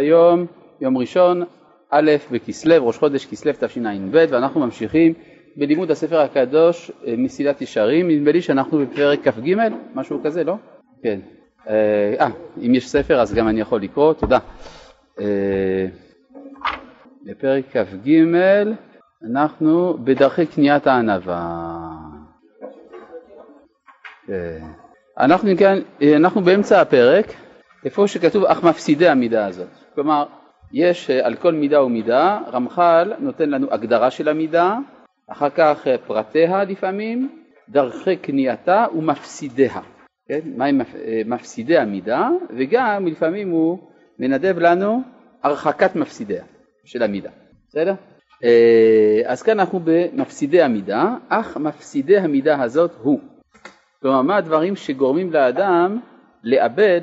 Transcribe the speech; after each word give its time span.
היום 0.00 0.46
יום 0.80 0.98
ראשון, 0.98 1.42
א' 1.90 2.10
בכסלו, 2.30 2.86
ראש 2.86 2.98
חודש 2.98 3.26
כסלו 3.26 3.52
תשע"ב, 3.60 4.24
ואנחנו 4.30 4.60
ממשיכים 4.60 5.14
בלימוד 5.56 5.90
הספר 5.90 6.20
הקדוש 6.20 6.90
אה, 7.06 7.14
מסילת 7.18 7.62
ישרים, 7.62 8.10
נדמה 8.10 8.32
לי 8.32 8.42
שאנחנו 8.42 8.78
בפרק 8.78 9.28
כ"ג, 9.28 9.54
משהו 9.94 10.20
כזה, 10.24 10.44
לא? 10.44 10.54
כן. 11.02 11.20
אה, 11.68 12.14
אה, 12.20 12.28
אם 12.66 12.74
יש 12.74 12.88
ספר 12.88 13.20
אז 13.20 13.34
גם 13.34 13.48
אני 13.48 13.60
יכול 13.60 13.82
לקרוא, 13.82 14.12
תודה. 14.12 14.38
אה, 15.20 15.86
בפרק 17.26 17.64
כ"ג 17.72 18.10
אנחנו 19.32 19.98
בדרכי 20.04 20.46
קניית 20.46 20.86
הענווה. 20.86 21.88
כן. 24.26 24.64
אנחנו, 25.18 25.50
אנחנו 26.16 26.40
באמצע 26.40 26.80
הפרק, 26.80 27.26
איפה 27.84 28.08
שכתוב 28.08 28.44
אך 28.44 28.64
מפסידי 28.64 29.08
המידה 29.08 29.46
הזאת. 29.46 29.79
כלומר, 30.00 30.24
יש 30.72 31.10
על 31.10 31.34
כל 31.36 31.54
מידה 31.54 31.82
ומידה, 31.82 32.38
רמח"ל 32.52 33.12
נותן 33.18 33.50
לנו 33.50 33.66
הגדרה 33.70 34.10
של 34.10 34.28
המידה, 34.28 34.78
אחר 35.26 35.50
כך 35.50 35.86
פרטיה 36.06 36.64
לפעמים, 36.64 37.42
דרכי 37.68 38.16
קנייתה 38.16 38.86
ומפסידיה. 38.96 39.80
כן? 40.28 40.40
מהם 40.56 40.80
מפסידי 41.26 41.78
המידה, 41.78 42.28
וגם 42.58 43.06
לפעמים 43.06 43.50
הוא 43.50 43.78
מנדב 44.18 44.58
לנו 44.58 45.02
הרחקת 45.42 45.96
מפסידיה 45.96 46.44
של 46.84 47.02
המידה. 47.02 47.30
בסדר? 47.68 47.94
אז 49.26 49.42
כאן 49.42 49.60
אנחנו 49.60 49.80
במפסידי 49.84 50.62
המידה, 50.62 51.14
אך 51.28 51.56
מפסידי 51.56 52.18
המידה 52.18 52.62
הזאת 52.62 52.92
הוא. 53.02 53.20
כלומר, 54.02 54.22
מה 54.22 54.36
הדברים 54.36 54.76
שגורמים 54.76 55.32
לאדם 55.32 56.00
לאבד 56.44 57.02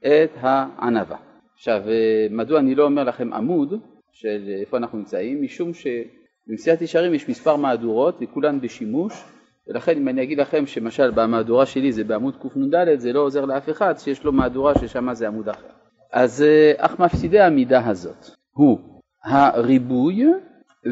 את 0.00 0.30
הענווה. 0.40 1.27
עכשיו, 1.58 1.82
מדוע 2.30 2.60
אני 2.60 2.74
לא 2.74 2.84
אומר 2.84 3.04
לכם 3.04 3.32
עמוד 3.32 3.74
של 4.12 4.50
איפה 4.60 4.76
אנחנו 4.76 4.98
נמצאים? 4.98 5.42
משום 5.42 5.70
שבמסיעת 5.74 6.82
ישרים 6.82 7.14
יש 7.14 7.28
מספר 7.28 7.56
מהדורות 7.56 8.18
וכולן 8.20 8.60
בשימוש, 8.60 9.24
ולכן 9.68 9.96
אם 9.96 10.08
אני 10.08 10.22
אגיד 10.22 10.40
לכם 10.40 10.66
שמשל 10.66 11.10
במהדורה 11.10 11.66
שלי 11.66 11.92
זה 11.92 12.04
בעמוד 12.04 12.36
קנ"ד, 12.36 12.98
זה 12.98 13.12
לא 13.12 13.20
עוזר 13.20 13.44
לאף 13.44 13.70
אחד 13.70 13.98
שיש 13.98 14.24
לו 14.24 14.32
מהדורה 14.32 14.78
ששם 14.78 15.14
זה 15.14 15.28
עמוד 15.28 15.48
אחר. 15.48 15.68
אז 16.12 16.44
אך 16.76 17.00
מפסידי 17.00 17.40
המידה 17.40 17.88
הזאת 17.88 18.26
הוא 18.50 18.78
הריבוי 19.24 20.24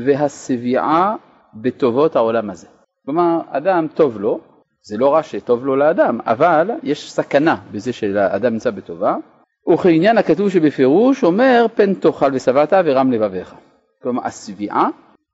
והשביעה 0.05 1.17
בטובות 1.55 2.17
העולם 2.17 2.51
הזה. 2.51 2.67
כלומר, 3.05 3.41
אדם 3.49 3.87
טוב 3.95 4.21
לו, 4.21 4.41
זה 4.83 4.99
לא 4.99 5.15
רע 5.15 5.23
שטוב 5.23 5.67
לו 5.67 5.77
לאדם, 5.77 6.21
אבל 6.21 6.71
יש 6.83 7.13
סכנה 7.13 7.57
בזה 7.73 7.93
שהאדם 7.93 8.53
נמצא 8.53 8.71
בטובה, 8.71 9.17
וכעניין 9.73 10.19
הכתוב 10.19 10.51
שבפירוש 10.51 11.25
אומר 11.25 11.67
פן 11.75 11.95
תאכל 11.95 12.31
ושבעת 12.33 12.73
ורם 12.85 13.13
לבביך. 13.13 13.55
כלומר 14.03 14.27
השביעה, 14.27 14.89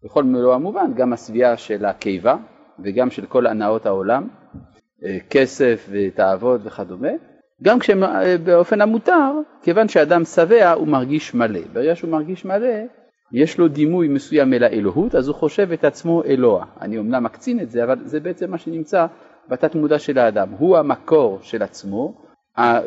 בכל 0.04 0.24
מלוא 0.24 0.54
המובן, 0.54 0.94
גם 0.94 1.12
השביעה 1.12 1.56
של 1.56 1.84
הקיבה 1.84 2.36
וגם 2.84 3.10
של 3.10 3.26
כל 3.26 3.46
הנאות 3.46 3.86
העולם, 3.86 4.28
אה, 5.04 5.18
כסף 5.30 5.88
ותאוות 5.90 6.60
וכדומה, 6.64 7.08
גם 7.62 7.78
כשבאופן 7.78 8.80
המותר, 8.80 9.32
כיוון 9.62 9.88
שאדם 9.88 10.24
שבע 10.24 10.72
הוא 10.72 10.88
מרגיש 10.88 11.34
מלא. 11.34 11.60
ברגע 11.72 11.96
שהוא 11.96 12.10
מרגיש 12.10 12.44
מלא, 12.44 12.74
יש 13.32 13.58
לו 13.58 13.68
דימוי 13.68 14.08
מסוים 14.08 14.54
אל 14.54 14.64
האלוהות, 14.64 15.14
אז 15.14 15.28
הוא 15.28 15.36
חושב 15.36 15.72
את 15.72 15.84
עצמו 15.84 16.22
אלוה. 16.24 16.64
אני 16.80 16.98
אמנם 16.98 17.24
מקצין 17.24 17.60
את 17.60 17.70
זה, 17.70 17.84
אבל 17.84 17.98
זה 18.04 18.20
בעצם 18.20 18.50
מה 18.50 18.58
שנמצא 18.58 19.06
בתת 19.48 19.74
מודע 19.74 19.98
של 19.98 20.18
האדם. 20.18 20.48
הוא 20.58 20.76
המקור 20.76 21.38
של 21.42 21.62
עצמו, 21.62 22.21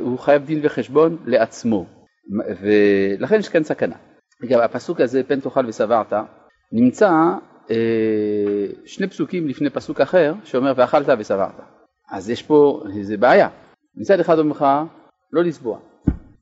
הוא 0.01 0.19
חייב 0.19 0.45
דין 0.45 0.59
וחשבון 0.63 1.17
לעצמו, 1.25 1.85
ולכן 2.61 3.39
יש 3.39 3.49
כאן 3.49 3.63
סכנה. 3.63 3.95
אגב, 4.45 4.59
הפסוק 4.59 5.01
הזה, 5.01 5.23
פן 5.23 5.39
תאכל 5.39 5.65
ושבעת, 5.67 6.13
נמצא 6.71 7.11
אה, 7.71 8.67
שני 8.85 9.07
פסוקים 9.07 9.47
לפני 9.47 9.69
פסוק 9.69 10.01
אחר, 10.01 10.33
שאומר 10.43 10.73
ואכלת 10.75 11.07
ושבעת. 11.19 11.55
אז 12.11 12.29
יש 12.29 12.43
פה 12.43 12.83
איזה 12.97 13.17
בעיה. 13.17 13.49
מצד 13.95 14.19
אחד 14.19 14.39
אומר 14.39 14.51
לך, 14.51 14.65
לא 15.31 15.43
לסבוע, 15.43 15.79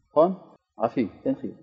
נכון? 0.10 0.34
רפי, 0.80 1.08
תן 1.24 1.34
חיוב. 1.42 1.56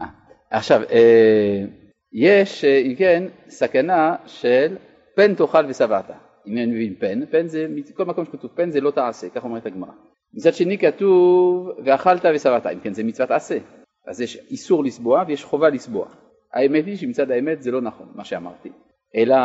אה, 0.00 0.06
עכשיו, 0.50 0.82
אה, 0.90 1.64
יש, 2.12 2.64
אם 2.64 2.94
כן, 2.98 3.24
סכנה 3.48 4.16
של 4.26 4.76
פן 5.16 5.34
תאכל 5.34 5.66
ושבעת. 5.68 6.10
אם 6.46 6.52
אני 6.52 6.66
מבין 6.66 6.94
פן, 6.94 7.26
פן 7.26 7.46
זה, 7.46 7.66
כל 7.94 8.04
מקום 8.04 8.24
שכתוב 8.24 8.50
פן 8.54 8.70
זה 8.70 8.80
לא 8.80 8.90
תעשה, 8.90 9.28
כך 9.28 9.44
אומרת 9.44 9.66
הגמרא. 9.66 9.92
מצד 10.34 10.54
שני 10.54 10.78
כתוב 10.78 11.70
ואכלת 11.84 12.24
ושבעת, 12.34 12.66
אם 12.66 12.80
כן 12.80 12.92
זה 12.92 13.04
מצוות 13.04 13.30
עשה, 13.30 13.58
אז 14.06 14.20
יש 14.20 14.38
איסור 14.50 14.84
לסבוע 14.84 15.24
ויש 15.26 15.44
חובה 15.44 15.68
לסבוע. 15.68 16.06
האמת 16.54 16.86
היא 16.86 16.96
שמצד 16.96 17.30
האמת 17.30 17.62
זה 17.62 17.70
לא 17.70 17.80
נכון 17.80 18.06
מה 18.14 18.24
שאמרתי, 18.24 18.70
אלא 19.16 19.36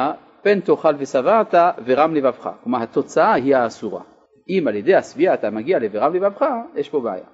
פן 0.41 0.59
תאכל 0.59 0.95
ושבעת 0.97 1.53
ורם 1.85 2.15
לבבך, 2.15 2.49
כלומר 2.63 2.81
התוצאה 2.83 3.33
היא 3.33 3.55
האסורה. 3.55 4.01
אם 4.49 4.67
על 4.67 4.75
ידי 4.75 4.95
השביעה 4.95 5.33
אתה 5.33 5.49
מגיע 5.49 5.79
ל"ורם 5.79 6.13
לבבך", 6.13 6.45
יש 6.75 6.89
פה 6.89 6.99
בעיה. 6.99 7.25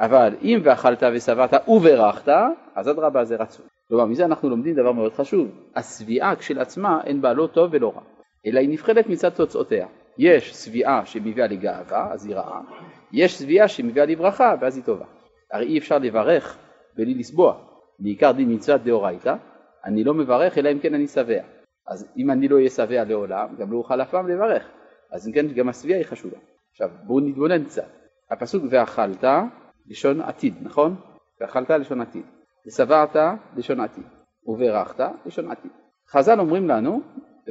אבל 0.00 0.34
אם 0.42 0.60
ואכלת 0.64 1.02
ושבעת 1.14 1.68
וברכת, 1.68 2.32
אז 2.74 2.88
אדרבה 2.88 3.24
זה 3.24 3.36
רצוי. 3.36 3.66
כלומר 3.88 4.04
מזה 4.04 4.24
אנחנו 4.24 4.50
לומדים 4.50 4.74
דבר 4.74 4.92
מאוד 4.92 5.12
חשוב, 5.12 5.48
השביעה 5.76 6.36
כשלעצמה 6.36 7.00
אין 7.04 7.20
בה 7.20 7.32
לא 7.32 7.46
טוב 7.46 7.70
ולא 7.72 7.92
רע. 7.96 8.02
אלא 8.46 8.60
היא 8.60 8.68
נבחנת 8.68 9.06
מצד 9.06 9.28
תוצאותיה. 9.28 9.86
יש 10.18 10.50
שביעה 10.50 11.06
שמביאה 11.06 11.46
לגאווה, 11.46 12.12
אז 12.12 12.26
היא 12.26 12.36
רעה, 12.36 12.60
יש 13.12 13.38
שביעה 13.38 13.68
שמביאה 13.68 14.06
לברכה, 14.06 14.54
ואז 14.60 14.76
היא 14.76 14.84
טובה. 14.84 15.04
הרי 15.52 15.66
אי 15.66 15.78
אפשר 15.78 15.98
לברך 15.98 16.58
בלי 16.96 17.14
לסבוע, 17.14 17.54
בעיקר 17.98 18.32
דין 18.32 18.54
מצוות 18.54 18.82
דאורייתא, 18.82 19.34
אני 19.84 20.04
לא 20.04 20.14
מברך 20.14 20.58
אלא 20.58 20.72
אם 20.72 20.78
כן 20.78 20.94
אני 20.94 21.06
שבע. 21.06 21.42
אז 21.88 22.06
אם 22.16 22.30
אני 22.30 22.48
לא 22.48 22.56
אהיה 22.56 22.70
שבע 22.70 23.04
לעולם, 23.04 23.56
גם 23.58 23.72
לא 23.72 23.76
אוכל 23.76 24.02
אף 24.02 24.10
פעם 24.10 24.28
לברך. 24.28 24.68
אז 25.12 25.28
אם 25.28 25.32
כן, 25.32 25.46
גם 25.48 25.68
השביעה 25.68 25.98
היא 25.98 26.06
חשובה. 26.06 26.36
עכשיו, 26.70 26.90
בואו 27.06 27.20
נתבונן 27.20 27.64
קצת. 27.64 27.88
הפסוק 28.30 28.64
ואכלת, 28.70 29.24
לשון 29.86 30.20
עתיד, 30.20 30.54
נכון? 30.62 30.96
ואכלת 31.40 31.70
לשון 31.70 32.00
עתיד. 32.00 32.24
ושבעת 32.66 33.16
לשון 33.56 33.80
עתיד. 33.80 34.04
וברכת 34.46 35.00
לשון 35.26 35.50
עתיד. 35.50 35.70
חז"ל 36.10 36.40
אומרים 36.40 36.68
לנו 36.68 37.00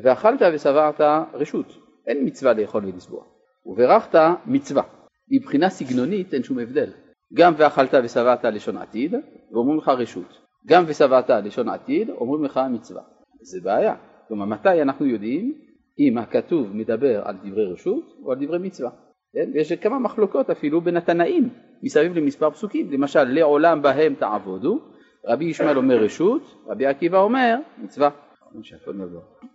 ואכלת 0.03 0.41
ושבעת 0.53 1.01
רשות, 1.33 1.77
אין 2.07 2.25
מצווה 2.25 2.53
לאכול 2.53 2.85
ולסבוע. 2.85 3.23
וברכת 3.65 4.19
מצווה. 4.45 4.83
מבחינה 5.31 5.69
סגנונית 5.69 6.33
אין 6.33 6.43
שום 6.43 6.59
הבדל. 6.59 6.89
גם 7.33 7.53
ואכלת 7.57 7.93
ושבעת 8.03 8.45
לשון 8.45 8.77
עתיד, 8.77 9.13
ואומרים 9.51 9.77
לך 9.77 9.87
רשות. 9.87 10.41
גם 10.67 10.83
ושבעת 10.87 11.29
לשון 11.29 11.69
עתיד, 11.69 12.09
אומרים 12.09 12.43
לך 12.43 12.59
מצווה. 12.71 13.01
זה 13.41 13.59
בעיה. 13.63 13.95
כלומר, 14.27 14.45
מתי 14.45 14.81
אנחנו 14.81 15.05
יודעים 15.05 15.53
אם 15.99 16.17
הכתוב 16.17 16.75
מדבר 16.75 17.21
על 17.25 17.35
דברי 17.43 17.73
רשות 17.73 18.13
או 18.23 18.31
על 18.31 18.45
דברי 18.45 18.59
מצווה. 18.59 18.89
כן? 19.33 19.49
ויש 19.53 19.73
כמה 19.73 19.99
מחלוקות 19.99 20.49
אפילו 20.49 20.81
בין 20.81 20.97
התנאים 20.97 21.49
מסביב 21.83 22.17
למספר 22.17 22.49
פסוקים. 22.49 22.91
למשל, 22.91 23.23
לעולם 23.23 23.81
בהם 23.81 24.15
תעבודו, 24.15 24.79
רבי 25.27 25.45
ישמעאל 25.45 25.77
אומר 25.77 26.03
רשות, 26.03 26.41
רבי 26.67 26.85
עקיבא 26.85 27.19
אומר 27.19 27.55
מצווה. 27.77 28.09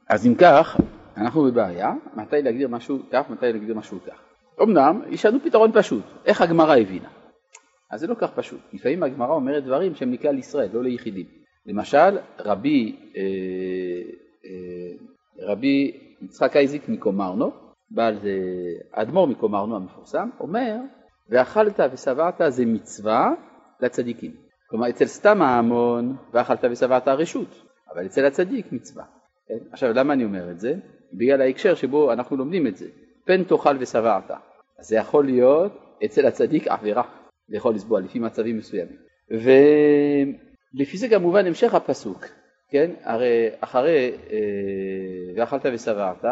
אז 0.09 0.27
אם 0.27 0.35
כך, 0.35 0.81
אנחנו 1.17 1.43
בבעיה, 1.43 1.93
מתי 2.17 2.43
להגדיר 2.43 2.69
משהו 2.69 2.99
כך, 3.13 3.31
מתי 3.31 3.53
להגדיר 3.53 3.75
משהו 3.75 3.99
כך. 4.07 4.32
אמנם, 4.63 5.03
יש 5.09 5.27
לנו 5.27 5.39
פתרון 5.45 5.71
פשוט, 5.75 6.05
איך 6.25 6.41
הגמרא 6.41 6.77
הבינה. 6.77 7.09
אז 7.91 8.01
זה 8.01 8.07
לא 8.07 8.15
כך 8.15 8.31
פשוט, 8.35 8.61
לפעמים 8.73 9.03
הגמרא 9.03 9.35
אומרת 9.35 9.65
דברים 9.65 9.95
שהם 9.95 10.13
לכלל 10.13 10.39
ישראל, 10.39 10.69
לא 10.73 10.83
ליחידים. 10.83 11.27
למשל, 11.67 12.19
רבי, 12.39 12.97
אה, 13.17 13.23
אה, 14.45 15.49
רבי 15.49 16.01
יצחק 16.23 16.57
אייזיק 16.57 16.89
מקומרנו, 16.89 17.51
בעל 17.91 18.19
אדמו"ר 18.93 19.27
מקומרנו 19.27 19.77
המפורסם, 19.77 20.29
אומר, 20.41 20.77
ואכלת 21.31 21.81
ושבעת 21.93 22.41
זה 22.49 22.67
מצווה 22.67 23.33
לצדיקים. 23.81 24.33
כלומר, 24.71 24.89
אצל 24.89 25.07
סתם 25.07 25.43
ההמון, 25.43 26.17
ואכלת 26.33 26.65
ושבעת 26.71 27.09
רשות. 27.09 27.63
אבל 27.95 28.07
אצל 28.07 28.25
הצדיק 28.25 28.73
מצווה. 28.73 29.05
כן? 29.49 29.59
עכשיו 29.73 29.93
למה 29.93 30.13
אני 30.13 30.25
אומר 30.25 30.51
את 30.51 30.61
זה? 30.61 30.75
בגלל 31.13 31.41
ההקשר 31.41 31.75
שבו 31.75 32.13
אנחנו 32.13 32.37
לומדים 32.37 32.67
את 32.67 32.77
זה. 32.77 32.89
פן 33.25 33.45
תאכל 33.45 33.77
ושבעת. 33.81 34.31
אז 34.79 34.87
זה 34.87 34.97
יכול 34.97 35.25
להיות 35.25 35.73
אצל 36.05 36.27
הצדיק 36.27 36.69
עבירה 36.69 37.03
לאכול 37.49 37.75
לסבוע 37.75 38.01
לפי 38.01 38.19
מצבים 38.19 38.59
מסוימים. 38.59 38.97
ולפי 39.31 40.99
זה 40.99 41.09
גם 41.09 41.23
מובן 41.23 41.47
המשך 41.47 41.75
הפסוק, 41.75 42.27
כן? 42.71 42.91
הרי 43.03 43.49
אחרי 43.61 44.13
אה, 44.31 44.39
ואכלת 45.37 45.67
ושבעת, 45.73 46.25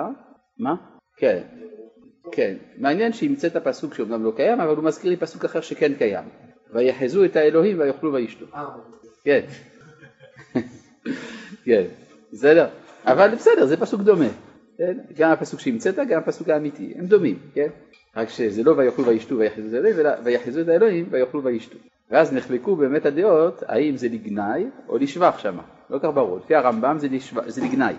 מה? 0.58 0.74
כן, 1.16 1.42
כן. 2.32 2.56
מעניין 2.78 3.12
שהמצאת 3.12 3.56
פסוק 3.56 3.94
שאומנם 3.94 4.24
לא 4.24 4.32
קיים, 4.36 4.60
אבל 4.60 4.76
הוא 4.76 4.84
מזכיר 4.84 5.10
לי 5.10 5.16
פסוק 5.16 5.44
אחר 5.44 5.60
שכן 5.60 5.94
קיים. 5.94 6.24
ויחזו 6.74 7.24
את 7.24 7.36
האלוהים 7.36 7.78
ויאכלו 7.78 8.12
וישתו. 8.12 8.46
כן. 9.24 9.40
כן, 11.64 11.84
בסדר? 12.32 12.68
אבל 13.04 13.34
בסדר, 13.34 13.66
זה 13.66 13.76
פסוק 13.76 14.00
דומה. 14.00 14.28
כן? 14.78 14.98
גם 15.16 15.30
הפסוק 15.30 15.60
שהמצאת, 15.60 15.94
גם 16.08 16.18
הפסוק 16.18 16.48
האמיתי, 16.48 16.94
הם 16.96 17.06
דומים, 17.06 17.38
כן? 17.54 17.68
רק 18.16 18.28
שזה 18.28 18.62
לא 18.62 18.70
ויאכלו 18.76 19.06
וישתו 19.06 19.38
ויחזו 19.38 19.68
את 19.68 19.74
האלוהים, 19.74 20.00
אלא 20.00 20.10
ויחזו 20.24 20.60
את 20.60 20.68
האלוהים 20.68 21.06
ויאכלו 21.10 21.44
וישתו. 21.44 21.78
ואז 22.10 22.32
נחלקו 22.32 22.76
באמת 22.76 23.06
הדעות 23.06 23.62
האם 23.66 23.96
זה 23.96 24.08
לגנאי 24.08 24.64
או 24.88 24.98
לשבח 24.98 25.38
שמה, 25.38 25.62
לא 25.90 25.98
כך 25.98 26.08
ברור, 26.14 26.38
לפי 26.38 26.54
הרמב"ם 26.54 26.96
זה, 26.98 27.08
לשבח, 27.08 27.48
זה 27.48 27.64
לגנאי. 27.64 27.94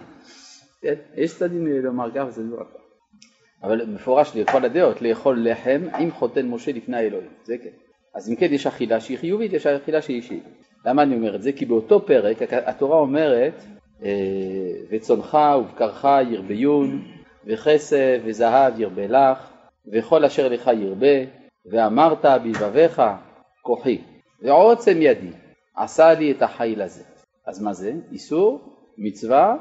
כן, 0.81 0.93
יש 1.15 1.37
צדדים 1.37 1.67
לומר 1.67 2.11
כך 2.15 2.23
וזה 2.27 2.43
לא 2.43 2.57
כך. 2.57 2.81
אבל 3.63 3.85
מפורש 3.85 4.35
לכל 4.35 4.65
הדעות, 4.65 5.01
לאכול 5.01 5.49
לחם 5.49 5.81
עם 5.99 6.11
חותן 6.11 6.47
משה 6.47 6.71
לפני 6.71 6.97
האלוהים, 6.97 7.29
זה 7.43 7.57
כן. 7.57 7.69
אז 8.15 8.29
אם 8.29 8.35
כן 8.35 8.53
יש 8.53 8.67
אכילה 8.67 8.99
שהיא 8.99 9.17
חיובית, 9.17 9.53
יש 9.53 9.67
אכילה 9.67 10.01
שהיא 10.01 10.17
אישית. 10.17 10.43
למה 10.85 11.03
אני 11.03 11.15
אומר 11.15 11.35
את 11.35 11.41
זה? 11.41 11.51
כי 11.51 11.65
באותו 11.65 12.05
פרק 12.05 12.37
התורה 12.51 12.97
אומרת 12.97 13.63
אה, 14.03 14.09
וצונך 14.89 15.37
ובקרך 15.59 16.05
ירביון 16.31 17.01
וכסף 17.45 18.21
וזהב 18.25 18.79
ירבה 18.79 19.07
לך 19.07 19.50
וכל 19.93 20.25
אשר 20.25 20.47
לך 20.47 20.71
ירבה 20.77 21.25
ואמרת 21.65 22.25
בלבביך 22.25 23.01
כוחי 23.61 24.01
ועוצם 24.41 24.97
ידי 25.01 25.31
עשה 25.75 26.13
לי 26.13 26.31
את 26.31 26.41
החיל 26.41 26.81
הזה. 26.81 27.03
אז 27.45 27.61
מה 27.61 27.73
זה? 27.73 27.93
איסור, 28.11 28.59
מצווה 28.97 29.55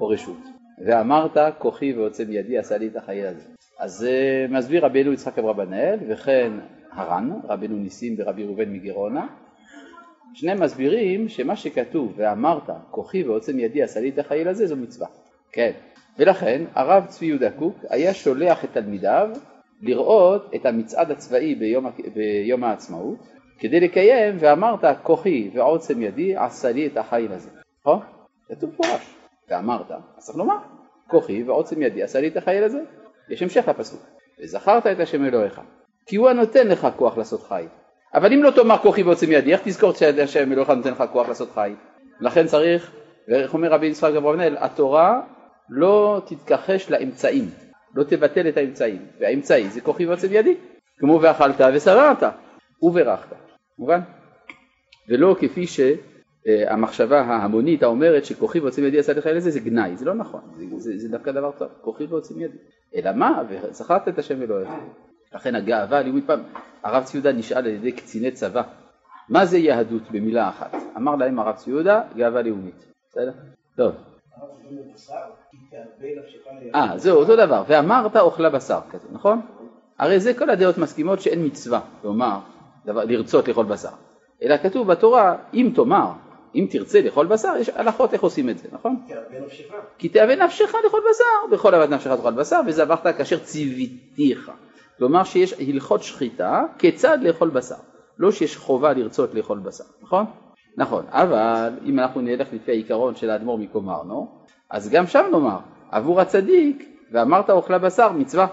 או 0.00 0.08
רשות. 0.08 0.40
ואמרת 0.86 1.36
כוחי 1.58 1.92
ועוצם 1.92 2.32
ידי 2.32 2.58
עשה 2.58 2.78
לי 2.78 2.86
את 2.86 2.96
החיל 2.96 3.26
הזה. 3.26 3.42
אז 3.78 4.06
uh, 4.08 4.52
מסביר 4.52 4.84
רבינו 4.84 5.12
יצחק 5.12 5.38
אברבנאל 5.38 5.98
וכן 6.08 6.52
הר"ן, 6.92 7.30
רבינו 7.44 7.76
ניסים 7.76 8.14
ורבי 8.18 8.44
ראובן 8.44 8.72
מגרונה, 8.72 9.26
שניהם 10.34 10.62
מסבירים 10.62 11.28
שמה 11.28 11.56
שכתוב 11.56 12.12
ואמרת 12.16 12.70
כוחי 12.90 13.22
ועוצם 13.22 13.58
ידי 13.58 13.82
עשה 13.82 14.00
לי 14.00 14.08
את 14.08 14.18
החיל 14.18 14.48
הזה 14.48 14.66
זו 14.66 14.76
מצווה. 14.76 15.06
כן. 15.52 15.72
ולכן 16.18 16.64
הרב 16.74 17.06
צבי 17.06 17.26
יהודה 17.26 17.50
קוק 17.50 17.76
היה 17.90 18.14
שולח 18.14 18.64
את 18.64 18.70
תלמידיו 18.72 19.28
לראות 19.82 20.50
את 20.54 20.66
המצעד 20.66 21.10
הצבאי 21.10 21.54
ביום, 21.54 21.86
ביום 22.14 22.64
העצמאות 22.64 23.18
כדי 23.58 23.80
לקיים 23.80 24.36
ואמרת 24.38 24.84
כוחי 25.02 25.50
ועוצם 25.54 26.02
ידי 26.02 26.36
עשה 26.36 26.72
לי 26.72 26.86
את 26.86 26.96
החיל 26.96 27.32
הזה. 27.32 27.50
נכון? 27.80 28.00
כתוב 28.48 28.70
פורש. 28.76 29.14
ואמרת, 29.50 29.90
אז 29.90 30.24
צריך 30.24 30.38
לומר 30.38 30.56
כוחי 31.06 31.42
ועוצם 31.42 31.82
ידי 31.82 32.02
עשה 32.02 32.20
לי 32.20 32.28
את 32.28 32.36
החיל 32.36 32.64
הזה. 32.64 32.80
יש 33.30 33.42
המשך 33.42 33.68
לפסוק. 33.68 34.00
וזכרת 34.42 34.86
את 34.86 35.00
השם 35.00 35.24
אלוהיך 35.24 35.60
כי 36.06 36.16
הוא 36.16 36.28
הנותן 36.28 36.68
לך 36.68 36.88
כוח 36.96 37.18
לעשות 37.18 37.42
חיל. 37.42 37.68
אבל 38.14 38.32
אם 38.32 38.42
לא 38.42 38.50
תאמר 38.50 38.78
כוחי 38.78 39.02
ועוצם 39.02 39.32
ידי, 39.32 39.52
איך 39.52 39.60
תזכור 39.64 39.92
שהשם 39.92 40.52
אלוהיך 40.52 40.70
נותן 40.70 40.90
לך 40.90 41.04
כוח 41.12 41.28
לעשות 41.28 41.50
חיל? 41.50 41.74
לכן 42.20 42.46
צריך, 42.46 42.92
ואיך 43.28 43.54
אומר 43.54 43.72
רבי 43.72 43.86
יצחק 43.86 44.12
אברבנאל, 44.16 44.56
התורה 44.58 45.20
לא 45.70 46.20
תתכחש 46.26 46.90
לאמצעים, 46.90 47.44
לא 47.96 48.04
תבטל 48.04 48.48
את 48.48 48.56
האמצעים, 48.56 49.06
והאמצעי 49.20 49.70
זה 49.70 49.80
כוחי 49.80 50.06
ועוצם 50.06 50.28
ידי, 50.30 50.56
כמו 50.98 51.20
ואכלת 51.22 51.60
ושבעת 51.74 52.22
וברכת, 52.82 53.36
מובן? 53.78 54.00
ולא 55.08 55.36
כפי 55.40 55.66
שהמחשבה 55.66 57.20
ההמונית 57.20 57.82
האומרת 57.82 58.24
שכוחי 58.24 58.60
ועוצם 58.60 58.84
ידי 58.84 58.98
עשה 58.98 59.12
לך 59.12 59.26
לזה 59.26 59.50
זה 59.50 59.60
גנאי, 59.60 59.96
זה 59.96 60.04
לא 60.04 60.14
נכון, 60.14 60.40
זה, 60.56 60.64
זה, 60.76 60.98
זה 60.98 61.08
דווקא 61.08 61.32
דבר 61.32 61.50
טוב, 61.58 61.68
כוחי 61.80 62.04
ועוצם 62.04 62.40
ידי, 62.40 62.56
אלא 62.94 63.12
מה? 63.12 63.42
וזכרת 63.48 64.08
את 64.08 64.18
השם 64.18 64.42
אלוהיך. 64.42 64.68
לכן 65.34 65.54
הגאווה 65.54 65.98
הלאומית 65.98 66.26
פעם, 66.26 66.40
הרב 66.82 67.04
ציודה 67.04 67.32
נשאל 67.32 67.58
על 67.58 67.66
ידי 67.66 67.92
קציני 67.92 68.30
צבא, 68.30 68.62
מה 69.28 69.46
זה 69.46 69.58
יהדות 69.58 70.10
במילה 70.10 70.48
אחת? 70.48 70.74
אמר 70.96 71.16
להם 71.16 71.38
הרב 71.38 71.56
ציודה, 71.56 72.02
גאווה 72.16 72.42
לאומית. 72.42 72.92
בסדר? 73.10 73.32
טוב. 73.76 74.15
אה, 76.74 76.98
זהו, 76.98 77.18
אותו 77.18 77.36
דבר. 77.36 77.62
ואמרת 77.68 78.16
אוכלה 78.16 78.50
בשר 78.50 78.80
כזה, 78.90 79.08
נכון? 79.12 79.40
הרי 79.98 80.20
זה 80.20 80.34
כל 80.34 80.50
הדעות 80.50 80.78
מסכימות 80.78 81.20
שאין 81.20 81.46
מצווה 81.46 81.80
לומר, 82.04 82.38
דבר, 82.86 83.04
לרצות 83.04 83.48
לאכול 83.48 83.66
בשר. 83.66 83.88
אלא 84.42 84.56
כתוב 84.56 84.92
בתורה, 84.92 85.36
אם 85.54 85.72
תאמר, 85.74 86.10
אם 86.54 86.66
תרצה 86.70 87.00
לאכול 87.00 87.26
בשר, 87.26 87.54
יש 87.60 87.68
הלכות 87.68 88.12
איך 88.12 88.22
עושים 88.22 88.50
את 88.50 88.58
זה, 88.58 88.68
נכון? 88.72 88.96
כי 89.98 90.08
תאווה 90.08 90.36
נפשך 90.36 90.74
לאכול 90.84 91.00
בשר, 91.10 91.56
בכל 91.56 91.74
אהבת 91.74 91.90
נפשך 91.90 92.10
תאכל 92.10 92.32
בשר, 92.32 92.60
וזבחת 92.66 93.16
כאשר 93.16 93.38
ציוויתיך. 93.38 94.50
כלומר 94.98 95.24
שיש 95.24 95.52
הלכות 95.52 96.02
שחיטה 96.02 96.64
כיצד 96.78 97.18
לאכול 97.22 97.50
בשר, 97.50 97.74
לא 98.18 98.32
שיש 98.32 98.56
חובה 98.56 98.92
לרצות 98.92 99.34
לאכול 99.34 99.58
בשר, 99.58 99.84
נכון? 100.02 100.24
נכון, 100.76 101.04
אבל 101.08 101.72
אם 101.84 101.98
אנחנו 101.98 102.20
נלך 102.20 102.52
לפי 102.52 102.70
העיקרון 102.70 103.14
של 103.14 103.30
האדמו"ר 103.30 103.58
מקומרנו, 103.58 104.45
אז 104.70 104.90
גם 104.90 105.06
שם 105.06 105.24
נאמר, 105.32 105.58
עבור 105.90 106.20
הצדיק, 106.20 106.88
ואמרת 107.12 107.50
אוכלה 107.50 107.78
בשר, 107.78 108.12
מצווה, 108.12 108.46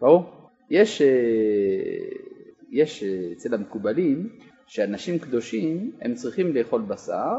ברור? 0.00 0.24
יש, 0.70 1.02
אה, 1.02 1.08
יש 2.70 3.02
אה, 3.02 3.32
אצל 3.32 3.54
המקובלים 3.54 4.28
שאנשים 4.66 5.18
קדושים 5.18 5.92
הם 6.00 6.14
צריכים 6.14 6.54
לאכול 6.54 6.82
בשר 6.82 7.34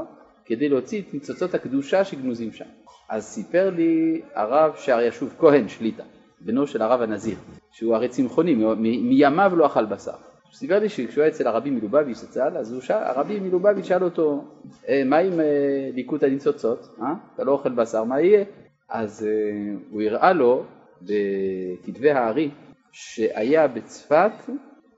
כדי 0.46 0.70
להוציא 0.70 1.02
את 1.02 1.14
ניצוצות 1.14 1.54
הקדושה 1.54 2.04
שגנוזים 2.04 2.52
שם. 2.52 2.66
אז 3.10 3.24
סיפר 3.26 3.70
לי 3.70 4.22
הרב 4.36 4.76
שער 4.76 5.02
ישוב 5.02 5.34
כהן 5.40 5.68
שליטה, 5.68 6.04
בנו 6.42 6.68
של 6.68 6.82
הרב 6.82 7.02
הנזיר, 7.02 7.38
שהוא 7.72 7.96
הרי 7.96 8.10
צמחוני, 8.10 8.56
מימיו 8.76 9.52
לא 9.56 9.66
אכל 9.66 9.86
בשר. 9.86 10.16
סיפר 10.60 10.80
לי 10.80 10.90
שכשהוא 10.90 11.24
היה 11.24 11.32
אצל 11.32 11.48
הרבי 11.48 11.70
מלובביץ' 11.70 12.18
זצ"ל, 12.18 12.58
אז 12.58 12.76
שאל, 12.82 13.04
הרבי 13.04 13.40
מלובביץ' 13.40 13.86
שאל 13.86 14.04
אותו, 14.04 14.46
אה, 14.90 15.02
מה 15.06 15.18
עם 15.18 15.40
אה, 15.40 15.90
ליקוט 15.94 16.24
הניצוצות? 16.24 16.96
אה? 17.02 17.14
אתה 17.36 17.44
לא 17.44 17.52
אוכל 17.52 17.70
בשר, 17.70 18.04
מה 18.04 18.22
יהיה? 18.22 18.44
אז 18.90 19.28
אה, 19.28 19.76
הוא 19.92 20.02
הראה 20.02 20.34
לו 20.34 20.64
בכתבי 21.02 22.12
הארי 22.12 22.50
שהיה 22.92 23.68
בצפת 23.68 24.32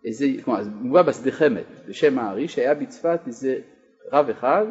איזה, 0.05 0.25
כלומר, 0.45 0.61
מובא 0.81 1.01
בשדה 1.01 1.31
חמד 1.31 1.63
בשם 1.87 2.19
הארי, 2.19 2.47
שהיה 2.47 2.73
בצפת 2.73 3.19
איזה 3.27 3.55
רב 4.11 4.29
אחד 4.29 4.65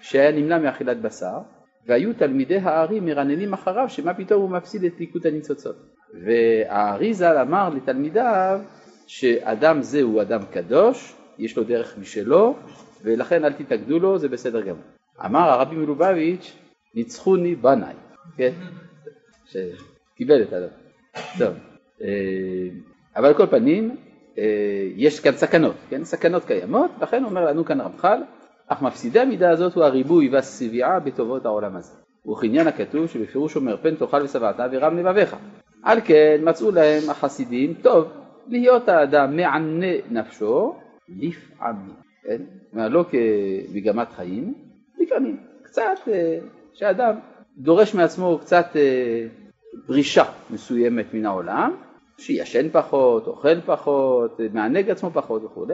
שהיה 0.00 0.32
נמנע 0.32 0.58
מאכילת 0.58 1.00
בשר, 1.00 1.38
והיו 1.86 2.14
תלמידי 2.14 2.58
הארי 2.58 3.00
מרננים 3.00 3.52
אחריו 3.52 3.88
שמה 3.88 4.14
פתאום 4.14 4.42
הוא 4.42 4.50
מפסיד 4.50 4.84
את 4.84 5.00
ליקוט 5.00 5.26
הניצוצות. 5.26 5.76
והארי 6.24 7.14
ז"ל 7.14 7.36
אמר 7.36 7.68
לתלמידיו 7.68 8.60
שאדם 9.06 9.82
זה 9.82 10.02
הוא 10.02 10.22
אדם 10.22 10.40
קדוש, 10.52 11.14
יש 11.38 11.56
לו 11.56 11.64
דרך 11.64 11.98
משלו, 11.98 12.56
ולכן 13.02 13.44
אל 13.44 13.52
תתאגדו 13.52 13.98
לו, 13.98 14.18
זה 14.18 14.28
בסדר 14.28 14.60
גמור. 14.60 14.82
אמר 15.24 15.50
הרבי 15.50 15.76
מלובביץ', 15.76 16.52
ניצחוני 16.94 17.54
בניי, 17.54 17.94
כן? 18.36 18.52
שקיבל 19.46 20.42
את 20.42 20.52
הדבר. 20.52 20.68
טוב, 21.38 21.54
אה, 22.02 22.08
אבל 23.16 23.26
על 23.26 23.34
כל 23.34 23.46
פנים, 23.46 23.96
אה, 24.38 24.88
יש 24.96 25.20
כאן 25.20 25.32
סכנות, 25.32 25.74
כן? 25.90 26.04
סכנות 26.04 26.44
קיימות, 26.44 26.90
לכן 27.02 27.24
אומר 27.24 27.44
לנו 27.44 27.64
כאן 27.64 27.80
רמח"ל, 27.80 28.22
אך 28.68 28.82
מפסידי 28.82 29.20
המידה 29.20 29.50
הזאת 29.50 29.74
הוא 29.74 29.84
הריבוי 29.84 30.28
והשביעה 30.28 31.00
בטובות 31.00 31.46
העולם 31.46 31.76
הזה. 31.76 31.92
וכעניין 32.30 32.66
הכתוב 32.66 33.06
שבפירוש 33.06 33.56
אומר 33.56 33.76
פן 33.82 33.94
תאכל 33.94 34.22
ושבעת 34.22 34.56
ורם 34.72 34.96
לבביך. 34.96 35.36
על 35.82 36.00
כן 36.04 36.40
מצאו 36.42 36.70
להם 36.70 37.10
החסידים, 37.10 37.74
טוב, 37.82 38.08
להיות 38.46 38.88
האדם 38.88 39.36
מענה 39.36 40.10
נפשו 40.10 40.74
לפעמים, 41.08 41.94
כן? 42.22 42.42
לא 42.72 43.04
כמגמת 43.10 44.12
חיים, 44.12 44.54
לפעמים, 44.98 45.36
קצת, 45.62 46.08
אה, 46.08 46.38
שאדם 46.72 47.14
דורש 47.56 47.94
מעצמו 47.94 48.38
קצת 48.38 48.66
אה, 48.76 49.26
ברישה 49.86 50.24
מסוימת 50.50 51.14
מן 51.14 51.26
העולם, 51.26 51.76
שישן 52.18 52.68
פחות, 52.72 53.26
אוכל 53.26 53.60
פחות, 53.60 54.40
מענג 54.52 54.90
עצמו 54.90 55.10
פחות 55.10 55.44
וכו', 55.44 55.66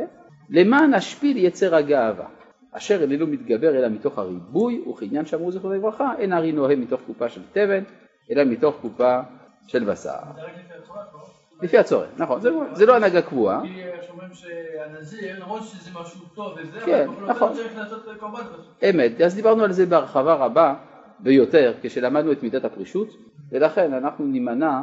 למען 0.51 0.95
השפיל 0.95 1.37
יצר 1.37 1.75
הגאווה, 1.75 2.27
אשר 2.73 3.03
איננו 3.03 3.27
מתגבר 3.27 3.79
אלא 3.79 3.89
מתוך 3.89 4.19
הריבוי, 4.19 4.85
וכעניין 4.89 5.27
שאמרו 5.27 5.53
זכרונו 5.53 5.75
לברכה, 5.75 6.13
אין 6.19 6.33
הרי 6.33 6.53
נוהם 6.53 6.81
מתוך 6.81 7.01
קופה 7.07 7.29
של 7.29 7.43
תבן, 7.53 7.83
אלא 8.31 8.45
מתוך 8.45 8.77
קופה 8.81 9.21
של 9.67 9.85
בשר. 9.85 10.19
לפי 11.63 11.79
הצורך, 11.79 12.09
נכון, 12.19 12.41
זה 12.73 12.87
לא 12.87 12.97
הנהגה 12.97 13.23
קבועה. 13.23 13.63
כי 13.63 13.83
אומרים 14.11 14.35
שהנזיר, 14.35 15.45
למרות 15.45 15.63
שזה 15.63 15.91
משהו 16.01 16.21
טוב 16.35 16.57
וזה, 16.59 16.81
כן, 16.81 17.09
נכון. 17.27 17.53
אמת, 18.91 19.21
אז 19.21 19.35
דיברנו 19.35 19.65
על 19.65 19.73
זה 19.73 19.87
בהרחבה 19.87 20.35
רבה 20.35 20.75
ביותר 21.19 21.75
כשלמדנו 21.83 22.33
את 22.33 22.43
מידת 22.43 22.65
הפרישות, 22.65 23.09
ולכן 23.53 23.93
אנחנו 23.93 24.25
נימנע 24.25 24.81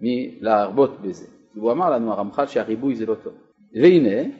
מלהרבות 0.00 1.00
בזה. 1.00 1.26
הוא 1.54 1.72
אמר 1.72 1.90
לנו 1.90 2.12
הרמח"ל 2.12 2.46
שהריבוי 2.46 2.94
זה 2.94 3.06
לא 3.06 3.14
טוב. 3.14 3.32
והנה 3.74 4.30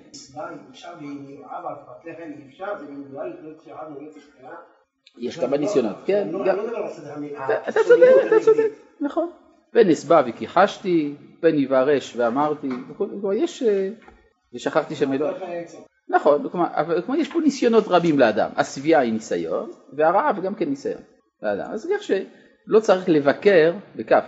יש 5.18 5.38
כמה 5.38 5.56
ניסיונות, 5.56 5.96
כן, 6.06 6.28
אתה 7.68 7.80
צודק, 7.86 8.06
אתה 8.26 8.40
צודק, 8.44 8.70
נכון. 9.00 9.30
ונסבע 9.74 10.22
וכיחשתי, 10.26 11.14
פן 11.40 11.58
יברש 11.58 12.16
ואמרתי, 12.16 12.68
כלומר 12.96 13.32
יש, 13.32 13.62
ושכחתי 14.54 14.94
שם 14.94 15.12
אלוהים. 15.12 15.36
נכון, 16.08 16.48
כלומר 16.48 17.20
יש 17.20 17.32
פה 17.32 17.40
ניסיונות 17.40 17.84
רבים 17.88 18.18
לאדם, 18.18 18.50
השביעה 18.56 19.00
היא 19.00 19.12
ניסיון, 19.12 19.70
והרעב 19.92 20.40
גם 20.42 20.54
כן 20.54 20.68
ניסיון 20.68 21.02
לאדם. 21.42 21.70
אז 21.72 21.88
כך 21.94 22.02
שלא 22.02 22.80
צריך 22.80 23.08
לבקר, 23.08 23.72
בכף, 23.96 24.24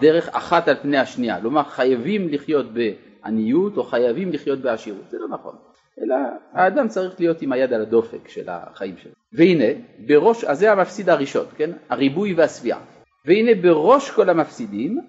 דרך 0.00 0.28
אחת 0.28 0.68
על 0.68 0.76
פני 0.82 0.98
השנייה, 0.98 1.40
כלומר 1.40 1.62
חייבים 1.62 2.28
לחיות 2.28 2.66
בעניות 2.72 3.76
או 3.76 3.84
חייבים 3.84 4.32
לחיות 4.32 4.58
בעשירות, 4.58 5.10
זה 5.10 5.18
לא 5.18 5.28
נכון. 5.28 5.56
אלא 6.02 6.16
האדם 6.52 6.88
צריך 6.88 7.20
להיות 7.20 7.42
עם 7.42 7.52
היד 7.52 7.72
על 7.72 7.82
הדופק 7.82 8.28
של 8.28 8.48
החיים 8.48 8.96
שלו. 8.96 9.12
והנה, 9.32 9.80
בראש, 10.06 10.44
אז 10.44 10.58
זה 10.58 10.72
המפסיד 10.72 11.10
הראשון, 11.10 11.46
כן? 11.56 11.70
הריבוי 11.88 12.34
והשביעה. 12.34 12.80
והנה 13.24 13.54
בראש 13.62 14.10
כל 14.10 14.30
המפסידים 14.30 15.00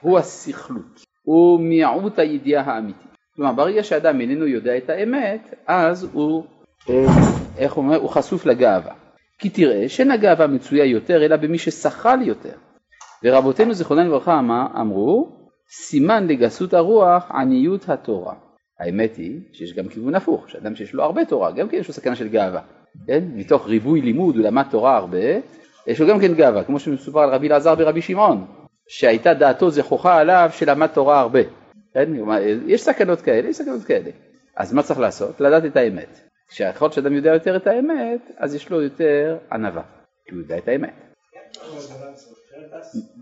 הוא 0.00 0.18
הסכלות, 0.18 1.04
הוא 1.22 1.60
מיעוט 1.60 2.18
הידיעה 2.18 2.64
האמיתית. 2.64 3.16
כלומר, 3.36 3.52
ברגע 3.52 3.82
שאדם 3.82 4.20
איננו 4.20 4.46
יודע 4.46 4.76
את 4.76 4.90
האמת, 4.90 5.54
אז 5.66 6.08
הוא, 6.12 6.44
איך 7.58 7.76
אומר, 7.76 7.96
הוא 7.96 8.10
חשוף 8.10 8.46
לגאווה. 8.46 8.94
כי 9.38 9.48
תראה 9.50 9.88
שאין 9.88 10.10
הגאווה 10.10 10.46
מצויה 10.46 10.84
יותר, 10.84 11.24
אלא 11.24 11.36
במי 11.36 11.58
ששכל 11.58 12.22
יותר. 12.22 12.54
ורבותינו 13.24 13.74
זיכרונם 13.74 14.06
לברכה 14.06 14.40
אמרו, 14.80 15.36
סימן 15.70 16.26
לגסות 16.26 16.74
הרוח 16.74 17.30
עניות 17.30 17.88
התורה. 17.88 18.34
האמת 18.80 19.16
היא 19.16 19.40
שיש 19.52 19.72
גם 19.72 19.88
כיוון 19.88 20.14
הפוך, 20.14 20.50
שאדם 20.50 20.76
שיש 20.76 20.94
לו 20.94 21.02
הרבה 21.02 21.24
תורה, 21.24 21.52
גם 21.52 21.68
כן 21.68 21.76
יש 21.76 21.88
לו 21.88 21.94
סכנה 21.94 22.16
של 22.16 22.28
גאווה, 22.28 22.60
כן? 23.06 23.24
מתוך 23.34 23.66
ריבוי 23.68 24.00
לימוד 24.00 24.36
הוא 24.36 24.44
למד 24.44 24.64
תורה 24.70 24.96
הרבה, 24.96 25.18
יש 25.86 26.00
לו 26.00 26.06
גם 26.06 26.20
כן 26.20 26.34
גאווה, 26.34 26.64
כמו 26.64 26.80
שמסופר 26.80 27.20
על 27.20 27.30
רבי 27.30 27.48
אלעזר 27.48 27.74
ברבי 27.74 28.02
שמעון, 28.02 28.46
שהייתה 28.88 29.34
דעתו 29.34 29.70
זכוכה 29.70 30.18
עליו 30.18 30.48
שלמד 30.52 30.86
תורה 30.86 31.20
הרבה, 31.20 31.40
כן? 31.94 32.12
יש 32.66 32.82
סכנות 32.82 33.20
כאלה, 33.20 33.48
יש 33.48 33.56
סכנות 33.56 33.84
כאלה. 33.84 34.10
אז 34.56 34.72
מה 34.72 34.82
צריך 34.82 35.00
לעשות? 35.00 35.40
לדעת 35.40 35.64
את 35.64 35.76
האמת. 35.76 36.20
כשהיכול 36.48 36.90
שאדם 36.90 37.12
יודע 37.12 37.30
יותר 37.30 37.56
את 37.56 37.66
האמת, 37.66 38.20
אז 38.36 38.54
יש 38.54 38.70
לו 38.70 38.82
יותר 38.82 39.38
ענווה, 39.52 39.82
כי 40.24 40.34
הוא 40.34 40.40
יודע 40.40 40.58
את 40.58 40.68
האמת. 40.68 40.94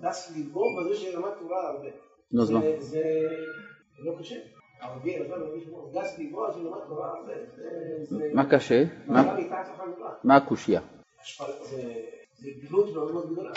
דס 0.02 0.36
ליבו 0.36 0.64
בזה 0.76 0.96
שלמד 0.96 1.30
תורה 1.40 1.68
הרבה. 1.68 1.88
נו, 2.32 2.42
אז 2.42 2.50
מה? 2.50 2.60
זה 2.80 3.02
לא 4.04 4.12
קשה. 4.20 4.36
מה 8.34 8.50
קשה? 8.50 8.84
מה 10.24 10.36
הקושייה? 10.36 10.80
זה 12.38 12.48
גדלות 12.62 12.94
מאוד 12.94 13.12
מאוד 13.12 13.32
גדולה. 13.32 13.52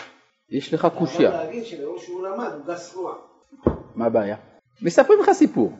יש 0.49 0.73
לך 0.73 0.87
קושייה. 0.97 1.29
יכול 1.29 1.41
להגיד 1.45 1.65
שלאור 1.65 1.99
שהוא 1.99 2.27
למד 2.27 2.51
הוא 2.53 2.73
גס 2.73 2.95
רוח. 2.95 3.17
מה 3.95 4.05
הבעיה? 4.05 4.35
מספרים 4.81 5.19
לך 5.19 5.31
סיפור. 5.31 5.71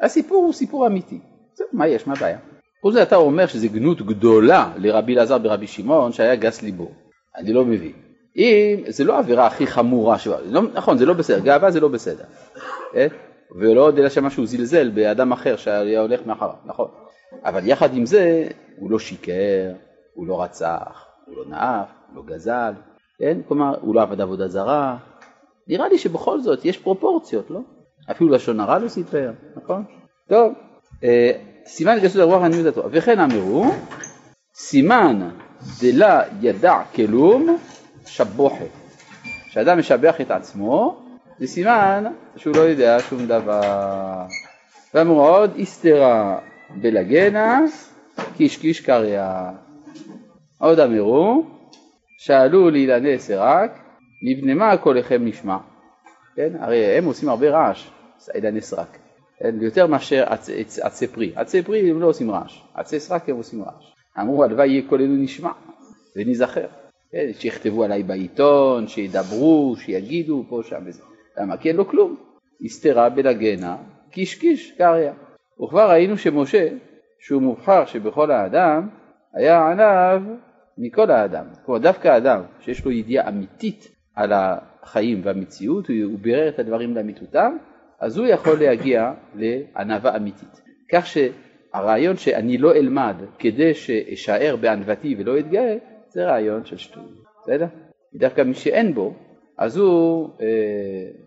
הסיפור 0.00 0.44
הוא 0.44 0.52
סיפור 0.52 0.86
אמיתי. 0.86 1.20
זהו, 1.54 1.66
מה 1.72 1.88
יש? 1.88 2.06
מה 2.06 2.14
הבעיה? 2.14 2.38
חוץ 2.82 2.92
מזה 2.92 3.02
אתה 3.02 3.16
אומר 3.16 3.46
שזה 3.46 3.68
גנות 3.68 4.02
גדולה 4.02 4.72
לרבי 4.76 5.14
אלעזר 5.14 5.38
ברבי 5.38 5.66
שמעון 5.66 6.12
שהיה 6.12 6.36
גס 6.36 6.62
ליבו. 6.62 6.90
אני 7.36 7.52
לא 7.52 7.64
מבין. 7.64 7.92
אם 8.36 8.80
זה 8.88 9.04
לא 9.04 9.16
העבירה 9.16 9.46
הכי 9.46 9.66
חמורה, 9.66 10.18
שבא, 10.18 10.36
לא, 10.44 10.62
נכון 10.74 10.98
זה 10.98 11.06
לא 11.06 11.14
בסדר, 11.14 11.38
גאווה 11.38 11.70
זה 11.70 11.80
לא 11.80 11.88
בסדר, 11.88 12.24
אה? 12.94 13.06
ולא 13.58 13.80
עוד 13.80 13.98
אלא 13.98 14.08
שמה 14.08 14.30
שהוא 14.30 14.46
זלזל 14.46 14.90
באדם 14.90 15.32
אחר 15.32 15.56
שהיה 15.56 16.00
הולך 16.00 16.26
מאחריו, 16.26 16.54
נכון, 16.64 16.88
אבל 17.44 17.68
יחד 17.68 17.94
עם 17.94 18.06
זה 18.06 18.48
הוא 18.76 18.90
לא 18.90 18.98
שיקר, 18.98 19.72
הוא 20.14 20.26
לא 20.26 20.42
רצח, 20.42 21.06
הוא 21.26 21.36
לא 21.36 21.44
נאף, 21.48 21.88
לא 22.14 22.22
גזל, 22.26 22.72
כן? 23.18 23.38
כלומר 23.48 23.78
הוא 23.80 23.94
לא 23.94 24.02
עבד 24.02 24.20
עבודה 24.20 24.48
זרה, 24.48 24.96
נראה 25.68 25.88
לי 25.88 25.98
שבכל 25.98 26.40
זאת 26.40 26.64
יש 26.64 26.78
פרופורציות, 26.78 27.50
לא? 27.50 27.60
אפילו 28.10 28.30
לשון 28.30 28.60
הרע 28.60 28.78
לא 28.78 28.88
סיפר, 28.88 29.32
נכון? 29.56 29.84
טוב, 30.28 30.52
אה, 31.04 31.32
סימן 31.66 31.98
גסות 32.02 32.20
הרוח 32.20 32.42
עניות 32.42 32.66
התורה, 32.66 32.88
וכן 32.92 33.20
אמרו, 33.20 33.66
סימן 34.54 35.28
דלה 35.80 36.22
ידע 36.40 36.82
כלום 36.94 37.56
שבוחת. 38.06 38.66
כשאדם 39.48 39.78
משבח 39.78 40.20
את 40.20 40.30
עצמו, 40.30 41.02
זה 41.38 41.46
סימן 41.46 42.04
שהוא 42.36 42.56
לא 42.56 42.60
יודע 42.60 42.98
שום 43.00 43.26
דבר. 43.26 44.22
ואמרו 44.94 45.26
עוד, 45.26 45.50
איסתרה 45.54 46.38
בלגנה, 46.80 47.60
קיש 48.36 48.56
קיש 48.56 48.80
קריא. 48.80 49.22
עוד 50.58 50.80
אמרו, 50.80 51.44
שאלו 52.18 52.70
לאילני 52.70 53.18
סרק, 53.18 53.78
מפני 54.22 54.54
מה 54.54 54.76
קולכם 54.76 55.24
נשמע? 55.24 55.56
כן, 56.36 56.52
הרי 56.60 56.84
הם 56.84 57.04
עושים 57.04 57.28
הרבה 57.28 57.50
רעש, 57.50 57.90
אילני 58.34 58.60
סרק. 58.60 58.98
כן, 59.38 59.54
יותר 59.60 59.86
מאשר 59.86 60.24
עצי 60.82 61.06
פרי. 61.06 61.32
עצי 61.36 61.62
פרי 61.62 61.90
הם 61.90 62.00
לא 62.00 62.06
עושים 62.06 62.30
רעש, 62.30 62.62
עצי 62.74 63.00
סרק 63.00 63.28
הם 63.28 63.36
עושים 63.36 63.62
רעש. 63.62 63.92
אמרו 64.20 64.44
הלוואי 64.44 64.68
יהיה 64.68 64.82
קולנו 64.88 65.16
נשמע 65.16 65.50
ונזכר. 66.16 66.66
כן, 67.12 67.26
שיכתבו 67.32 67.84
עליי 67.84 68.02
בעיתון, 68.02 68.88
שידברו, 68.88 69.74
שיגידו 69.78 70.44
פה 70.48 70.60
שם 70.64 70.82
וזה. 70.86 71.02
למה? 71.38 71.56
כי 71.56 71.68
אין 71.68 71.76
לו 71.76 71.88
כלום. 71.88 72.16
הסתרה 72.64 73.08
בלגנה, 73.08 73.76
קיש 74.10 74.34
קיש 74.34 74.70
קריא. 74.70 75.10
וכבר 75.64 75.90
ראינו 75.90 76.18
שמשה, 76.18 76.68
שהוא 77.20 77.42
מובחר 77.42 77.86
שבכל 77.86 78.30
האדם, 78.30 78.88
היה 79.34 79.70
עניו 79.70 80.22
מכל 80.78 81.10
האדם. 81.10 81.44
כלומר 81.64 81.80
דווקא 81.80 82.08
האדם 82.08 82.42
שיש 82.60 82.84
לו 82.84 82.90
ידיעה 82.90 83.28
אמיתית 83.28 83.88
על 84.14 84.32
החיים 84.32 85.20
והמציאות, 85.24 85.88
הוא 85.88 86.18
בירר 86.18 86.48
את 86.48 86.58
הדברים 86.58 86.94
לאמיתותם, 86.94 87.56
אז 88.00 88.18
הוא 88.18 88.26
יכול 88.26 88.60
להגיע 88.60 89.12
לענווה 89.34 90.16
אמיתית. 90.16 90.60
כך 90.92 91.06
שהרעיון 91.06 92.16
שאני 92.16 92.58
לא 92.58 92.74
אלמד 92.74 93.16
כדי 93.38 93.74
שאשאר 93.74 94.56
בענוותי 94.60 95.14
ולא 95.18 95.38
אתגאה, 95.38 95.76
זה 96.08 96.26
רעיון 96.26 96.64
של 96.64 96.76
שטות, 96.76 97.10
בסדר? 97.42 97.66
דווקא 98.14 98.42
מי 98.42 98.54
שאין 98.54 98.94
בו, 98.94 99.14
אז 99.58 99.76
הוא 99.76 100.30
אה, 100.40 100.46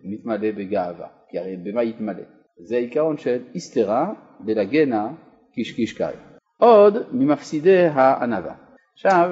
מתמלא 0.03 0.51
בגאווה, 0.51 1.07
כי 1.29 1.39
הרי 1.39 1.57
במה 1.57 1.83
יתמלא? 1.83 2.23
זה 2.59 2.77
עיקרון 2.77 3.17
של 3.17 3.37
איסתרה 3.55 4.13
דלגנה 4.45 5.11
קישקישקאי. 5.53 6.13
עוד 6.57 6.97
ממפסידי 7.11 7.85
הענווה. 7.85 8.68
עכשיו, 8.99 9.31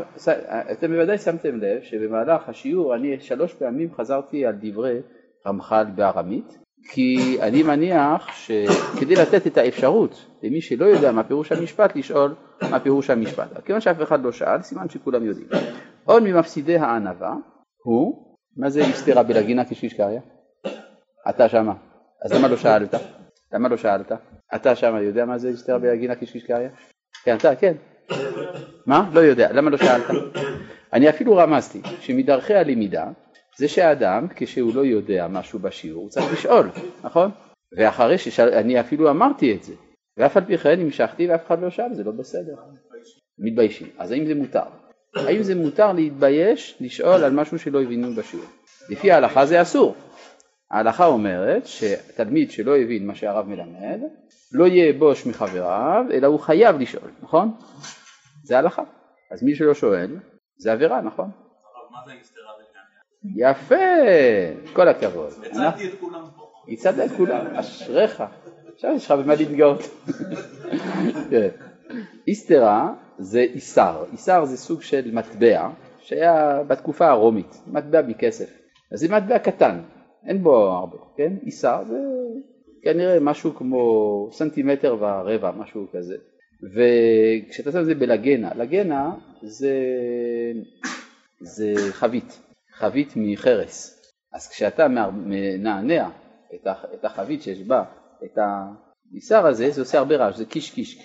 אתם 0.72 0.92
בוודאי 0.92 1.18
שמתם 1.18 1.60
לב 1.60 1.82
שבמהלך 1.82 2.50
השיעור 2.50 2.96
אני 2.96 3.20
שלוש 3.20 3.54
פעמים 3.54 3.94
חזרתי 3.96 4.46
על 4.46 4.56
דברי 4.62 5.00
רמח"ל 5.48 5.86
בארמית, 5.96 6.58
כי 6.92 7.38
אני 7.42 7.64
מניח 7.64 8.28
שכדי 8.32 9.16
לתת 9.16 9.48
את 9.48 9.58
האפשרות 9.58 10.26
למי 10.44 10.62
שלא 10.62 10.86
יודע 10.86 11.12
מה 11.12 11.24
פירוש 11.24 11.52
המשפט 11.52 11.96
לשאול 11.96 12.36
מה 12.72 12.80
פירוש 12.80 13.10
המשפט. 13.10 13.66
כיוון 13.66 13.82
שאף 13.82 14.02
אחד 14.02 14.24
לא 14.24 14.32
שאל, 14.32 14.62
סימן 14.62 14.90
שכולם 14.90 15.26
יודעים. 15.26 15.48
עוד 16.06 16.24
ממפסידי 16.24 16.78
הענווה 16.78 17.36
הוא, 17.84 18.36
מה 18.58 18.70
זה 18.70 18.82
הסתירה 18.82 19.24
בלגינה 19.24 19.66
כשיש 19.66 19.94
קריא? 19.94 20.20
אתה 21.30 21.50
שמה. 21.50 21.74
אז 22.26 22.34
למה 22.34 22.48
לא 22.48 22.58
שאלת? 22.58 22.96
למה 23.54 23.70
לא 23.70 23.78
שאלת? 23.78 24.12
אתה 24.56 24.76
שמה 24.76 25.02
יודע 25.02 25.26
מה 25.26 25.38
זה 25.38 25.50
הסתירה 25.50 25.80
בלגינה 25.80 26.16
כשיש 26.16 26.44
קריא? 26.44 26.70
כן, 27.24 27.36
אתה, 27.38 27.56
כן. 27.56 27.74
מה? 28.88 29.10
לא 29.14 29.20
יודע. 29.20 29.54
למה 29.54 29.70
לא 29.70 29.78
שאלת? 29.78 30.06
אני 30.94 31.10
אפילו 31.10 31.36
רמזתי 31.36 31.82
שמדרכי 32.02 32.54
הלמידה 32.54 33.06
זה 33.58 33.68
שהאדם 33.68 34.28
כשהוא 34.36 34.76
לא 34.76 34.86
יודע 34.86 35.28
משהו 35.28 35.60
בשיעור 35.60 36.02
הוא 36.02 36.10
צריך 36.10 36.34
לשאול, 36.34 36.70
נכון? 37.04 37.32
ואחרי 37.78 38.18
שאני 38.18 38.80
אפילו 38.80 39.10
אמרתי 39.10 39.56
את 39.56 39.64
זה 39.64 39.74
ואף 40.18 40.38
על 40.38 40.46
פי 40.46 40.58
כן 40.58 40.80
המשכתי 40.80 41.28
ואף 41.28 41.48
אחד 41.48 41.62
לא 41.62 41.70
שאל, 41.70 41.94
זה 41.94 42.04
לא 42.04 42.12
בסדר. 42.12 42.56
מתביישים. 43.40 43.88
אז 43.98 44.12
האם 44.12 44.26
זה 44.26 44.36
מותר? 44.36 44.64
האם 45.16 45.44
זה 45.44 45.56
מותר 45.56 45.94
להתבייש, 45.94 46.78
לשאול 46.82 47.24
על 47.24 47.34
משהו 47.34 47.60
שלא 47.60 47.82
הבינו 47.82 48.14
בשיעור? 48.14 48.46
לפי 48.90 49.12
ההלכה 49.12 49.46
זה 49.46 49.62
אסור. 49.62 49.96
ההלכה 50.72 51.06
אומרת 51.06 51.66
שתלמיד 51.66 52.52
שלא 52.52 52.78
הבין 52.78 53.08
מה 53.08 53.16
שהרב 53.16 53.48
מלמד, 53.48 54.00
לא 54.52 54.68
יהיה 54.68 54.94
בוש 54.94 55.26
מחבריו, 55.26 56.06
אלא 56.12 56.28
הוא 56.28 56.40
חייב 56.40 56.80
לשאול, 56.80 57.12
נכון? 57.22 57.52
זה 58.48 58.58
הלכה. 58.58 58.84
אז 59.32 59.44
מי 59.44 59.56
שלא 59.56 59.74
שואל, 59.74 60.18
זה 60.58 60.72
עבירה, 60.72 61.02
נכון? 61.02 61.30
יפה, 63.36 63.76
כל 64.74 64.88
הכבוד. 64.88 65.32
הצלתי 65.46 65.88
את 65.88 65.94
כולם 66.00 66.24
פה. 66.36 66.52
הצלת 66.68 67.12
את 67.12 67.18
כולם, 67.18 67.46
אשריך. 67.46 68.24
עכשיו 68.74 68.94
יש 68.96 69.06
לך 69.06 69.12
במה 69.12 69.36
להתגאות. 69.36 69.82
איסתרה 72.28 72.94
זה 73.18 73.40
איסר, 73.40 74.04
איסר 74.12 74.46
זה 74.46 74.58
סוג 74.58 74.82
של 74.82 75.12
מטבע 75.14 75.70
שהיה 76.00 76.64
בתקופה 76.64 77.08
הרומית, 77.08 77.62
מטבע 77.68 78.02
מכסף. 78.02 78.50
אז 78.92 79.00
זה 79.00 79.08
מטבע 79.10 79.40
קטן, 79.40 79.80
אין 80.26 80.44
בו 80.44 80.56
הרבה, 80.56 80.98
כן? 81.18 81.34
איסר 81.44 81.84
זה 81.88 81.98
כנראה 82.84 83.20
משהו 83.20 83.56
כמו 83.56 84.30
סנטימטר 84.32 84.98
ורבע, 85.00 85.52
משהו 85.52 85.88
כזה. 85.94 86.16
וכשאתה 86.64 87.72
שם 87.72 87.80
את 87.80 87.86
זה 87.86 87.96
בלגנה, 87.96 88.54
לגנה 88.56 89.16
זה, 89.42 89.74
זה 91.40 91.74
חבית, 91.92 92.40
חבית 92.72 93.14
מחרס. 93.16 93.94
אז 94.34 94.50
כשאתה 94.50 94.88
מנענע 94.88 96.10
את 96.94 97.06
החבית 97.06 97.42
שיש 97.42 97.60
בה 97.60 97.84
את 98.24 98.38
הניסר 98.38 99.48
הזה, 99.48 99.72
זה 99.72 99.82
עושה 99.82 99.98
הרבה 99.98 100.16
רעש, 100.16 100.36
זה 100.36 100.46
קיש 100.46 100.72
קיש, 100.72 101.00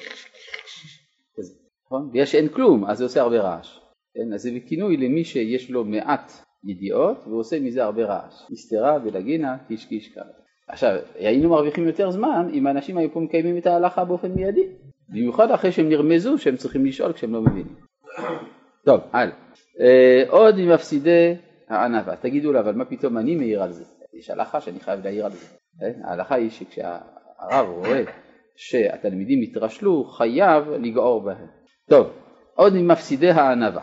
נכון? 1.86 2.10
בגלל 2.10 2.26
שאין 2.26 2.48
כלום, 2.48 2.84
אז 2.84 2.98
זה 2.98 3.04
עושה 3.04 3.20
הרבה 3.20 3.40
רעש. 3.40 3.78
כן? 4.14 4.32
אז 4.34 4.42
זה 4.42 4.50
כינוי 4.66 4.96
למי 4.96 5.24
שיש 5.24 5.70
לו 5.70 5.84
מעט 5.84 6.32
ידיעות 6.64 7.16
והוא 7.26 7.40
עושה 7.40 7.60
מזה 7.60 7.84
הרבה 7.84 8.04
רעש. 8.04 8.34
הסתרה 8.52 8.98
ולגינה, 9.04 9.56
קיש 9.68 9.86
קיש 9.86 10.08
כאלה. 10.08 10.26
עכשיו, 10.68 10.96
היינו 11.14 11.50
מרוויחים 11.50 11.86
יותר 11.86 12.10
זמן 12.10 12.50
אם 12.52 12.66
האנשים 12.66 12.98
היו 12.98 13.12
פה 13.12 13.20
מקיימים 13.20 13.58
את 13.58 13.66
ההלכה 13.66 14.04
באופן 14.04 14.32
מיידי. 14.32 14.68
במיוחד 15.12 15.50
אחרי 15.50 15.72
שהם 15.72 15.88
נרמזו 15.88 16.38
שהם 16.38 16.56
צריכים 16.56 16.86
לשאול 16.86 17.12
כשהם 17.12 17.32
לא 17.32 17.40
מבינים. 17.40 17.74
טוב, 18.86 19.00
הלאה. 19.12 19.34
אה, 19.80 20.24
עוד 20.28 20.54
ממפסידי 20.58 21.34
הענווה. 21.68 22.16
תגידו 22.16 22.52
לו, 22.52 22.60
אבל 22.60 22.74
מה 22.74 22.84
פתאום 22.84 23.18
אני 23.18 23.34
מעיר 23.34 23.62
על 23.62 23.72
זה? 23.72 23.84
יש 24.18 24.30
הלכה 24.30 24.60
שאני 24.60 24.80
חייב 24.80 25.04
להעיר 25.04 25.24
על 25.24 25.32
זה. 25.32 25.46
אה? 25.82 25.90
ההלכה 26.04 26.34
היא 26.34 26.50
שכשהרב 26.50 27.68
רואה 27.68 28.02
שהתלמידים 28.56 29.42
התרשלו, 29.42 30.04
חייב 30.04 30.70
לגעור 30.70 31.20
בהם. 31.20 31.46
טוב, 31.90 32.06
עוד 32.54 32.72
ממפסידי 32.74 33.30
הענווה. 33.30 33.82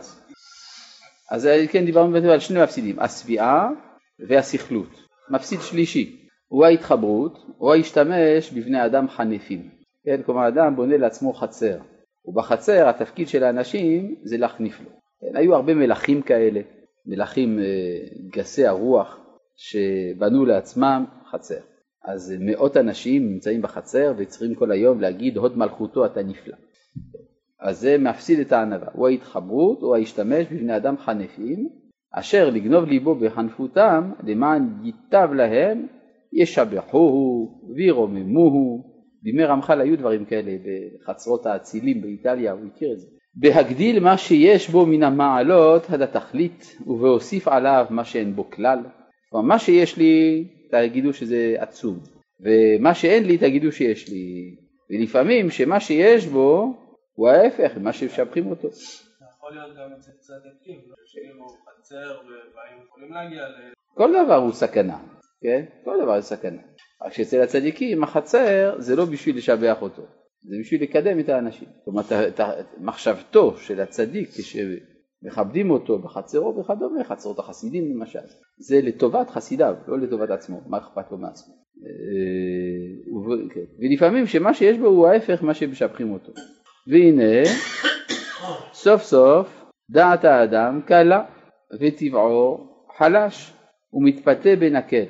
אז 1.32 1.48
אה, 1.48 1.68
כן 1.68 1.86
דיברנו 1.86 2.32
על 2.32 2.40
שני 2.40 2.64
מפסידים, 2.64 3.00
השביעה 3.00 3.70
והסכלות. 4.28 5.10
מפסיד 5.30 5.60
שלישי 5.62 6.28
הוא 6.48 6.66
ההתחברות 6.66 7.46
או 7.60 7.74
ההשתמש 7.74 8.52
בבני 8.52 8.86
אדם 8.86 9.10
חנפים. 9.10 9.79
כן, 10.10 10.22
כלומר 10.26 10.48
אדם 10.48 10.76
בונה 10.76 10.98
לעצמו 10.98 11.34
חצר, 11.34 11.78
ובחצר 12.26 12.90
התפקיד 12.90 13.28
של 13.28 13.44
האנשים 13.44 14.16
זה 14.24 14.38
להחניף 14.38 14.82
לו. 14.82 14.90
כן, 15.22 15.38
היו 15.38 15.56
הרבה 15.56 15.74
מלכים 15.74 16.22
כאלה, 16.22 16.62
מלכים 17.06 17.60
אה, 17.60 17.66
גסי 18.30 18.66
הרוח 18.66 19.20
שבנו 19.56 20.46
לעצמם 20.46 21.06
חצר. 21.32 21.60
אז 22.06 22.34
מאות 22.40 22.78
אנשים 22.78 23.32
נמצאים 23.32 23.62
בחצר 23.62 24.14
וצריכים 24.18 24.56
כל 24.56 24.72
היום 24.72 25.02
להגיד 25.02 25.38
הוד 25.38 25.58
מלכותו 25.58 26.06
אתה 26.06 26.24
נפלא. 26.24 26.56
אז 27.60 27.80
זה 27.80 27.98
מפסיד 27.98 28.40
את 28.40 28.52
הענווה, 28.52 28.88
הוא 28.94 29.08
ההתחברות 29.08 29.84
או 29.84 29.96
ההשתמש 29.96 30.48
בבני 30.52 30.78
אדם 30.78 30.98
חנפים, 30.98 31.70
אשר 32.12 32.50
לגנוב 32.50 32.86
ליבו 32.86 33.16
בחנפותם 33.16 34.12
למען 34.24 34.70
ייטב 34.84 35.30
להם 35.34 35.88
ישבחוהו 36.34 37.60
וירוממוהו. 37.76 38.89
בימי 39.24 39.44
רמח"ל 39.44 39.82
היו 39.82 39.98
דברים 39.98 40.26
כאלה 40.26 40.52
בחצרות 40.66 41.46
האצילים 41.46 42.02
באיטליה, 42.02 42.52
הוא 42.52 42.68
הכיר 42.76 42.94
את 42.94 43.00
זה. 43.00 43.08
בהגדיל 43.36 44.00
מה 44.00 44.18
שיש 44.18 44.70
בו 44.70 44.86
מן 44.86 45.04
המעלות 45.04 45.90
עד 45.90 46.02
התכלית 46.02 46.78
ובהוסיף 46.88 47.48
עליו 47.48 47.86
מה 47.90 48.06
שאין 48.06 48.36
בו 48.36 48.50
כלל. 48.50 48.80
כלומר 49.30 49.48
מה 49.48 49.60
שיש 49.60 49.98
לי 49.98 50.48
תגידו 50.72 51.14
שזה 51.14 51.56
עצום 51.58 52.00
ומה 52.40 52.94
שאין 52.94 53.24
לי 53.24 53.38
תגידו 53.38 53.72
שיש 53.72 54.10
לי 54.10 54.56
ולפעמים 54.90 55.50
שמה 55.50 55.80
שיש 55.80 56.26
בו 56.26 56.74
הוא 57.14 57.30
ההפך 57.30 57.78
ממה 57.78 57.94
שמשבחים 57.94 58.48
אותו. 58.48 58.68
יכול 58.68 59.52
להיות 59.54 59.78
גם 59.78 59.94
אצל 59.98 60.12
צדיקים, 60.20 60.80
כאילו 61.14 61.46
חצר 61.48 62.20
ובאים 62.22 62.86
יכולים 62.88 63.12
להגיע 63.14 63.44
ל... 63.44 63.74
כל 63.94 64.12
דבר 64.26 64.36
הוא 64.36 64.52
סכנה, 64.52 64.98
כן? 65.42 65.66
כל 65.84 65.98
דבר 66.04 66.22
זה 66.22 66.28
סכנה. 66.28 66.62
רק 67.06 67.14
שאצל 67.14 67.42
הצדיקים 67.42 68.04
החצר 68.04 68.76
זה 68.78 68.96
לא 68.96 69.06
בשביל 69.06 69.38
לשבח 69.38 69.82
אותו, 69.82 70.02
זה 70.44 70.56
בשביל 70.60 70.84
לקדם 70.84 71.20
את 71.20 71.30
האנשים. 71.30 71.68
כלומר, 71.86 72.02
מחשבתו 72.80 73.58
של 73.58 73.82
הצדיק 73.82 74.30
כשמכבדים 74.30 75.72
אותו 75.72 76.00
בחצרו 76.00 76.58
וכדומה, 76.60 77.04
חצרות 77.04 77.40
החסידים 77.40 77.96
למשל, 77.96 78.20
זה 78.58 78.82
לטובת 78.82 79.30
חסידיו, 79.30 79.76
לא 79.88 80.00
לטובת 80.00 80.30
עצמו, 80.30 80.62
מה 80.68 80.78
אכפת 80.78 81.12
לו 81.12 81.18
מעצמו. 81.18 81.54
אה, 81.86 83.54
כן. 83.54 83.66
ולפעמים 83.80 84.26
שמה 84.26 84.54
שיש 84.54 84.78
בו 84.78 84.88
הוא 84.88 85.08
ההפך 85.08 85.44
מה 85.44 85.54
שמשבחים 85.54 86.12
אותו. 86.12 86.32
והנה 86.88 87.44
סוף 88.74 89.02
סוף 89.02 89.66
דעת 89.90 90.26
האדם 90.26 90.82
קלה 90.86 91.24
וטבעו 91.80 92.68
חלש 92.98 93.54
ומתפתה 93.94 94.50
בנקל 94.60 95.06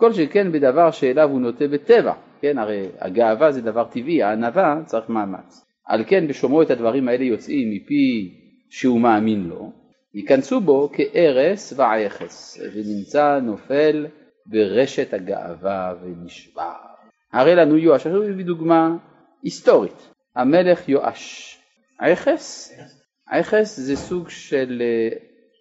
כל 0.00 0.12
שכן 0.12 0.52
בדבר 0.52 0.90
שאליו 0.90 1.30
הוא 1.30 1.40
נוטה 1.40 1.68
בטבע 1.68 2.12
כן? 2.40 2.58
הרי 2.58 2.88
הגאווה 2.98 3.52
זה 3.52 3.60
דבר 3.60 3.84
טבעי 3.84 4.22
הענווה 4.22 4.80
צריך 4.86 5.08
מאמץ. 5.08 5.64
על 5.86 6.04
כן 6.06 6.28
בשומרו 6.28 6.62
את 6.62 6.70
הדברים 6.70 7.08
האלה 7.08 7.24
יוצאים 7.24 7.70
מפי 7.70 8.34
שהוא 8.70 9.00
מאמין 9.00 9.44
לו. 9.44 9.72
ייכנסו 10.14 10.60
בו 10.60 10.90
כארס 10.92 11.72
ועכס 11.76 12.60
ונמצא 12.74 13.38
נופל 13.42 14.06
ברשת 14.46 15.14
הגאווה 15.14 15.94
ונשבר. 16.02 16.72
הרי 17.32 17.54
לנו 17.54 17.76
יואש 17.76 18.06
עכשיו 18.06 18.22
הוא 18.22 18.42
דוגמה 18.42 18.96
היסטורית. 19.42 20.08
המלך 20.36 20.88
יואש. 20.88 21.56
עכס, 21.98 22.72
עכס 23.26 23.76
זה 23.76 23.96
סוג 23.96 24.28
של 24.28 24.82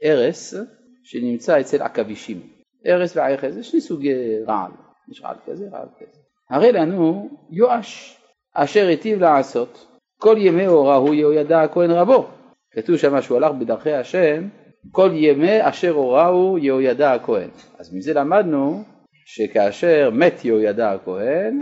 ארס 0.06 0.54
אה, 0.54 0.60
שנמצא 1.04 1.60
אצל 1.60 1.82
עכבישים. 1.82 2.59
ארס 2.87 3.17
ועכס 3.17 3.53
זה 3.53 3.63
שני 3.63 3.81
סוגי 3.81 4.43
רעל, 4.47 4.71
יש 5.11 5.21
רעל 5.21 5.35
כזה, 5.45 5.65
רעל 5.71 5.87
כזה. 5.99 6.19
הרי 6.49 6.71
לנו 6.71 7.29
יואש 7.49 8.17
אשר 8.53 8.87
היטיב 8.87 9.19
לעשות 9.19 9.85
כל 10.21 10.35
ימי 10.37 10.65
הוראו 10.65 11.13
יהוידע 11.13 11.61
הכהן 11.61 11.91
רבו. 11.91 12.27
כתוב 12.71 12.97
שם 12.97 13.21
שהוא 13.21 13.37
הלך 13.37 13.51
בדרכי 13.51 13.93
השם 13.93 14.47
כל 14.91 15.09
ימי 15.13 15.69
אשר 15.69 15.91
הוראו 15.91 16.57
יהוידע 16.57 17.13
הכהן. 17.13 17.49
אז 17.79 17.93
מזה 17.93 18.13
למדנו 18.13 18.83
שכאשר 19.25 20.09
מת 20.13 20.45
יהוידע 20.45 20.91
הכהן 20.91 21.59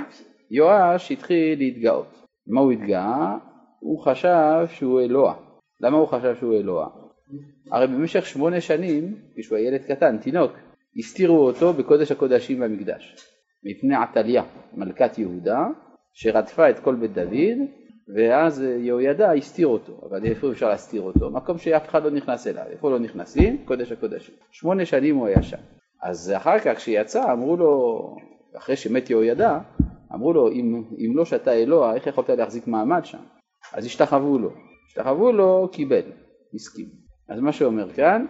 יואש 0.51 1.12
התחיל 1.12 1.60
להתגאות. 1.60 2.23
מה 2.47 2.62
הוא 2.62 2.71
התגאה? 2.71 3.38
הוא 3.80 4.03
חשב 4.03 4.65
שהוא 4.73 5.01
אלוה. 5.01 5.34
למה 5.82 5.97
הוא 5.97 6.08
חשב 6.08 6.36
שהוא 6.39 6.56
אלוה? 6.56 6.88
הרי 7.71 7.88
במשך 7.88 8.25
שמונה 8.25 8.62
שנים, 8.62 9.15
כשהוא 9.38 9.58
היה 9.58 9.67
ילד 9.67 9.82
קטן, 9.82 10.17
תינוק, 10.17 10.51
הסתירו 10.98 11.48
אותו 11.48 11.74
בקודש 11.74 12.12
הקודשים 12.12 12.60
במקדש, 12.60 13.16
מפני 13.64 13.96
עתליה, 13.96 14.44
מלכת 14.74 15.18
יהודה, 15.18 15.68
שרדפה 16.14 16.70
את 16.70 16.80
כל 16.80 16.96
בית 16.96 17.14
דוד, 17.14 17.58
ואז 18.16 18.62
יהוידע 18.62 19.32
הסתיר 19.32 19.68
אותו, 19.68 20.02
אבל 20.10 20.26
איפה 20.26 20.52
אפשר 20.52 20.70
להסתיר 20.70 21.02
אותו? 21.02 21.30
מקום 21.30 21.58
שאף 21.58 21.90
אחד 21.90 22.04
לא 22.04 22.12
נכנס 22.12 22.48
אליו, 22.48 22.64
איפה 22.70 22.90
לא 22.90 23.00
נכנסים? 23.00 23.58
קודש 23.66 23.92
הקודשים. 23.92 24.36
שמונה 24.52 24.86
שנים 24.86 25.16
הוא 25.16 25.28
היה 25.28 25.44
שם. 25.44 25.58
אז 26.04 26.34
אחר 26.38 26.60
כך 26.60 26.78
כשיצא 26.78 27.34
אמרו 27.34 27.58
לו, 27.58 28.02
אחרי 28.58 28.76
שמת 28.76 29.10
יהוידע, 29.10 29.60
אמרו 30.14 30.34
לו, 30.34 30.52
אם, 30.52 30.84
אם 30.98 31.18
לא 31.18 31.26
שאתה 31.26 31.54
אלוה, 31.54 31.96
איך 31.96 32.08
יכולת 32.08 32.30
להחזיק 32.30 32.68
מעמד 32.68 33.06
שם? 33.06 33.24
אז 33.74 33.86
השתחוו 33.86 34.40
לו. 34.40 34.52
השתחוו 34.88 35.32
לו, 35.32 35.70
קיבל, 35.72 36.12
הסכים. 36.54 36.88
אז 37.30 37.40
מה 37.40 37.52
שאומר 37.52 37.94
כאן, 37.94 38.26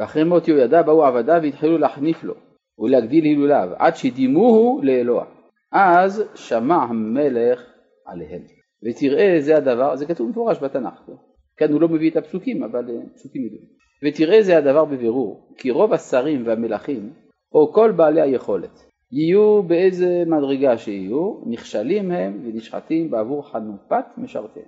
ואחרי 0.00 0.24
מות 0.24 0.48
יהוידע 0.48 0.82
באו 0.82 1.04
עבדיו 1.04 1.40
והתחילו 1.42 1.78
להחניף 1.78 2.24
לו 2.24 2.34
ולהגדיל 2.78 3.24
הילוליו, 3.24 3.68
עד 3.78 3.96
שדימוהו 3.96 4.80
לאלוה. 4.82 5.24
אז 5.72 6.24
שמע 6.34 6.74
המלך 6.74 7.72
עליהם. 8.06 8.42
ותראה 8.82 9.36
זה 9.40 9.56
הדבר, 9.56 9.96
זה 9.96 10.06
כתוב 10.06 10.30
מפורש 10.30 10.58
בתנ"ך, 10.62 11.10
כאן 11.56 11.72
הוא 11.72 11.80
לא 11.80 11.88
מביא 11.88 12.10
את 12.10 12.16
הפסוקים, 12.16 12.62
אבל 12.62 12.90
אה, 12.90 12.94
פסוקים 13.14 13.46
ידועים. 13.46 13.64
ותראה 14.04 14.42
זה 14.42 14.58
הדבר 14.58 14.84
בבירור, 14.84 15.54
כי 15.56 15.70
רוב 15.70 15.92
השרים 15.92 16.46
והמלכים, 16.46 17.12
או 17.52 17.72
כל 17.72 17.92
בעלי 17.92 18.20
היכולת, 18.20 18.84
יהיו 19.12 19.62
באיזה 19.62 20.22
מדרגה 20.26 20.78
שיהיו, 20.78 21.34
נכשלים 21.46 22.10
הם 22.10 22.40
ונשחטים 22.44 23.10
בעבור 23.10 23.50
חנופת 23.52 24.04
משרתיהם. 24.16 24.66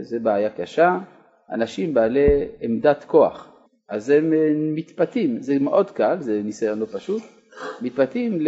זו 0.00 0.16
בעיה 0.22 0.50
קשה, 0.50 0.98
אנשים 1.50 1.94
בעלי 1.94 2.48
עמדת 2.60 3.04
כוח, 3.04 3.51
אז 3.88 4.10
הם 4.10 4.32
אה, 4.32 4.52
מתפתים, 4.56 5.42
זה 5.42 5.58
מאוד 5.58 5.90
קל, 5.90 6.16
זה 6.20 6.40
ניסיון 6.44 6.78
לא 6.78 6.86
פשוט, 6.92 7.22
מתפתים 7.82 8.38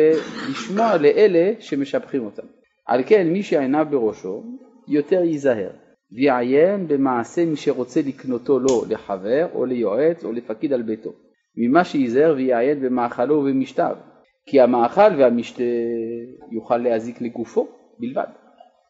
לשמוע 0.51 0.97
לאלה 0.97 1.53
שמשבחים 1.61 2.25
אותם. 2.25 2.47
על 2.87 3.03
כן 3.07 3.29
מי 3.29 3.43
שעיניו 3.43 3.87
בראשו 3.91 4.45
יותר 4.89 5.23
ייזהר 5.25 5.71
ויעיין 6.13 6.89
במעשה 6.89 7.45
מי 7.45 7.57
שרוצה 7.57 8.01
לקנותו 8.07 8.59
לו 8.59 8.85
לחבר 8.89 9.47
או 9.55 9.65
ליועץ 9.65 10.25
או 10.25 10.33
לפקיד 10.33 10.73
על 10.73 10.83
ביתו 10.83 11.13
ממה 11.57 11.85
שייזהר 11.85 12.35
ויעיין 12.37 12.81
במאכלו 12.81 13.35
ובמשתיו 13.35 13.97
כי 14.47 14.61
המאכל 14.61 15.15
והמשתה 15.19 15.63
יוכל 16.51 16.77
להזיק 16.77 17.21
לגופו 17.21 17.69
בלבד. 17.99 18.27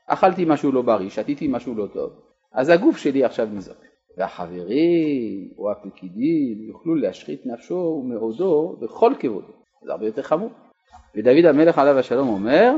אכלתי 0.06 0.44
משהו 0.48 0.72
לא 0.72 0.82
בריא, 0.82 1.10
שתיתי 1.10 1.48
משהו 1.48 1.74
לא 1.74 1.86
טוב, 1.92 2.12
אז 2.52 2.68
הגוף 2.68 2.96
שלי 2.96 3.24
עכשיו 3.24 3.48
ניזוק. 3.52 3.76
והחברים 4.18 5.48
או 5.58 5.70
הפקידים 5.70 6.68
יוכלו 6.68 6.94
להשחית 6.94 7.46
נפשו 7.46 8.02
ומאודו 8.04 8.76
בכל 8.80 9.12
כבודו, 9.18 9.52
זה 9.84 9.92
הרבה 9.92 10.06
יותר 10.06 10.22
חמור. 10.22 10.50
ודוד 11.16 11.44
המלך 11.44 11.78
עליו 11.78 11.98
השלום 11.98 12.28
אומר, 12.28 12.72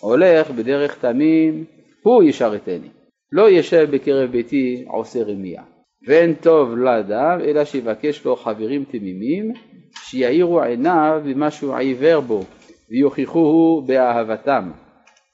הולך 0.00 0.50
בדרך 0.50 0.98
תמים, 0.98 1.64
הוא 2.02 2.22
ישרתני. 2.22 2.88
לא 3.32 3.50
ישב 3.50 3.88
בקרב 3.90 4.30
ביתי 4.30 4.84
עושה 4.88 5.22
רמייה. 5.22 5.62
ואין 6.06 6.34
טוב 6.34 6.76
לאדם 6.76 7.38
אלא 7.44 7.64
שיבקש 7.64 8.24
לו 8.24 8.36
חברים 8.36 8.84
תמימים 8.84 9.52
שיאירו 9.94 10.60
עיניו 10.62 11.22
במה 11.24 11.50
שהוא 11.50 11.74
עיוור 11.74 12.20
בו 12.20 12.40
ויוכיחוהו 12.90 13.82
באהבתם. 13.86 14.70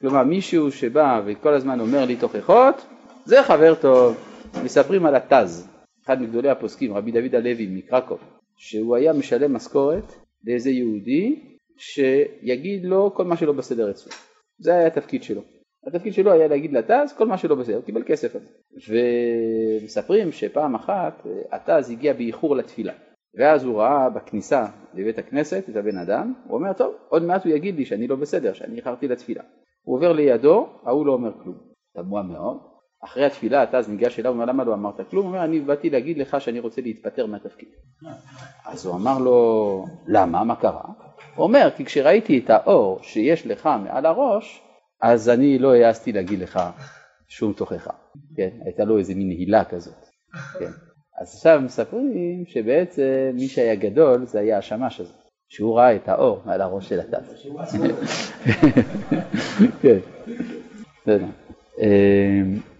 כלומר 0.00 0.24
מישהו 0.24 0.72
שבא 0.72 1.20
וכל 1.26 1.54
הזמן 1.54 1.80
אומר 1.80 2.04
לי 2.04 2.16
תוכחות 2.16 2.86
זה 3.24 3.42
חבר 3.42 3.74
טוב. 3.74 4.35
מספרים 4.64 5.06
על 5.06 5.14
התז, 5.14 5.68
אחד 6.04 6.22
מגדולי 6.22 6.48
הפוסקים, 6.48 6.94
רבי 6.94 7.10
דוד 7.10 7.34
הלוי 7.34 7.66
מקרקוב, 7.70 8.18
שהוא 8.56 8.96
היה 8.96 9.12
משלם 9.12 9.52
משכורת 9.52 10.04
לאיזה 10.44 10.70
יהודי 10.70 11.56
שיגיד 11.76 12.84
לו 12.84 13.14
כל 13.14 13.24
מה 13.24 13.36
שלא 13.36 13.52
בסדר 13.52 13.90
אצלו. 13.90 14.12
זה 14.58 14.74
היה 14.74 14.86
התפקיד 14.86 15.22
שלו. 15.22 15.42
התפקיד 15.86 16.12
שלו 16.12 16.32
היה 16.32 16.48
להגיד 16.48 16.72
לטז 16.72 17.12
כל 17.16 17.26
מה 17.26 17.38
שלא 17.38 17.54
בסדר, 17.54 17.76
הוא 17.76 17.84
קיבל 17.84 18.02
כסף 18.06 18.36
על 18.36 18.40
זה. 18.40 18.50
ומספרים 19.82 20.32
שפעם 20.32 20.74
אחת 20.74 21.26
הטז 21.52 21.90
הגיע 21.90 22.12
באיחור 22.12 22.56
לתפילה, 22.56 22.92
ואז 23.38 23.64
הוא 23.64 23.80
ראה 23.80 24.10
בכניסה 24.10 24.66
לבית 24.94 25.18
הכנסת 25.18 25.64
את 25.68 25.76
הבן 25.76 25.98
אדם, 25.98 26.34
הוא 26.46 26.58
אומר 26.58 26.72
טוב, 26.72 26.94
עוד 27.08 27.22
מעט 27.22 27.44
הוא 27.44 27.52
יגיד 27.52 27.76
לי 27.76 27.84
שאני 27.84 28.06
לא 28.06 28.16
בסדר, 28.16 28.52
שאני 28.52 28.76
איחרתי 28.76 29.08
לתפילה. 29.08 29.42
הוא 29.82 29.96
עובר 29.96 30.12
לידו, 30.12 30.68
ההוא 30.84 31.06
לא 31.06 31.12
אומר 31.12 31.32
כלום. 31.42 31.56
תמוה 31.94 32.22
מאוד. 32.22 32.75
אחרי 33.06 33.24
התפילה 33.24 33.62
הטז 33.62 33.88
ניגש 33.88 34.18
אליו, 34.20 34.46
למה 34.46 34.64
לא 34.64 34.74
אמרת 34.74 35.00
כלום? 35.10 35.26
הוא 35.26 35.34
אומר 35.34 35.44
אני 35.44 35.60
באתי 35.60 35.90
להגיד 35.90 36.18
לך 36.18 36.40
שאני 36.40 36.58
רוצה 36.58 36.80
להתפטר 36.80 37.26
מהתפקיד. 37.26 37.68
אז 38.66 38.86
הוא 38.86 38.94
אמר 38.94 39.18
לו 39.18 39.84
למה, 40.06 40.44
מה 40.44 40.56
קרה? 40.56 40.84
הוא 41.34 41.44
אומר 41.44 41.68
כי 41.76 41.84
כשראיתי 41.84 42.38
את 42.38 42.50
האור 42.50 42.98
שיש 43.02 43.46
לך 43.46 43.68
מעל 43.84 44.06
הראש, 44.06 44.62
אז 45.02 45.28
אני 45.28 45.58
לא 45.58 45.74
העזתי 45.74 46.12
להגיד 46.12 46.40
לך 46.40 46.60
שום 47.28 47.52
תוכחה, 47.52 47.92
כן? 48.36 48.50
הייתה 48.64 48.84
לו 48.84 48.98
איזה 48.98 49.14
מין 49.14 49.30
הילה 49.30 49.64
כזאת, 49.64 50.06
כן? 50.58 50.70
אז 51.20 51.34
עכשיו 51.34 51.60
מספרים 51.64 52.44
שבעצם 52.46 53.30
מי 53.34 53.48
שהיה 53.48 53.74
גדול 53.74 54.26
זה 54.26 54.40
היה 54.40 54.58
השמש 54.58 55.00
הזה, 55.00 55.12
שהוא 55.48 55.78
ראה 55.78 55.96
את 55.96 56.08
האור 56.08 56.42
מעל 56.46 56.60
הראש 56.60 56.88
של. 56.88 57.00
אמ, 61.82 62.58
כן. 62.62 62.75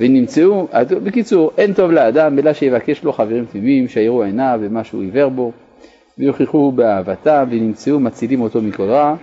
ונמצאו, 0.00 0.68
בקיצור, 1.04 1.50
אין 1.58 1.74
טוב 1.74 1.90
לאדם 1.90 2.38
אלא 2.38 2.52
שיבקש 2.52 3.04
לו 3.04 3.12
חברים 3.12 3.44
תמימים 3.44 3.88
שיראו 3.88 4.22
עיניו 4.22 4.58
ומה 4.62 4.84
שהוא 4.84 5.02
עיוור 5.02 5.28
בו 5.28 5.52
ויוכיחו 6.18 6.72
באהבתם 6.72 7.44
ונמצאו 7.50 8.00
מצילים 8.00 8.40
אותו 8.40 8.62
מכל 8.62 8.82
רע 8.82 9.16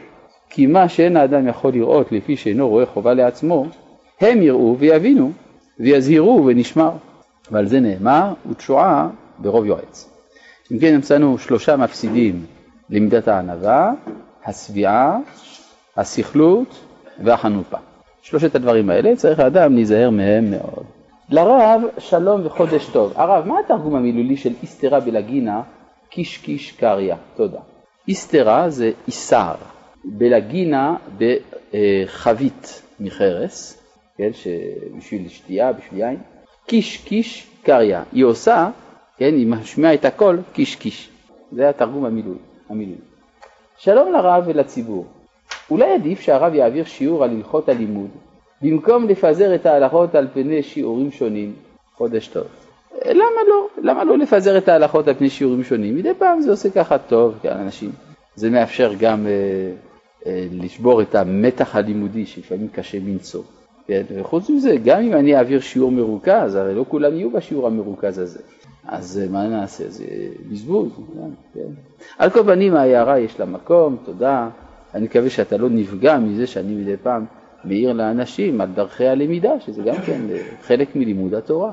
כי 0.49 0.67
מה 0.67 0.89
שאין 0.89 1.17
האדם 1.17 1.47
יכול 1.47 1.73
לראות 1.73 2.11
לפי 2.11 2.37
שאינו 2.37 2.69
רואה 2.69 2.85
חובה 2.85 3.13
לעצמו 3.13 3.65
הם 4.21 4.41
יראו 4.41 4.75
ויבינו 4.79 5.31
ויזהירו 5.79 6.43
ונשמר 6.45 6.91
ועל 7.51 7.67
זה 7.67 7.79
נאמר 7.79 8.33
ותשועה 8.49 9.09
ברוב 9.39 9.65
יועץ. 9.65 10.09
אם 10.71 10.79
כן 10.79 10.97
מצאנו 10.97 11.37
שלושה 11.37 11.77
מפסידים 11.77 12.45
למידת 12.89 13.27
הענווה, 13.27 13.91
השביעה, 14.45 15.17
הסכלות 15.97 16.75
והחנופה. 17.23 17.77
שלושת 18.21 18.55
הדברים 18.55 18.89
האלה 18.89 19.15
צריך 19.15 19.39
האדם 19.39 19.75
להיזהר 19.75 20.09
מהם 20.09 20.51
מאוד. 20.51 20.83
לרב 21.29 21.81
שלום 21.97 22.45
וחודש 22.45 22.85
טוב. 22.85 23.13
הרב, 23.15 23.47
מה 23.47 23.59
התרגום 23.59 23.95
המילולי 23.95 24.37
של 24.37 24.53
איסתרה 24.61 24.99
בלגינה 24.99 25.61
קיש 26.09 26.37
קיש 26.37 26.71
קריא? 26.71 27.15
תודה. 27.35 27.59
איסתרה 28.07 28.69
זה 28.69 28.91
איסר, 29.07 29.53
בלגינה 30.05 30.95
בחבית 31.17 32.81
מחרס, 32.99 33.83
כן, 34.17 34.29
בשביל 34.97 35.29
שתייה, 35.29 35.73
בשביל 35.73 35.99
יין. 35.99 36.17
קיש 36.67 36.97
קיש 36.97 37.47
קריא. 37.63 37.99
היא 38.11 38.23
עושה, 38.25 38.69
כן, 39.17 39.33
היא 39.33 39.47
משמיעה 39.47 39.93
את 39.93 40.05
הכל 40.05 40.37
קיש 40.53 40.75
קיש. 40.75 41.09
זה 41.51 41.69
התרגום 41.69 42.05
המילולי. 42.05 42.39
המילולי. 42.69 43.01
שלום 43.77 44.11
לרב 44.11 44.43
ולציבור. 44.47 45.05
אולי 45.71 45.93
עדיף 45.93 46.19
שהרב 46.19 46.53
יעביר 46.53 46.85
שיעור 46.85 47.23
על 47.23 47.29
הלכות 47.29 47.69
הלימוד, 47.69 48.09
במקום 48.61 49.07
לפזר 49.07 49.55
את 49.55 49.65
ההלכות 49.65 50.15
על 50.15 50.27
פני 50.33 50.63
שיעורים 50.63 51.11
שונים. 51.11 51.53
חודש 51.93 52.27
טוב. 52.27 52.43
למה 53.05 53.41
לא? 53.49 53.67
למה 53.81 54.03
לא 54.03 54.17
לפזר 54.17 54.57
את 54.57 54.69
ההלכות 54.69 55.07
על 55.07 55.13
פני 55.13 55.29
שיעורים 55.29 55.63
שונים? 55.63 55.95
מדי 55.95 56.13
פעם 56.17 56.41
זה 56.41 56.51
עושה 56.51 56.69
ככה 56.69 56.97
טוב 56.97 57.33
לאנשים. 57.43 57.91
זה 58.35 58.49
מאפשר 58.49 58.93
גם 58.99 59.27
אה, 59.27 59.31
אה, 60.25 60.47
לשבור 60.51 61.01
את 61.01 61.15
המתח 61.15 61.75
הלימודי 61.75 62.25
שלפעמים 62.25 62.67
קשה 62.67 62.99
מנשוא. 62.99 63.43
כן? 63.87 64.03
וחוץ 64.15 64.49
מזה, 64.49 64.75
גם 64.85 65.01
אם 65.01 65.13
אני 65.13 65.35
אעביר 65.35 65.59
שיעור 65.59 65.91
מרוכז, 65.91 66.55
הרי 66.55 66.75
לא 66.75 66.85
כולם 66.87 67.15
יהיו 67.15 67.31
בשיעור 67.31 67.67
המרוכז 67.67 68.19
הזה. 68.19 68.39
אז 68.87 69.21
אה, 69.23 69.31
מה 69.31 69.47
נעשה? 69.47 69.83
זה 69.89 70.05
בזבוז. 70.51 70.91
כן? 71.53 71.69
על 72.17 72.29
כל 72.29 72.43
פנים 72.43 72.75
ההערה 72.75 73.19
יש 73.19 73.39
לה 73.39 73.45
מקום, 73.45 73.97
תודה. 74.05 74.49
אני 74.95 75.05
מקווה 75.05 75.29
שאתה 75.29 75.57
לא 75.57 75.69
נפגע 75.69 76.17
מזה 76.17 76.47
שאני 76.47 76.75
מדי 76.75 76.97
פעם 76.97 77.25
מעיר 77.63 77.93
לאנשים 77.93 78.61
על 78.61 78.69
דרכי 78.75 79.07
הלמידה, 79.07 79.59
שזה 79.59 79.81
גם 79.81 79.95
כן 80.05 80.21
חלק 80.61 80.95
מלימוד 80.95 81.33
התורה. 81.33 81.71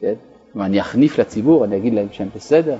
כן? 0.00 0.14
אני 0.60 0.80
אחניף 0.80 1.18
לציבור, 1.18 1.64
אני 1.64 1.76
אגיד 1.76 1.94
להם 1.94 2.06
שהם 2.12 2.28
בסדר. 2.34 2.76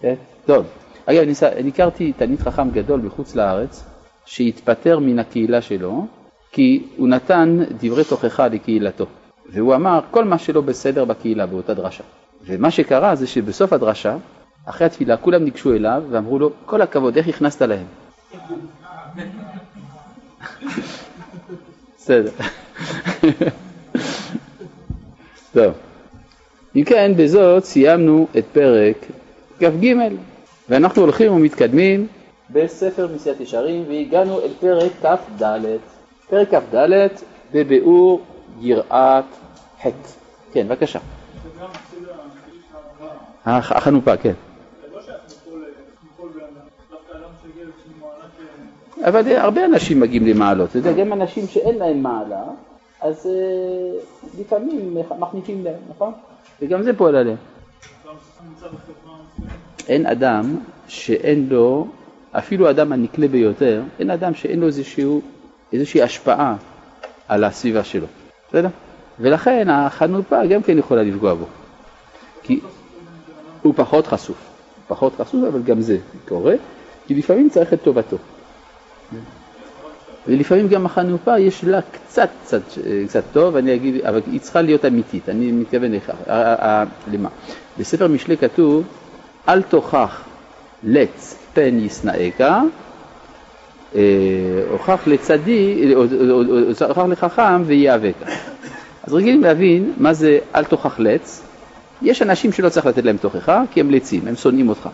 כן? 0.00 0.14
טוב. 0.46 0.66
אגב, 1.06 1.22
אני, 1.22 1.32
אני 1.56 1.68
הכרתי 1.68 2.12
תלמיד 2.12 2.40
חכם 2.40 2.70
גדול 2.70 3.00
בחוץ 3.00 3.34
לארץ, 3.34 3.84
שהתפטר 4.24 4.98
מן 4.98 5.18
הקהילה 5.18 5.60
שלו, 5.60 6.06
כי 6.52 6.82
הוא 6.96 7.08
נתן 7.08 7.58
דברי 7.80 8.04
תוכחה 8.04 8.48
לקהילתו. 8.48 9.06
והוא 9.48 9.74
אמר 9.74 10.00
כל 10.10 10.24
מה 10.24 10.38
שלא 10.38 10.60
בסדר 10.60 11.04
בקהילה 11.04 11.46
באותה 11.46 11.74
דרשה. 11.74 12.04
ומה 12.46 12.70
שקרה 12.70 13.14
זה 13.14 13.26
שבסוף 13.26 13.72
הדרשה, 13.72 14.16
אחרי 14.64 14.86
התפילה, 14.86 15.16
כולם 15.16 15.44
ניגשו 15.44 15.72
אליו 15.72 16.02
ואמרו 16.10 16.38
לו, 16.38 16.50
כל 16.66 16.82
הכבוד, 16.82 17.16
איך 17.16 17.28
הכנסת 17.28 17.62
להם? 17.62 17.86
בסדר. 21.96 22.30
טוב. 25.52 25.74
אם 26.76 26.84
כן, 26.84 27.12
בזאת 27.16 27.64
סיימנו 27.64 28.26
את 28.38 28.44
פרק 28.52 28.96
כ"ג, 29.58 29.94
ואנחנו 30.68 31.02
הולכים 31.02 31.32
ומתקדמים 31.32 32.06
בספר 32.50 33.08
מסיעת 33.14 33.40
ישרים, 33.40 33.84
והגענו 33.88 34.40
אל 34.40 34.50
פרק 34.60 34.92
כ"ד. 35.02 35.42
פרק 36.30 36.54
כ"ד 36.54 37.08
בביאור 37.52 38.22
יראת 38.60 39.24
חטא. 39.82 40.08
כן, 40.52 40.68
בבקשה. 40.68 40.98
החנופה, 43.46 44.16
כן. 44.16 44.32
אבל 49.06 49.36
הרבה 49.36 49.64
אנשים 49.64 50.00
מגיעים 50.00 50.26
למעלות, 50.26 50.70
אתה 50.70 50.78
יודע, 50.78 50.92
גם 50.92 51.12
אנשים 51.12 51.46
שאין 51.46 51.78
להם 51.78 52.02
מעלה, 52.02 52.44
אז 53.00 53.26
אה, 53.26 54.00
לפעמים 54.40 54.96
מחניפים 55.18 55.64
להם, 55.64 55.80
נכון? 55.90 56.12
וגם 56.62 56.82
זה 56.82 56.96
פועל 56.96 57.16
עליהם. 57.16 57.36
אין 59.88 60.06
אדם 60.06 60.56
שאין 60.88 61.48
לו, 61.50 61.86
אפילו 62.32 62.66
האדם 62.68 62.92
הנקלה 62.92 63.28
ביותר, 63.28 63.82
אין 63.98 64.10
אדם 64.10 64.34
שאין 64.34 64.60
לו 64.60 64.66
איזשהו, 64.66 65.20
איזושהי 65.72 66.02
השפעה 66.02 66.56
על 67.28 67.44
הסביבה 67.44 67.84
שלו, 67.84 68.06
בסדר? 68.48 68.68
ולכן 69.20 69.68
החנופה 69.70 70.46
גם 70.46 70.62
כן 70.62 70.78
יכולה 70.78 71.02
לפגוע 71.02 71.34
בו, 71.34 71.44
כי 72.42 72.60
הוא 73.62 73.74
פחות 73.76 74.06
חשוף, 74.06 74.38
פחות 74.88 75.12
חשוף, 75.20 75.44
אבל 75.48 75.62
גם 75.62 75.80
זה 75.80 75.98
קורה, 76.28 76.54
כי 77.06 77.14
לפעמים 77.14 77.50
צריך 77.50 77.72
את 77.72 77.82
טובתו. 77.82 78.16
ולפעמים 80.28 80.68
גם 80.68 80.86
החנופה 80.86 81.38
יש 81.38 81.64
לה 81.64 81.80
קצת, 81.82 82.28
קצת, 82.44 82.60
קצת 83.08 83.24
טוב, 83.32 83.56
אני 83.56 83.74
אגיד, 83.74 84.04
אבל 84.06 84.20
היא 84.32 84.40
צריכה 84.40 84.62
להיות 84.62 84.84
אמיתית, 84.84 85.28
אני 85.28 85.52
מתכוון 85.52 85.92
לכך, 85.92 86.14
למה? 87.12 87.28
בספר 87.78 88.08
משלי 88.08 88.36
כתוב, 88.36 88.84
אל 89.48 89.62
תוכח 89.62 90.24
לץ 90.84 91.36
פן 91.54 91.78
ישנאיך, 91.78 92.42
הוכח 94.70 95.00
לצדי, 95.06 95.94
הוכח 96.88 97.02
לחכם 97.08 97.62
ויאבק. 97.66 98.14
אז 99.04 99.14
רגילים 99.14 99.42
להבין 99.42 99.92
מה 99.98 100.12
זה 100.12 100.38
אל 100.54 100.64
תוכח 100.64 100.98
לץ, 100.98 101.42
יש 102.02 102.22
אנשים 102.22 102.52
שלא 102.52 102.68
צריך 102.68 102.86
לתת 102.86 103.04
להם 103.04 103.16
תוכחה 103.16 103.62
כי 103.72 103.80
הם 103.80 103.90
לצים, 103.90 104.28
הם 104.28 104.36
שונאים 104.36 104.68
אותך. 104.68 104.88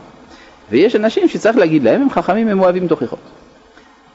ויש 0.71 0.97
אנשים 0.97 1.29
שצריך 1.29 1.57
להגיד 1.57 1.83
להם, 1.83 2.03
הם 2.03 2.11
חכמים, 2.11 2.49
הם 2.49 2.61
אוהבים 2.61 2.89
תוכחות. 2.89 3.19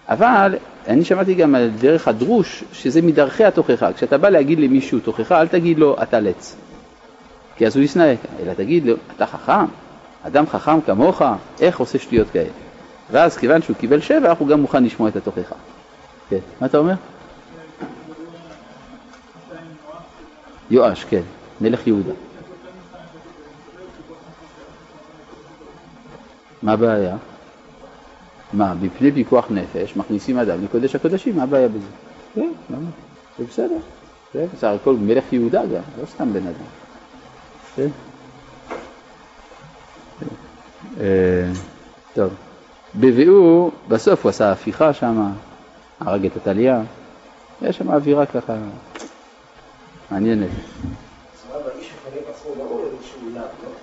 אבל 0.10 0.56
אני 0.88 1.06
שמעתי 1.06 1.34
גם 1.34 1.56
על 1.56 1.70
דרך 1.70 2.08
הדרוש, 2.08 2.64
שזה 2.74 3.02
מדרכי 3.02 3.46
התוכחה. 3.46 3.94
כשאתה 3.94 4.18
בא 4.18 4.30
להגיד 4.30 4.60
למישהו 4.60 5.00
תוכחה, 5.00 5.42
אל 5.42 5.48
תגיד 5.48 5.80
לו 5.80 5.96
אתה 6.04 6.20
לץ. 6.20 6.56
כי 7.56 7.68
אז 7.68 7.76
הוא 7.76 7.84
ישנא, 7.84 8.14
אלא 8.44 8.54
תגיד 8.54 8.86
לו, 8.86 8.96
אתה 9.16 9.26
חכם, 9.26 9.66
אדם 10.24 10.48
חכם 10.48 10.82
כמוך, 10.82 11.22
איך 11.62 11.80
עושה 11.80 12.00
שטויות 12.00 12.30
כאלה? 12.30 12.50
ואז 13.12 13.38
כיוון 13.38 13.62
שהוא 13.62 13.76
קיבל 13.76 14.02
שבח, 14.02 14.36
הוא 14.40 14.48
גם 14.48 14.62
מוכן 14.62 14.84
לשמוע 14.84 15.10
את 15.10 15.16
התוכחה. 15.16 15.56
כן, 16.30 16.40
מה 16.62 16.68
אתה 16.68 16.78
אומר? 16.78 16.94
יואש, 20.70 21.04
כן, 21.04 21.22
מלך 21.62 21.88
יהודה. 21.88 22.12
מה 26.64 26.72
הבעיה? 26.72 27.16
מה, 28.54 28.74
מפני 28.82 29.12
פיקוח 29.12 29.52
נפש 29.52 29.96
מכניסים 29.96 30.38
אדם 30.38 30.64
לקודש 30.64 30.96
הקודשים, 30.96 31.36
מה 31.36 31.44
הבעיה 31.44 31.68
בזה? 31.68 31.88
כן, 32.36 32.52
למה? 32.70 32.90
זה 33.38 33.46
בסדר. 33.46 33.78
זה 34.34 34.46
בסך 34.54 34.68
הכל 34.82 34.94
מלך 34.94 35.34
יהודה 35.34 35.66
גם, 35.66 35.82
לא 36.02 36.06
סתם 36.06 36.34
בן 36.34 36.48
אדם. 36.48 36.66
כן? 37.76 37.88
אה, 41.00 41.52
טוב. 42.14 42.34
בביאור, 42.96 43.72
בסוף 43.88 44.24
הוא 44.24 44.30
עשה 44.30 44.52
הפיכה 44.52 44.94
שם, 44.94 45.32
הרג 46.00 46.26
את 46.26 46.38
עתליה, 46.38 46.82
יש 47.62 47.78
שם 47.78 47.90
אווירה 47.90 48.26
ככה 48.26 48.56
מעניינת. 50.12 50.50
סבבה, 51.36 51.60
מחנה 51.60 52.22
בעצמו 52.28 52.52
לא 52.58 52.64
רואה 52.64 52.84
איזשהו 52.84 53.20
לאו, 53.34 53.42
לא? 53.42 53.77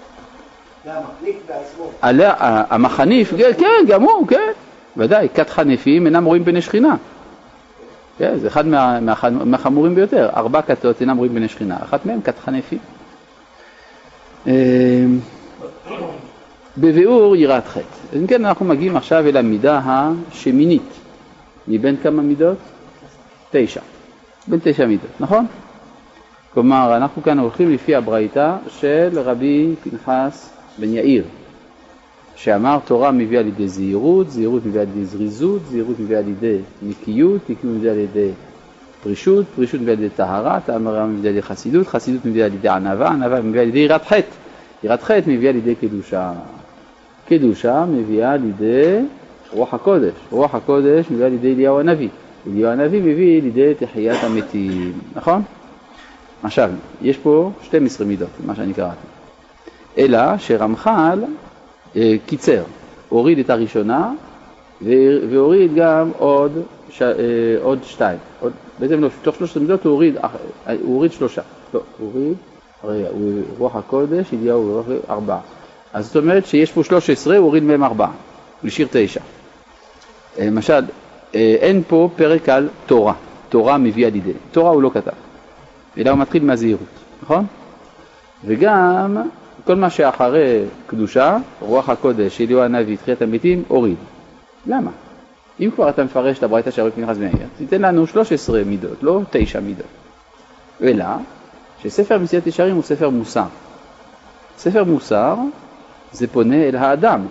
והמחניף 0.86 1.36
בעצמו. 1.48 1.90
עליה- 2.02 2.32
ה- 2.38 2.74
המחניף, 2.74 3.30
כן, 3.38 3.50
כן, 3.58 3.84
גם 3.88 4.02
הוא, 4.02 4.26
כן, 4.28 4.50
ודאי, 4.96 5.28
כת 5.34 5.50
חנפים 5.50 6.06
אינם 6.06 6.24
רואים 6.24 6.44
בני 6.44 6.62
שכינה. 6.62 6.96
כן, 8.18 8.38
זה 8.38 8.48
אחד 8.48 8.66
מה- 8.66 9.00
מהח- 9.00 9.24
מהחמורים 9.44 9.94
ביותר, 9.94 10.28
ארבע 10.36 10.62
כתות 10.62 11.00
אינם 11.00 11.16
רואים 11.16 11.34
בני 11.34 11.48
שכינה, 11.48 11.76
אחת 11.82 12.06
מהן 12.06 12.20
כת 12.24 12.38
חנפים. 12.38 12.78
אה, 14.46 15.04
בביאור 16.78 17.36
יראת 17.36 17.66
חטא. 17.66 17.80
אם 18.16 18.26
כן, 18.26 18.44
אנחנו 18.44 18.66
מגיעים 18.66 18.96
עכשיו 18.96 19.26
אל 19.26 19.36
המידה 19.36 19.80
השמינית. 19.84 20.82
מבין 21.68 21.96
כמה 21.96 22.22
מידות? 22.22 22.56
תשע. 23.50 23.80
בין 24.48 24.60
תשע 24.62 24.86
מידות, 24.86 25.10
נכון? 25.20 25.46
כלומר, 26.54 26.96
אנחנו 26.96 27.22
כאן 27.22 27.38
הולכים 27.38 27.72
לפי 27.72 27.94
הברייתא 27.94 28.56
של 28.68 29.08
רבי 29.14 29.74
פנחס 29.84 30.50
בן 30.78 30.92
יאיר, 30.92 31.24
שאמר 32.36 32.78
תורה 32.84 33.12
מביאה 33.12 33.42
לידי 33.42 33.68
זהירות, 33.68 34.30
זהירות 34.30 34.66
מביאה 34.66 34.84
לידי 34.84 35.04
זריזות, 35.04 35.60
זהירות 35.66 36.00
מביאה 36.00 36.20
לידי 36.20 36.58
נקיות, 36.82 37.50
נקיות 37.50 37.74
מביאה 37.76 37.94
לידי 37.94 38.30
פרישות, 39.02 39.46
פרישות 39.54 39.80
מביאה 39.80 39.96
לידי 39.96 40.14
טהרה, 40.16 40.60
טהרה 40.60 41.06
מביאה 41.06 41.32
לידי 41.32 41.42
חסידות, 41.42 41.86
חסידות 41.86 42.24
מביאה 42.24 42.48
לידי 42.48 42.68
ענווה, 42.68 43.08
ענווה 43.08 43.40
מביאה 43.42 43.64
לידי 43.64 43.78
יראת 43.78 44.04
חטא, 44.04 44.34
יראת 44.84 45.02
חטא 45.02 45.30
מביאה 45.30 45.52
לידי 45.52 45.74
קדושה, 45.74 46.32
קדושה 47.28 47.84
מביאה 47.88 48.36
לידי 48.36 49.00
רוח 49.52 49.74
הקודש, 49.74 50.14
רוח 50.30 50.54
הקודש 50.54 51.10
מביאה 51.10 51.28
לידי 51.28 51.52
אליהו 51.54 51.80
הנביא, 51.80 52.08
אליהו 52.46 52.70
הנביא 52.70 53.00
מביא 53.00 53.42
לידי 53.42 53.74
תחיית 53.78 54.24
המתים, 54.24 54.92
נכון? 55.14 55.42
עכשיו, 56.42 56.70
יש 57.02 57.16
פה 57.16 57.52
12 57.62 58.06
מידות, 58.06 58.28
מה 58.46 58.54
שאני 58.54 58.74
קראתי. 58.74 59.13
אלא 59.98 60.38
שרמח"ל 60.38 61.24
אה, 61.96 62.14
קיצר, 62.26 62.62
הוריד 63.08 63.38
את 63.38 63.50
הראשונה 63.50 64.12
והוריד 65.30 65.74
גם 65.74 66.10
עוד, 66.18 66.52
ש- 66.90 67.02
אה, 67.02 67.14
עוד 67.62 67.78
שתיים. 67.84 68.18
עוד, 68.40 68.52
בעצם 68.78 69.00
לא, 69.00 69.08
תוך 69.22 69.36
13 69.36 69.62
מידות 69.62 69.84
הוא 69.84 69.92
הוריד, 69.92 70.16
אה, 70.16 70.28
הוא 70.66 70.94
הוריד 70.94 71.12
שלושה. 71.12 71.42
לא, 71.74 71.80
הוא 71.98 72.10
הוריד, 72.12 72.36
רגע, 72.84 73.08
הוא 73.08 73.42
רוח 73.58 73.76
הקודש, 73.76 74.26
אליהו 74.32 74.66
ורוח 74.66 74.86
ארבעה. 75.10 75.40
אז 75.92 76.06
זאת 76.06 76.16
אומרת 76.16 76.46
שיש 76.46 76.72
פה 76.72 76.84
13, 76.84 77.36
הוא 77.36 77.44
הוריד 77.44 77.62
מהם 77.62 77.84
ארבעה. 77.84 78.10
הוא 78.62 78.68
השאיר 78.68 78.88
תשע. 78.90 79.20
אה, 80.38 80.46
למשל, 80.46 80.82
אה, 81.34 81.56
אין 81.60 81.82
פה 81.88 82.08
פרק 82.16 82.48
על 82.48 82.68
תורה, 82.86 83.14
תורה 83.48 83.78
מביאה 83.78 84.10
לידי. 84.10 84.32
תורה 84.52 84.70
הוא 84.70 84.82
לא 84.82 84.90
כתב. 84.94 85.10
אלא 85.98 86.10
הוא 86.10 86.18
מתחיל 86.18 86.44
מהזהירות, 86.44 86.88
נכון? 87.22 87.46
וגם 88.44 89.16
כל 89.64 89.74
מה 89.74 89.90
שאחרי 89.90 90.64
קדושה, 90.86 91.36
רוח 91.60 91.88
הקודש, 91.88 92.40
אליהו 92.40 92.60
הנביא, 92.60 92.96
תחיית 92.96 93.22
המתים, 93.22 93.62
הוריד. 93.68 93.96
למה? 94.66 94.90
אם 95.60 95.70
כבר 95.74 95.88
אתה 95.88 96.04
מפרש 96.04 96.38
את 96.38 96.42
הברייתא 96.42 96.70
של 96.70 96.82
רבי 96.82 96.90
פנחס 96.90 97.16
בן 97.16 97.22
יאיר, 97.22 97.48
תיתן 97.58 97.82
לנו 97.82 98.06
13 98.06 98.64
מידות, 98.64 99.02
לא 99.02 99.20
9 99.30 99.60
מידות. 99.60 99.86
אלא 100.82 101.04
שספר 101.82 102.18
מסיעת 102.18 102.46
ישרים 102.46 102.74
הוא 102.74 102.82
ספר 102.82 103.10
מוסר. 103.10 103.44
ספר 104.58 104.84
מוסר 104.84 105.36
זה 106.12 106.26
פונה 106.26 106.56
אל 106.56 106.76
האדם, 106.76 107.26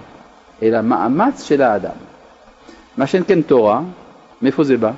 אל 0.63 0.75
המאמץ 0.75 1.43
של 1.43 1.61
האדם. 1.61 1.95
מה 2.97 3.07
שאין 3.07 3.23
כן 3.27 3.41
תורה, 3.41 3.81
מאיפה 4.41 4.63
זה 4.63 4.77
בא? 4.77 4.91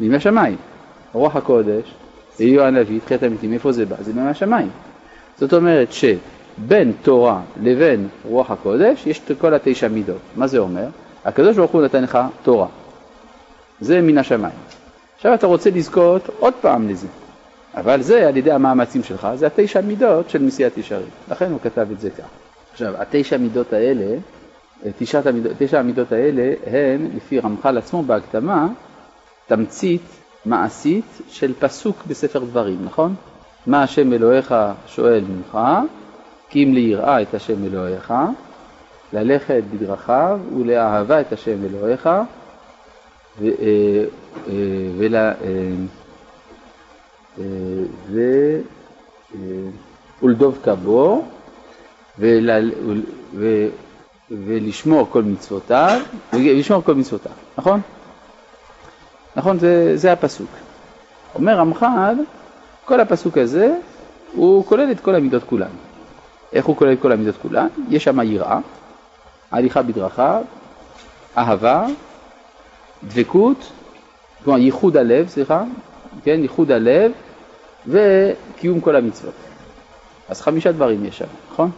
מימי 0.00 0.16
השמיים. 0.16 0.56
רוח 1.12 1.36
הקודש, 1.36 1.94
אליהו 2.40 2.64
הנביא, 2.64 3.00
תחיית 3.04 3.22
המתים, 3.22 3.50
מאיפה 3.50 3.72
זה 3.72 3.86
בא? 3.86 3.96
זה 4.00 4.12
מהשמיים. 4.14 4.70
זאת 5.38 5.54
אומרת 5.54 5.92
שבין 6.58 6.92
תורה 7.02 7.40
לבין 7.62 8.08
רוח 8.24 8.50
הקודש 8.50 9.06
יש 9.06 9.20
את 9.30 9.38
כל 9.38 9.54
התשע 9.54 9.88
מידות. 9.88 10.20
מה 10.36 10.46
זה 10.46 10.58
אומר? 10.58 10.86
הקדוש 11.24 11.56
ברוך 11.56 11.70
הוא 11.70 11.82
נתן 11.82 12.02
לך 12.02 12.18
תורה. 12.42 12.66
זה 13.80 14.00
מן 14.00 14.18
השמיים. 14.18 14.54
עכשיו 15.16 15.34
אתה 15.34 15.46
רוצה 15.46 15.70
לזכות 15.70 16.22
עוד 16.38 16.54
פעם 16.60 16.88
לזה, 16.88 17.06
אבל 17.74 18.02
זה 18.02 18.28
על 18.28 18.36
ידי 18.36 18.52
המאמצים 18.52 19.02
שלך, 19.02 19.28
זה 19.34 19.46
התשע 19.46 19.80
מידות 19.80 20.30
של 20.30 20.42
מסיעת 20.42 20.78
ישרים. 20.78 21.08
לכן 21.30 21.50
הוא 21.50 21.60
כתב 21.62 21.86
את 21.92 22.00
זה 22.00 22.10
כך. 22.10 22.24
עכשיו, 22.72 22.94
התשע 22.96 23.36
מידות 23.36 23.72
האלה, 23.72 24.16
תשעת 24.98 25.26
המידות, 25.26 25.52
תשע 25.58 25.78
המידות 25.78 26.12
האלה 26.12 26.52
הן, 26.66 27.08
לפי 27.16 27.40
רמח"ל 27.40 27.78
עצמו 27.78 28.02
בהקדמה, 28.02 28.68
תמצית 29.46 30.02
מעשית 30.44 31.20
של 31.28 31.52
פסוק 31.58 31.96
בספר 32.06 32.38
דברים, 32.38 32.78
נכון? 32.84 33.14
מה 33.66 33.82
השם 33.82 34.12
אלוהיך 34.12 34.54
שואל 34.86 35.24
ממך, 35.28 35.58
כי 36.48 36.64
אם 36.64 36.74
ליראה 36.74 37.22
את 37.22 37.34
השם 37.34 37.64
אלוהיך, 37.64 38.14
ללכת 39.12 39.62
בדרכיו 39.72 40.40
ולאהבה 40.56 41.20
את 41.20 41.32
השם 41.32 41.64
אלוהיך, 41.64 42.08
ו, 43.38 43.44
אה, 43.44 44.04
אה, 44.48 44.54
ול, 44.98 45.16
אה, 45.16 45.32
ו, 48.08 48.20
ולדבקה 50.22 50.74
בו, 50.74 51.24
ול, 52.18 52.50
ו, 53.34 53.68
ולשמור 54.30 55.08
כל 55.10 55.22
מצוותיו, 55.22 56.00
ולשמור 56.32 56.82
כל 56.84 56.94
מצוותיו, 56.94 57.32
נכון? 57.58 57.80
נכון, 59.36 59.58
זה, 59.58 59.96
זה 59.96 60.12
הפסוק. 60.12 60.48
אומר 61.34 61.58
רמח"ל, 61.58 62.14
כל 62.84 63.00
הפסוק 63.00 63.38
הזה, 63.38 63.74
הוא 64.32 64.64
כולל 64.64 64.90
את 64.90 65.00
כל 65.00 65.14
המידות 65.14 65.42
כולן. 65.44 65.87
איך 66.52 66.66
הוא 66.66 66.76
כולל 66.76 66.92
את 66.92 66.98
כל 67.02 67.12
המידות 67.12 67.34
כולן? 67.42 67.66
יש 67.88 68.04
שם 68.04 68.20
יראה, 68.20 68.58
הליכה 69.50 69.82
בדרכיו, 69.82 70.42
אהבה, 71.36 71.86
דבקות, 73.04 73.72
כלומר 74.44 74.58
ייחוד 74.58 74.96
הלב, 74.96 75.28
סליחה, 75.28 75.64
כן, 76.24 76.38
ייחוד 76.42 76.70
הלב 76.70 77.12
וקיום 77.86 78.80
כל 78.80 78.96
המצוות. 78.96 79.34
אז 80.28 80.40
חמישה 80.40 80.72
דברים 80.72 81.04
יש 81.04 81.18
שם, 81.18 81.24
נכון? 81.52 81.70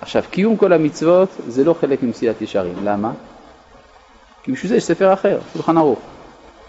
עכשיו, 0.00 0.22
קיום 0.30 0.56
כל 0.56 0.72
המצוות 0.72 1.28
זה 1.48 1.64
לא 1.64 1.74
חלק 1.80 2.02
ממסילת 2.02 2.42
ישרים, 2.42 2.74
למה? 2.84 3.12
כי 4.42 4.52
בשביל 4.52 4.68
זה 4.68 4.76
יש 4.76 4.84
ספר 4.84 5.12
אחר, 5.12 5.38
שולחן 5.52 5.78
ערוך. 5.78 5.98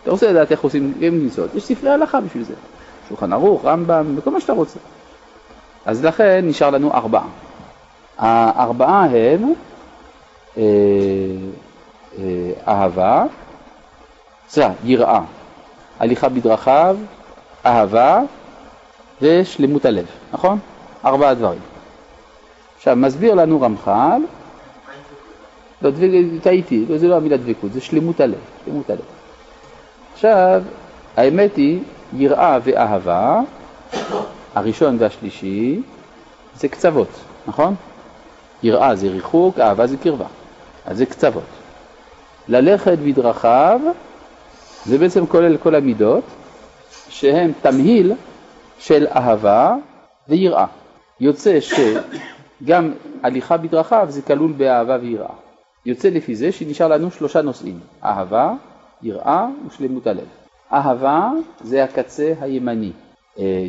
אתה 0.04 0.12
רוצה 0.12 0.32
לדעת 0.32 0.52
איך 0.52 0.62
עושים 0.62 0.94
מצוות, 1.00 1.56
יש 1.56 1.64
ספרי 1.64 1.90
הלכה 1.90 2.22
בשביל 2.22 2.44
זה. 2.44 2.54
שולחן 3.10 3.34
ערוך, 3.34 3.66
רמב"ם, 3.66 4.16
וכל 4.18 4.32
מה 4.32 4.42
שאתה 4.42 4.54
רוצה. 4.54 4.80
אז 5.86 6.06
לכן 6.06 6.42
נשאר 6.48 6.70
לנו 6.70 6.94
ארבעה. 6.94 7.28
הארבעה 8.18 9.04
הם 9.06 9.54
אה, 10.58 10.64
אה, 12.20 12.52
אהבה, 12.68 13.26
סליחה, 14.50 14.72
יראה, 14.84 15.22
הליכה 16.00 16.30
בדרכיו, 16.30 16.98
אהבה 17.66 18.22
ושלמות 19.22 19.86
הלב, 19.86 20.06
נכון? 20.34 20.60
ארבעה 21.06 21.34
דברים. 21.34 21.60
עכשיו, 22.78 22.96
מסביר 22.96 23.34
לנו 23.34 23.62
רמח"ל, 23.62 24.22
לא, 25.82 25.90
דבק- 25.92 26.44
טעיתי, 26.44 26.86
לא, 26.90 26.98
זה 26.98 27.08
לא 27.08 27.16
המילה 27.18 27.38
דבקות, 27.38 27.74
זה 27.74 27.82
שלמות 27.82 28.20
הלב, 28.20 28.38
שלמות 28.66 28.90
הלב. 28.90 29.00
עכשיו, 30.14 30.62
האמת 31.18 31.56
היא, 31.56 31.80
יראה 32.14 32.58
ואהבה, 32.64 33.40
הראשון 34.60 34.96
והשלישי, 35.00 35.82
זה 36.56 36.68
קצוות, 36.68 37.10
נכון? 37.48 37.76
יראה 38.64 38.96
זה 38.96 39.08
ריחוק, 39.08 39.60
אהבה 39.60 39.88
זה 39.88 39.98
קרבה, 39.98 40.26
אז 40.86 40.98
זה 40.98 41.06
קצוות. 41.06 41.44
ללכת 42.48 42.98
בדרכיו, 42.98 43.80
זה 44.86 44.98
בעצם 44.98 45.26
כולל 45.26 45.58
כל 45.58 45.76
המידות, 45.76 46.24
שהם 47.10 47.52
תמהיל 47.62 48.14
של 48.80 49.08
אהבה 49.08 49.76
ויראה. 50.28 50.66
יוצא 51.20 51.60
שגם 51.62 52.92
הליכה 53.24 53.58
בדרכיו 53.58 54.06
זה 54.10 54.22
כלול 54.22 54.52
באהבה 54.52 54.98
ויראה. 55.02 55.34
יוצא 55.86 56.10
לפי 56.10 56.36
זה 56.36 56.52
שנשאר 56.52 56.88
לנו 56.88 57.12
שלושה 57.12 57.42
נושאים, 57.42 57.80
אהבה, 58.04 58.54
יראה 59.02 59.48
ושלמות 59.68 60.08
הלב. 60.08 60.28
אהבה 60.74 61.32
זה 61.64 61.84
הקצה 61.84 62.34
הימני, 62.42 62.92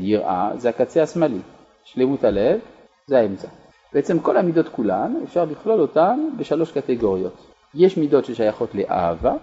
יראה 0.00 0.50
זה 0.56 0.68
הקצה 0.68 1.02
השמאלי, 1.02 1.40
שלמות 1.84 2.24
הלב 2.24 2.60
זה 3.06 3.18
האמצע. 3.18 3.48
בעצם 3.92 4.18
כל 4.18 4.36
המידות 4.36 4.68
כולן, 4.68 5.14
אפשר 5.24 5.44
לכלול 5.44 5.80
אותן 5.80 6.28
בשלוש 6.36 6.72
קטגוריות. 6.72 7.32
יש 7.74 7.96
מידות 7.96 8.24
ששייכות 8.24 8.74
לאהבה, 8.74 9.34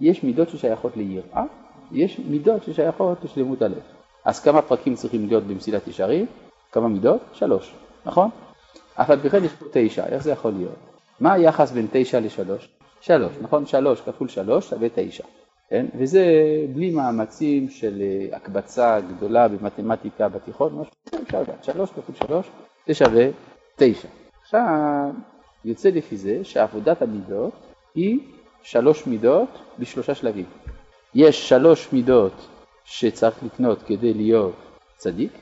יש 0.00 0.24
מידות 0.24 0.48
ששייכות 0.48 0.96
ליראה, 0.96 1.44
יש 1.92 2.18
מידות 2.18 2.64
ששייכות 2.64 3.24
לשלמות 3.24 3.62
הלב. 3.62 3.82
אז 4.24 4.40
כמה 4.40 4.62
פרקים 4.62 4.94
צריכים 4.94 5.26
להיות 5.26 5.44
במסילת 5.44 5.88
ישרים? 5.88 6.26
כמה 6.72 6.88
מידות? 6.88 7.20
שלוש, 7.32 7.74
נכון? 8.06 8.30
אף 8.94 9.10
על 9.10 9.20
פי 9.20 9.30
כן 9.30 9.44
יש 9.44 9.52
פה 9.52 9.64
תשע, 9.72 10.06
איך 10.06 10.22
זה 10.22 10.30
יכול 10.30 10.52
להיות? 10.52 10.76
מה 11.20 11.32
היחס 11.32 11.70
בין 11.70 11.86
תשע 11.92 12.20
לשלוש? 12.20 12.68
שלוש, 13.00 13.32
נכון? 13.40 13.66
שלוש 13.66 14.00
כפול 14.00 14.28
שלוש 14.28 14.68
שווה 14.68 14.88
תשע. 14.94 15.24
כן? 15.70 15.86
וזה 15.98 16.24
בלי 16.74 16.90
מאמצים 16.90 17.68
של 17.68 18.02
אה, 18.02 18.36
הקבצה 18.36 19.00
גדולה 19.00 19.48
במתמטיקה 19.48 20.28
בתיכון, 20.28 20.72
משהו 20.74 21.22
אפשר 21.22 21.40
לדעת, 21.40 21.64
שלוש 21.64 21.90
כפול 21.90 22.14
שלוש 22.14 22.46
זה 22.86 22.94
שווה 22.94 23.26
תשע. 23.76 24.08
עכשיו 24.42 25.10
יוצא 25.64 25.88
לפי 25.88 26.16
זה 26.16 26.44
שעבודת 26.44 27.02
המידות 27.02 27.52
היא 27.94 28.18
שלוש 28.62 29.06
מידות 29.06 29.48
בשלושה 29.78 30.14
שלבים. 30.14 30.46
יש 31.14 31.48
שלוש 31.48 31.92
מידות 31.92 32.46
שצריך 32.84 33.42
לקנות 33.42 33.82
כדי 33.82 34.14
להיות 34.14 34.54
צדיק, 34.96 35.32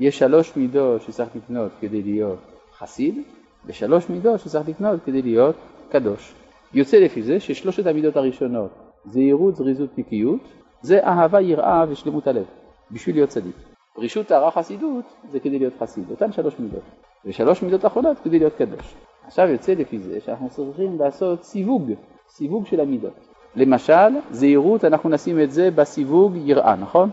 יש 0.00 0.18
שלוש 0.18 0.56
מידות 0.56 1.02
שצריך 1.02 1.28
לקנות 1.36 1.72
כדי 1.80 2.02
להיות 2.02 2.38
חסיד, 2.78 3.22
ושלוש 3.66 4.08
מידות 4.08 4.40
שצריך 4.40 4.68
לקנות 4.68 5.00
כדי 5.06 5.22
להיות 5.22 5.56
קדוש. 5.88 6.32
יוצא 6.74 6.96
לפי 6.96 7.22
זה 7.22 7.40
ששלושת 7.40 7.86
המידות 7.86 8.16
הראשונות, 8.16 8.70
זהירות, 9.06 9.56
זריזות, 9.56 9.98
נקיות, 9.98 10.40
זה 10.82 11.04
אהבה, 11.04 11.40
יראה 11.40 11.84
ושלמות 11.88 12.26
הלב, 12.26 12.44
בשביל 12.90 13.16
להיות 13.16 13.28
צדיק. 13.28 13.56
רשות, 13.98 14.26
טהרה, 14.26 14.50
חסידות, 14.50 15.04
זה 15.30 15.40
כדי 15.40 15.58
להיות 15.58 15.74
חסיד, 15.80 16.10
אותן 16.10 16.32
שלוש 16.32 16.58
מידות. 16.58 16.82
ושלוש 17.24 17.62
מידות 17.62 17.86
אחרונות 17.86 18.18
כדי 18.18 18.38
להיות 18.38 18.54
קדוש. 18.54 18.94
עכשיו 19.26 19.48
יוצא 19.48 19.74
לפי 19.74 19.98
זה 19.98 20.20
שאנחנו 20.20 20.48
צריכים 20.50 20.98
לעשות 20.98 21.42
סיווג, 21.42 21.92
סיווג 22.28 22.66
של 22.66 22.80
המידות. 22.80 23.28
למשל, 23.56 24.18
זהירות, 24.30 24.84
אנחנו 24.84 25.10
נשים 25.10 25.40
את 25.40 25.50
זה 25.50 25.70
בסיווג 25.70 26.32
יראה, 26.36 26.76
נכון? 26.76 27.10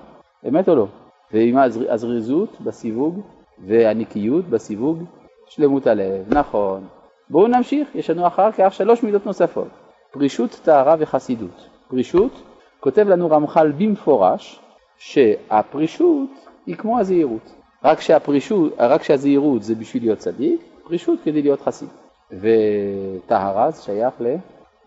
אמת 0.48 0.70
או 0.70 0.76
לא? 0.76 0.88
ועם 1.34 1.58
הזריזות 1.90 2.62
בסיווג 2.62 3.20
והנקיות 3.68 4.46
בסיווג 4.46 5.04
שלמות 5.48 5.88
הלב, 5.88 6.34
נכון. 6.34 6.88
בואו 7.30 7.48
נמשיך, 7.48 7.96
יש 7.96 8.10
לנו 8.10 8.28
אחר 8.28 8.52
כך 8.52 8.74
שלוש 8.74 9.04
מידות 9.04 9.26
נוספות, 9.26 9.68
פרישות, 10.12 10.60
טהרה 10.64 10.96
וחסידות. 11.00 11.71
פרישות, 11.92 12.32
כותב 12.80 13.08
לנו 13.08 13.30
רמח"ל 13.30 13.72
במפורש 13.72 14.60
שהפרישות 14.98 16.30
היא 16.66 16.76
כמו 16.76 17.00
הזהירות, 17.00 17.52
רק, 17.84 18.00
שהפרישות, 18.02 18.74
רק 18.80 19.04
שהזהירות 19.04 19.64
זה 19.64 19.76
בשביל 19.76 20.04
להיות 20.04 20.20
צדיק, 20.20 20.62
פרישות 20.84 21.20
כדי 21.24 21.42
להיות 21.42 21.62
חסיד. 21.62 21.90
וטהרה 22.32 23.72
זה 23.72 23.82
שייך 23.82 24.22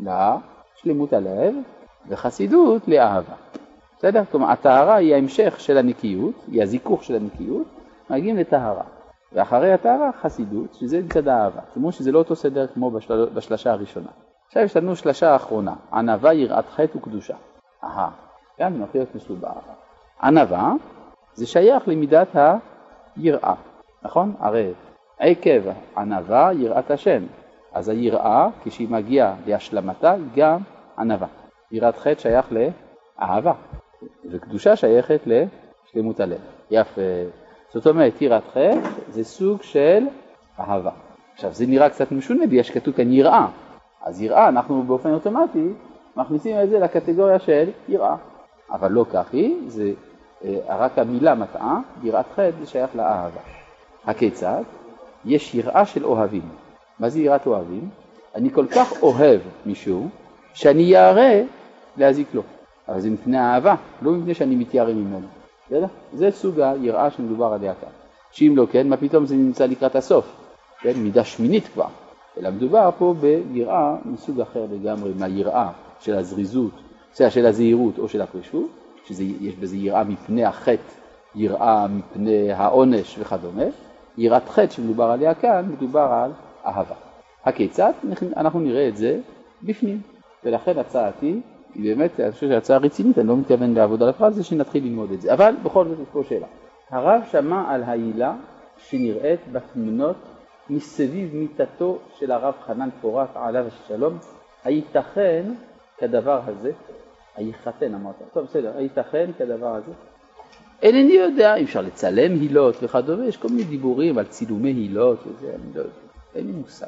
לשלמות 0.00 1.12
הלב, 1.12 1.54
וחסידות 2.08 2.88
לאהבה. 2.88 3.34
בסדר? 3.98 4.22
כלומר, 4.30 4.50
הטהרה 4.50 4.94
היא 4.94 5.14
ההמשך 5.14 5.54
של 5.60 5.78
הנקיות, 5.78 6.34
היא 6.48 6.62
הזיכוך 6.62 7.04
של 7.04 7.14
הנקיות, 7.14 7.66
מגיעים 8.10 8.36
לטהרה. 8.36 8.84
ואחרי 9.32 9.72
הטהרה 9.72 10.10
חסידות, 10.22 10.74
שזה 10.74 11.00
מצד 11.00 11.28
האהבה. 11.28 11.60
כמו 11.74 11.92
שזה 11.92 12.12
לא 12.12 12.18
אותו 12.18 12.36
סדר 12.36 12.66
כמו 12.66 12.90
בשל... 12.90 13.28
בשלשה 13.34 13.72
הראשונה. 13.72 14.10
עכשיו 14.54 14.64
יש 14.64 14.76
לנו 14.76 14.96
שלשה 14.96 15.36
אחרונה, 15.36 15.74
ענווה, 15.92 16.34
יראת 16.34 16.68
חטא 16.68 16.98
וקדושה. 16.98 17.34
אהה, 17.84 18.10
כאן 18.56 18.72
מתחיל 18.72 19.00
להיות 19.00 19.14
מסובר. 19.14 19.48
ענווה 20.22 20.72
זה 21.34 21.46
שייך 21.46 21.88
למידת 21.88 22.28
היראה, 23.16 23.54
נכון? 24.02 24.34
הרי 24.38 24.72
עקב 25.18 25.60
ענווה 25.96 26.50
יראת 26.52 26.90
השם, 26.90 27.22
אז 27.72 27.88
היראה, 27.88 28.48
כשהיא 28.64 28.88
מגיעה 28.88 29.34
להשלמתה, 29.46 30.14
גם 30.36 30.60
ענווה. 30.98 31.28
יראת 31.70 31.96
חטא 31.96 32.20
שייך 32.20 32.52
לאהבה, 32.52 33.52
וקדושה 34.30 34.76
שייכת 34.76 35.20
לשלמות 35.26 36.20
הלב. 36.20 36.40
יפה. 36.70 37.00
זאת 37.72 37.86
אומרת, 37.86 38.22
יראת 38.22 38.44
חטא 38.50 38.78
זה 39.08 39.24
סוג 39.24 39.62
של 39.62 40.06
אהבה. 40.60 40.92
עכשיו, 41.34 41.52
זה 41.52 41.66
נראה 41.66 41.90
קצת 41.90 42.12
משונה, 42.12 42.46
בגלל 42.46 42.62
שכתוב 42.62 42.94
כאן 42.94 43.12
יראה. 43.12 43.46
אז 44.04 44.22
יראה, 44.22 44.48
אנחנו 44.48 44.82
באופן 44.82 45.12
אוטומטי 45.12 45.68
מכניסים 46.16 46.56
את 46.60 46.68
זה 46.70 46.78
לקטגוריה 46.78 47.38
של 47.38 47.70
יראה. 47.88 48.16
אבל 48.70 48.92
לא 48.92 49.04
כך 49.12 49.32
היא, 49.32 49.56
זה 49.66 49.92
אה, 50.44 50.58
רק 50.68 50.98
המילה 50.98 51.34
מטעה, 51.34 51.80
יראת 52.02 52.26
חטא 52.32 52.50
זה 52.60 52.66
שייך 52.66 52.96
לאהבה. 52.96 53.40
הכיצד? 54.06 54.62
יש 55.24 55.54
יראה 55.54 55.86
של 55.86 56.04
אוהבים. 56.04 56.48
מה 56.98 57.08
זה 57.08 57.20
יראת 57.20 57.46
אוהבים? 57.46 57.88
אני 58.34 58.50
כל 58.50 58.66
כך 58.66 59.02
אוהב 59.02 59.40
מישהו, 59.66 60.08
שאני 60.54 60.82
ירא 60.82 61.30
להזיק 61.96 62.34
לו. 62.34 62.42
אבל 62.88 63.00
זה 63.00 63.10
מפני 63.10 63.38
האהבה, 63.38 63.74
לא 64.02 64.12
מפני 64.12 64.34
שאני 64.34 64.56
מתיירא 64.56 64.92
ממנו. 64.92 65.26
בסדר? 65.66 65.86
זה 66.12 66.30
סוג 66.30 66.60
היראה 66.60 67.10
שמדובר 67.10 67.52
עליה 67.52 67.74
כאן. 67.74 67.88
שאם 68.30 68.52
לא 68.56 68.66
כן, 68.72 68.88
מה 68.88 68.96
פתאום 68.96 69.26
זה 69.26 69.34
נמצא 69.36 69.66
לקראת 69.66 69.96
הסוף? 69.96 70.26
כן, 70.80 70.92
מידה 70.96 71.24
שמינית 71.24 71.68
כבר. 71.68 71.86
אלא 72.38 72.50
מדובר 72.50 72.90
פה 72.98 73.14
ביראה 73.20 73.96
מסוג 74.04 74.40
אחר 74.40 74.66
לגמרי 74.72 75.12
מהיראה 75.18 75.70
של 76.00 76.14
הזריזות, 76.14 76.72
של 77.12 77.46
הזהירות 77.46 77.98
או 77.98 78.08
של 78.08 78.20
הפרישות, 78.20 78.70
שיש 79.04 79.56
בזה 79.60 79.76
יראה 79.76 80.04
מפני 80.04 80.44
החטא, 80.44 80.92
יראה 81.34 81.86
מפני 81.88 82.52
העונש 82.52 83.18
וכדומה. 83.18 83.64
יראת 84.18 84.48
חטא 84.48 84.70
שמדובר 84.70 85.04
עליה 85.04 85.34
כאן, 85.34 85.68
מדובר 85.72 86.00
על 86.00 86.30
אהבה. 86.66 86.94
הכיצד? 87.44 87.92
אנחנו 88.36 88.60
נראה 88.60 88.88
את 88.88 88.96
זה 88.96 89.20
בפנים. 89.62 90.00
ולכן 90.44 90.78
הצעתי 90.78 91.40
היא 91.74 91.94
באמת, 91.94 92.20
אני 92.20 92.32
חושב 92.32 92.48
שהצעה 92.48 92.78
רצינית, 92.78 93.18
אני 93.18 93.28
לא 93.28 93.36
מתכוון 93.36 93.74
לעבוד 93.74 94.02
על 94.02 94.08
הפרעה, 94.08 94.30
זה 94.30 94.44
שנתחיל 94.44 94.84
ללמוד 94.84 95.10
את 95.12 95.20
זה. 95.20 95.32
אבל 95.32 95.54
בכל 95.62 95.88
זאת 95.88 95.98
יש 96.02 96.08
פה 96.12 96.22
שאלה. 96.28 96.46
הרב 96.90 97.22
שמע 97.30 97.64
על 97.68 97.82
העילה 97.82 98.34
שנראית 98.78 99.40
בתמונות 99.52 100.16
מסביב 100.70 101.34
מיטתו 101.34 101.98
של 102.18 102.30
הרב 102.32 102.54
חנן 102.66 102.88
פורת 103.00 103.28
עליו 103.34 103.64
השלום, 103.66 104.18
הייתכן 104.64 105.54
כדבר 105.98 106.40
הזה? 106.46 106.72
הייחתן 107.36 107.94
אמרת, 107.94 108.14
טוב 108.32 108.44
בסדר, 108.44 108.76
הייתכן 108.76 109.30
כדבר 109.38 109.74
הזה? 109.74 109.92
אינני 110.82 111.12
יודע, 111.12 111.54
אי 111.54 111.64
אפשר 111.64 111.80
לצלם 111.80 112.32
הילות 112.32 112.76
וכדומה, 112.82 113.26
יש 113.26 113.36
כל 113.36 113.48
מיני 113.48 113.64
דיבורים 113.64 114.18
על 114.18 114.26
צילומי 114.26 114.72
הילות 114.72 115.18
וזה, 115.26 115.54
אני 115.54 115.74
לא 115.74 115.80
יודע, 115.80 115.92
אין 116.34 116.46
לי 116.46 116.52
מושג. 116.52 116.86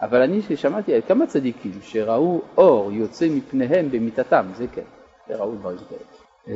אבל 0.00 0.22
אני 0.22 0.42
שמעתי 0.56 0.94
על 0.94 1.00
כמה 1.00 1.26
צדיקים 1.26 1.72
שראו 1.82 2.40
אור 2.56 2.92
יוצא 2.92 3.26
מפניהם 3.30 3.88
במיטתם, 3.90 4.46
זה 4.54 4.66
כן, 4.66 4.82
ראו 5.28 5.54
דברים 5.54 5.78
כאלה. 5.88 6.00
אה, 6.48 6.54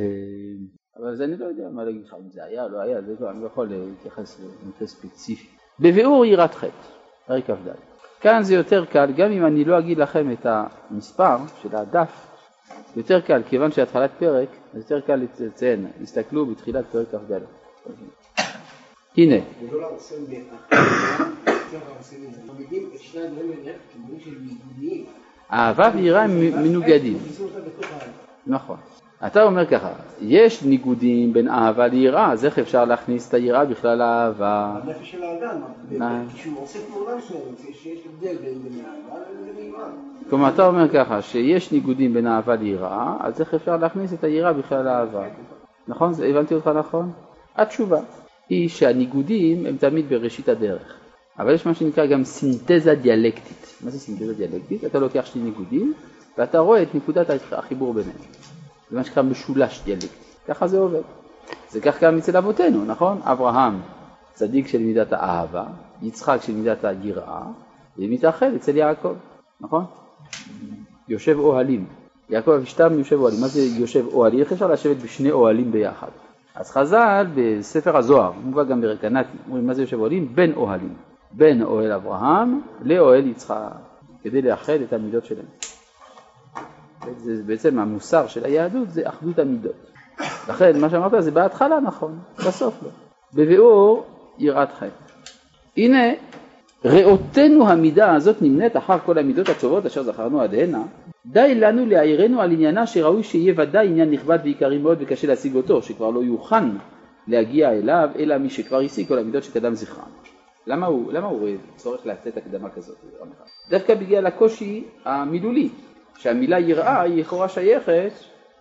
אבל 0.97 1.15
זה 1.15 1.23
אני 1.23 1.37
לא 1.37 1.45
יודע 1.45 1.69
מה 1.69 1.83
להגיד 1.83 2.05
לך, 2.05 2.13
אם 2.13 2.29
זה 2.29 2.43
היה 2.43 2.63
או 2.63 2.69
לא 2.69 2.81
היה, 2.81 3.01
זה 3.01 3.13
לא, 3.19 3.31
אני 3.31 3.41
לא 3.41 3.45
יכול 3.47 3.67
להתייחס 3.69 4.39
למקרה 4.39 4.87
ספציפי. 4.87 5.52
בביאור 5.79 6.25
יראת 6.25 6.55
חטא, 6.55 6.67
פרק 7.27 7.47
כ"ד. 7.47 7.69
כאן 8.21 8.43
זה 8.43 8.55
יותר 8.55 8.85
קל, 8.85 9.11
גם 9.11 9.31
אם 9.31 9.45
אני 9.45 9.65
לא 9.65 9.79
אגיד 9.79 9.97
לכם 9.97 10.31
את 10.31 10.45
המספר 10.45 11.37
של 11.61 11.75
הדף, 11.75 12.27
יותר 12.95 13.21
קל, 13.21 13.41
כיוון 13.49 13.71
שהתחלת 13.71 14.11
פרק, 14.19 14.49
יותר 14.73 15.01
קל 15.01 15.21
לציין, 15.39 15.87
הסתכלו 16.01 16.45
בתחילת 16.45 16.85
פרק 16.91 17.07
כ"ד. 17.11 17.39
הנה. 19.17 19.35
אהבה 25.51 25.91
ויראה 25.95 26.23
הם 26.23 26.39
מנוגדים. 26.39 27.17
נכון. 28.47 28.77
אתה 29.27 29.43
אומר 29.43 29.65
ככה, 29.65 29.89
יש 30.21 30.63
ניגודים 30.63 31.33
בין 31.33 31.47
אהבה 31.47 31.87
ליראה, 31.87 32.31
אז 32.31 32.45
איך 32.45 32.59
אפשר 32.59 32.85
להכניס 32.85 33.29
את 33.29 33.33
היראה 33.33 33.65
בכלל 33.65 33.97
לאהבה? 33.97 34.79
הנפש 34.83 35.11
של 35.11 35.23
האדם, 35.23 35.61
כשהוא 36.33 36.61
עושה 36.61 36.79
פעולה 36.93 37.15
מסוימת, 37.15 37.57
שיש 37.73 37.99
הבדל 38.05 38.35
בין 38.37 38.85
אהבה 38.85 39.19
לבין 39.41 39.65
יראה. 39.65 39.87
כלומר, 40.29 40.49
אתה 40.49 40.67
אומר 40.67 40.89
ככה, 40.89 41.21
שיש 41.21 41.71
ניגודים 41.71 42.13
בין 42.13 42.27
אהבה 42.27 42.55
ליראה, 42.55 43.17
אז 43.19 43.41
איך 43.41 43.53
אפשר 43.53 43.77
להכניס 43.77 44.13
את 44.13 44.23
היראה 44.23 44.53
בכלל 44.53 44.85
לאהבה? 44.85 45.23
נכון? 45.87 46.13
הבנתי 46.29 46.53
אותך 46.53 46.67
נכון? 46.67 47.11
התשובה 47.55 47.99
היא 48.49 48.69
שהניגודים 48.69 49.65
הם 49.65 49.77
תמיד 49.77 50.09
בראשית 50.09 50.49
הדרך. 50.49 50.93
אבל 51.39 51.53
יש 51.53 51.65
מה 51.65 51.73
שנקרא 51.73 52.05
גם 52.05 52.23
סינתזה 52.23 52.95
דיאלקטית. 52.95 53.73
מה 53.83 53.89
זה 53.89 53.99
סינתזה 53.99 54.33
דיאלקטית? 54.33 54.85
אתה 54.85 54.99
לוקח 54.99 55.25
שני 55.25 55.43
ניגודים 55.43 55.93
ואתה 56.37 56.59
רואה 56.59 56.81
את 56.81 56.95
נקודת 56.95 57.27
החיבור 57.51 57.93
ביניהם. 57.93 58.17
זה 58.89 58.97
מה 58.97 59.03
שנקרא 59.03 59.23
משולש 59.23 59.81
דיאלקטי. 59.85 60.07
ככה 60.47 60.67
זה 60.67 60.79
עובד. 60.79 61.01
זה 61.69 61.81
כך 61.81 62.03
גם 62.03 62.17
אצל 62.17 62.37
אבותינו, 62.37 62.85
נכון? 62.85 63.19
אברהם, 63.23 63.79
צדיק 64.33 64.67
של 64.67 64.79
מידת 64.79 65.13
האהבה, 65.13 65.65
יצחק 66.01 66.37
של 66.41 66.53
מידת 66.53 66.83
היראה, 66.83 67.43
ומתאחד 67.97 68.53
אצל 68.55 68.77
יעקב, 68.77 69.13
נכון? 69.61 69.85
יושב 71.07 71.39
אוהלים. 71.39 71.85
יעקב 72.29 72.51
אבישתם 72.51 72.99
יושב 72.99 73.19
אוהלים. 73.19 73.41
מה 73.41 73.47
זה 73.47 73.61
יושב 73.61 74.05
אוהלים? 74.13 74.39
איך 74.39 74.51
אפשר 74.51 74.67
לשבת 74.67 74.97
בשני 74.97 75.31
אוהלים 75.31 75.71
ביחד? 75.71 76.07
אז 76.55 76.71
חז"ל 76.71 77.27
בספר 77.35 77.97
הזוהר, 77.97 78.31
מובא 78.31 78.63
גם 78.63 78.81
ברקנטי, 78.81 79.37
אומרים 79.47 79.67
מה 79.67 79.73
זה 79.73 79.81
יושב 79.81 79.99
אוהלים? 79.99 80.35
בין 80.35 80.53
אוהלים. 80.53 80.93
בין 81.31 81.63
אוהל 81.63 81.91
אברהם 81.91 82.61
לאוהל 82.81 83.27
יצחק, 83.27 83.71
כדי 84.23 84.41
לאחד 84.41 84.73
את 84.73 84.93
המידות 84.93 85.25
שלהם. 85.25 85.45
זה 87.17 87.43
בעצם 87.45 87.79
המוסר 87.79 88.27
של 88.27 88.45
היהדות 88.45 88.89
זה 88.89 89.09
אחדות 89.09 89.39
המידות. 89.39 89.91
לכן 90.49 90.79
מה 90.79 90.89
שאמרת 90.89 91.23
זה 91.23 91.31
בהתחלה 91.31 91.79
נכון, 91.79 92.19
בסוף 92.47 92.83
לא. 92.83 92.89
בביאור 93.33 94.05
יראת 94.39 94.71
חטא. 94.71 95.13
הנה 95.77 96.11
ראותנו 96.85 97.69
המידה 97.69 98.15
הזאת 98.15 98.41
נמנית 98.41 98.77
אחר 98.77 98.99
כל 98.99 99.17
המידות 99.17 99.49
הטובות 99.49 99.85
אשר 99.85 100.03
זכרנו 100.03 100.41
עד 100.41 100.53
הנה, 100.53 100.83
די 101.25 101.55
לנו 101.55 101.85
להעירנו 101.85 102.41
על 102.41 102.51
עניינה 102.51 102.87
שראוי 102.87 103.23
שיהיה 103.23 103.53
ודאי 103.57 103.87
עניין 103.87 104.11
נכבד 104.11 104.39
ועיקרי 104.43 104.77
מאוד 104.77 104.97
וקשה 105.01 105.27
להשיג 105.27 105.55
אותו, 105.55 105.81
שכבר 105.81 106.09
לא 106.09 106.19
יוכן 106.23 106.63
להגיע 107.27 107.71
אליו, 107.71 108.09
אלא 108.19 108.37
מי 108.37 108.49
שכבר 108.49 108.79
השיג 108.79 109.07
כל 109.07 109.19
המידות 109.19 109.43
שקדם 109.43 109.73
זכרם. 109.75 110.09
למה 110.67 110.85
הוא, 110.85 111.13
למה 111.13 111.27
הוא 111.27 111.49
צורך 111.75 112.05
לתת 112.05 112.37
הקדמה 112.37 112.69
כזאת? 112.69 112.97
דווקא 113.69 113.95
בגלל 113.95 114.25
הקושי 114.25 114.83
המילולי, 115.05 115.69
שהמילה 116.17 116.59
יראה 116.59 117.01
היא 117.01 117.21
לכאורה 117.21 117.49
שייכת 117.49 118.11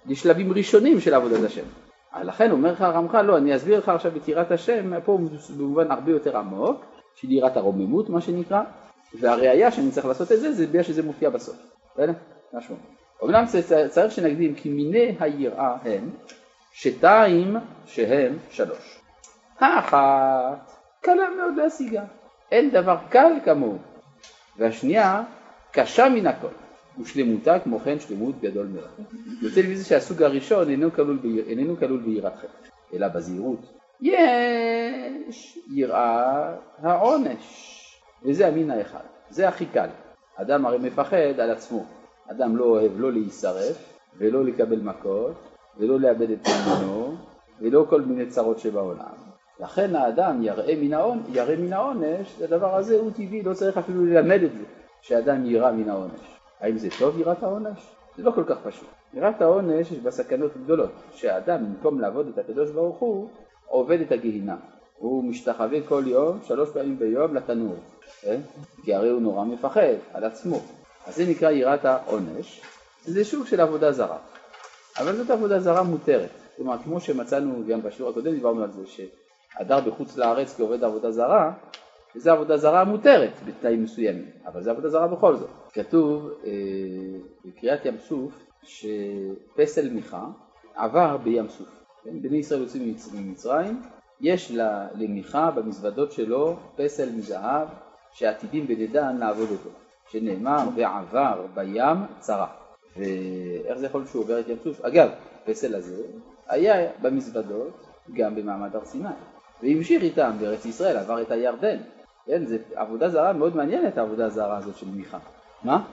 לשלבים 0.07 0.53
ראשונים 0.53 1.01
של 1.01 1.15
עבודת 1.15 1.45
השם. 1.45 1.65
לכן 2.23 2.51
אומר 2.51 2.73
לך 2.73 2.81
הרמח"ל, 2.81 3.23
לא, 3.23 3.37
אני 3.37 3.57
אסביר 3.57 3.79
לך 3.79 3.89
עכשיו 3.89 4.17
את 4.17 4.29
יראת 4.29 4.51
השם, 4.51 5.01
פה 5.05 5.19
במובן 5.57 5.91
הרבה 5.91 6.11
יותר 6.11 6.37
עמוק, 6.37 6.85
של 7.15 7.33
יראת 7.33 7.57
הרוממות 7.57 8.09
מה 8.09 8.21
שנקרא, 8.21 8.63
והראיה 9.21 9.71
שאני 9.71 9.91
צריך 9.91 10.07
לעשות 10.07 10.33
את 10.33 10.41
זה, 10.41 10.53
זה 10.53 10.67
בגלל 10.67 10.83
שזה 10.83 11.03
מופיע 11.03 11.31
בסוף. 11.31 11.57
בסדר? 11.95 12.13
משהו. 12.53 12.77
אמנם 13.25 13.45
צריך 13.89 14.13
שנקדים 14.13 14.55
כי 14.55 14.69
מיני 14.69 15.17
היראה 15.21 15.77
הם 15.85 16.11
שתיים 16.73 17.57
שהם 17.87 18.39
שלוש. 18.51 19.01
האחת 19.61 20.73
קלה 21.01 21.31
מאוד 21.37 21.57
להשיגה, 21.57 22.03
אין 22.53 22.71
דבר 22.71 22.97
קל 23.09 23.33
כמוהו, 23.45 23.79
והשנייה 24.59 25.23
קשה 25.73 26.09
מן 26.09 26.27
הכל, 26.27 26.49
ושלמותה 27.01 27.59
כמו 27.59 27.78
כן 27.78 28.01
שלמות 28.01 28.34
גדול 28.40 28.66
מאוד. 28.66 29.07
יוצא 29.43 29.61
לי 29.61 29.72
מזה 29.72 29.84
שהסוג 29.84 30.22
הראשון 30.22 30.70
איננו 30.70 30.93
כלול, 30.93 31.16
ביר, 31.16 31.45
איננו 31.49 31.76
כלול 31.76 32.03
אלא 32.95 33.09
בזהירות. 33.09 33.72
יש 34.01 35.59
יראה 35.70 36.55
העונש, 36.78 37.78
וזה 38.24 38.49
המין 38.49 38.70
האחד, 38.70 39.05
זה 39.30 39.49
הכי 39.49 39.66
קל. 39.66 39.88
אדם 40.36 40.66
הרי 40.66 40.78
מפחד 40.78 41.40
על 41.40 41.51
עצמו, 41.51 41.84
אדם 42.30 42.57
לא 42.57 42.64
אוהב 42.64 42.93
לא 42.97 43.12
להישרף 43.12 43.93
ולא 44.18 44.45
לקבל 44.45 44.80
מכות 44.80 45.34
ולא 45.78 46.01
לאבד 46.01 46.30
את 46.30 46.47
אמונו 46.47 47.16
ולא 47.61 47.86
כל 47.90 48.01
מיני 48.01 48.26
צרות 48.26 48.59
שבעולם. 48.59 49.32
לכן 49.61 49.97
האדם 49.97 50.43
יראה 50.43 50.74
מן, 50.80 50.93
העונ... 50.93 51.22
יראה 51.32 51.57
מן 51.57 51.72
העונש, 51.72 52.43
הדבר 52.43 52.76
הזה 52.76 52.99
הוא 52.99 53.11
טבעי, 53.11 53.43
לא 53.43 53.55
צריך 53.55 53.78
אפילו 53.78 54.07
ללמד 54.07 54.43
את 54.43 54.53
זה, 54.53 54.64
שאדם 55.01 55.47
יירא 55.47 55.72
מן 55.72 55.88
העונש. 55.88 56.38
האם 56.63 56.79
זה 56.79 56.89
טוב 56.99 57.19
יראת 57.19 57.43
העונש? 57.43 57.79
זה 58.17 58.23
לא 58.23 58.31
כל 58.31 58.45
כך 58.45 58.57
פשוט. 58.65 58.89
יראת 59.15 59.43
העונש 59.43 59.91
יש 59.91 59.99
בה 59.99 60.11
סכנות 60.11 60.51
גדולות, 60.65 60.91
שהאדם 61.15 61.65
במקום 61.65 62.01
לעבוד 62.01 62.29
את 62.29 62.39
הקדוש 62.39 62.71
ברוך 62.71 62.99
הוא, 62.99 63.29
עובד 63.67 64.01
את 64.01 64.13
הגיהינה. 64.13 64.57
הוא 64.99 65.25
משתחווה 65.25 65.79
כל 65.89 66.03
יום, 66.07 66.39
שלוש 66.43 66.71
פעמים 66.71 66.99
ביום 66.99 67.35
לתנור, 67.35 67.77
אה? 68.27 68.37
כי 68.85 68.95
הרי 68.95 69.09
הוא 69.09 69.21
נורא 69.23 69.45
מפחד 69.45 69.95
על 70.13 70.25
עצמו. 70.25 70.61
אז 71.07 71.17
זה 71.17 71.25
נקרא 71.29 71.51
יראת 71.51 71.85
העונש, 71.85 72.61
זה 73.05 73.25
סוג 73.25 73.47
של 73.47 73.61
עבודה 73.61 73.93
זרה. 73.93 74.19
אבל 74.99 75.17
זאת 75.17 75.31
עבודה 75.31 75.61
זרה 75.61 75.83
מותרת. 75.83 76.31
כלומר, 76.57 76.77
כמו 76.85 77.01
שמצאנו 77.01 77.63
גם 77.69 77.83
בשיעור 77.83 78.11
הקודם, 78.11 78.33
דיברנו 78.33 78.63
על 78.63 78.73
זה, 78.73 78.83
שהדר 78.87 79.81
בחוץ 79.81 80.17
לארץ 80.17 80.57
כעובד 80.57 80.85
עבודה 80.85 81.11
זרה, 81.11 81.53
זה 82.15 82.33
עבודה 82.33 82.57
זרה 82.57 82.85
מותרת 82.85 83.31
בתנאים 83.47 83.83
מסוימים, 83.83 84.31
אבל 84.47 84.63
זה 84.63 84.71
עבודה 84.71 84.89
זרה 84.89 85.09
בכל 85.09 85.37
זאת. 85.37 85.51
כתוב 85.73 86.31
אה, 86.45 86.51
בקריאת 87.45 87.85
ים 87.85 87.99
סוף 87.99 88.33
שפסל 88.63 89.91
מיכה 89.91 90.27
עבר 90.75 91.17
בים 91.17 91.49
סוף. 91.49 91.69
כן? 92.05 92.23
בני 92.23 92.37
ישראל 92.37 92.61
יוצאים 92.61 92.97
ממצרים, 93.13 93.83
יש 94.21 94.53
למיכה 94.95 95.51
במזוודות 95.51 96.13
שלו 96.13 96.57
פסל 96.77 97.11
מזהב 97.13 97.69
שעתידים 98.13 98.67
בדדן 98.67 99.17
לעבוד 99.17 99.51
אותו. 99.51 99.71
שנאמר 100.11 100.69
ועבר 100.75 101.47
בים 101.55 101.97
צרה. 102.19 102.47
ואיך 102.97 103.79
זה 103.79 103.87
יכול 103.87 104.01
להיות 104.01 104.11
שהוא 104.11 104.23
עובר 104.23 104.41
את 104.41 104.49
ים 104.49 104.57
סוף? 104.65 104.81
אגב, 104.81 105.11
הפסל 105.43 105.75
הזה 105.75 106.03
היה 106.49 106.91
במזוודות 107.03 107.87
גם 108.13 108.35
במעמד 108.35 108.77
הר 108.77 108.85
סיני, 108.85 109.09
והמשיך 109.63 110.03
איתם 110.03 110.33
בארץ 110.41 110.65
ישראל, 110.65 110.97
עבר 110.97 111.23
את 111.23 111.31
הירדן. 111.31 111.77
כן, 112.27 112.47
זו 112.47 112.57
עבודה 112.75 113.09
זרה 113.09 113.33
מאוד 113.33 113.57
מעניינת 113.57 113.99
העבודה 113.99 114.27
הזרה 114.27 114.59
הזאת 114.59 114.77
של 114.77 114.87
מיכה. 114.89 115.18
מה? 115.64 115.85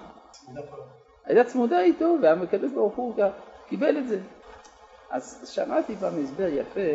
הייתה 1.25 1.43
צמודה 1.43 1.81
איתו, 1.81 2.15
והקדוש 2.21 2.71
ברוך 2.71 2.95
הוא 2.95 3.13
קיבל 3.67 3.97
את 3.97 4.07
זה. 4.07 4.19
אז 5.09 5.51
שמעתי 5.53 5.95
פעם 5.95 6.13
הסבר 6.23 6.47
יפה, 6.47 6.89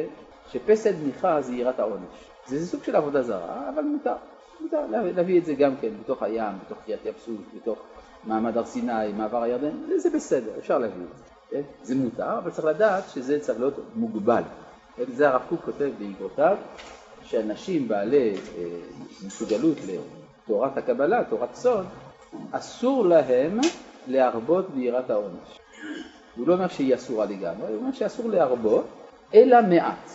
שפסל 0.50 0.94
מיכה 0.96 1.42
זה 1.42 1.54
יראת 1.54 1.80
העונש. 1.80 2.30
זה 2.46 2.66
סוג 2.66 2.82
של 2.84 2.96
עבודה 2.96 3.22
זרה, 3.22 3.68
אבל 3.74 3.82
מותר. 3.82 4.16
מותר 4.60 4.86
להביא 4.90 5.40
את 5.40 5.44
זה 5.44 5.54
גם 5.54 5.76
כן 5.76 5.88
בתוך 6.02 6.22
הים, 6.22 6.52
בתוך 6.66 6.78
קריית 6.84 7.00
ים 7.04 7.36
בתוך 7.56 7.78
מעמד 8.24 8.56
הר 8.56 8.64
סיני, 8.64 9.12
מעבר 9.16 9.42
הירדן, 9.42 9.86
זה, 9.88 9.98
זה 9.98 10.16
בסדר, 10.16 10.58
אפשר 10.58 10.78
להביא 10.78 11.04
את 11.12 11.18
זה. 11.18 11.24
כן? 11.50 11.62
זה 11.82 11.94
מותר, 11.94 12.38
אבל 12.38 12.50
צריך 12.50 12.66
לדעת 12.66 13.04
שזה 13.08 13.40
צריך 13.40 13.58
להיות 13.58 13.74
מוגבל. 13.94 14.42
כן? 14.96 15.04
זה 15.08 15.28
הרב 15.28 15.42
קוק 15.48 15.60
כותב 15.64 15.90
באגרותיו, 15.98 16.56
שאנשים 17.34 17.88
בעלי 17.88 18.32
אה, 18.32 18.64
מסוגלות 19.26 19.78
לתורת 19.86 20.76
הקבלה, 20.76 21.24
תורת 21.24 21.54
סוד, 21.54 21.86
אסור 22.50 23.06
להם 23.06 23.60
להרבות 24.06 24.70
ביראת 24.70 25.10
העונש. 25.10 25.58
הוא 26.36 26.48
לא 26.48 26.54
אומר 26.54 26.68
שהיא 26.68 26.94
אסורה 26.94 27.26
לגמרי, 27.26 27.68
הוא 27.68 27.76
אומר 27.76 27.92
שאסור 27.92 28.28
להרבות, 28.28 28.84
אלא 29.34 29.62
מעט. 29.62 30.10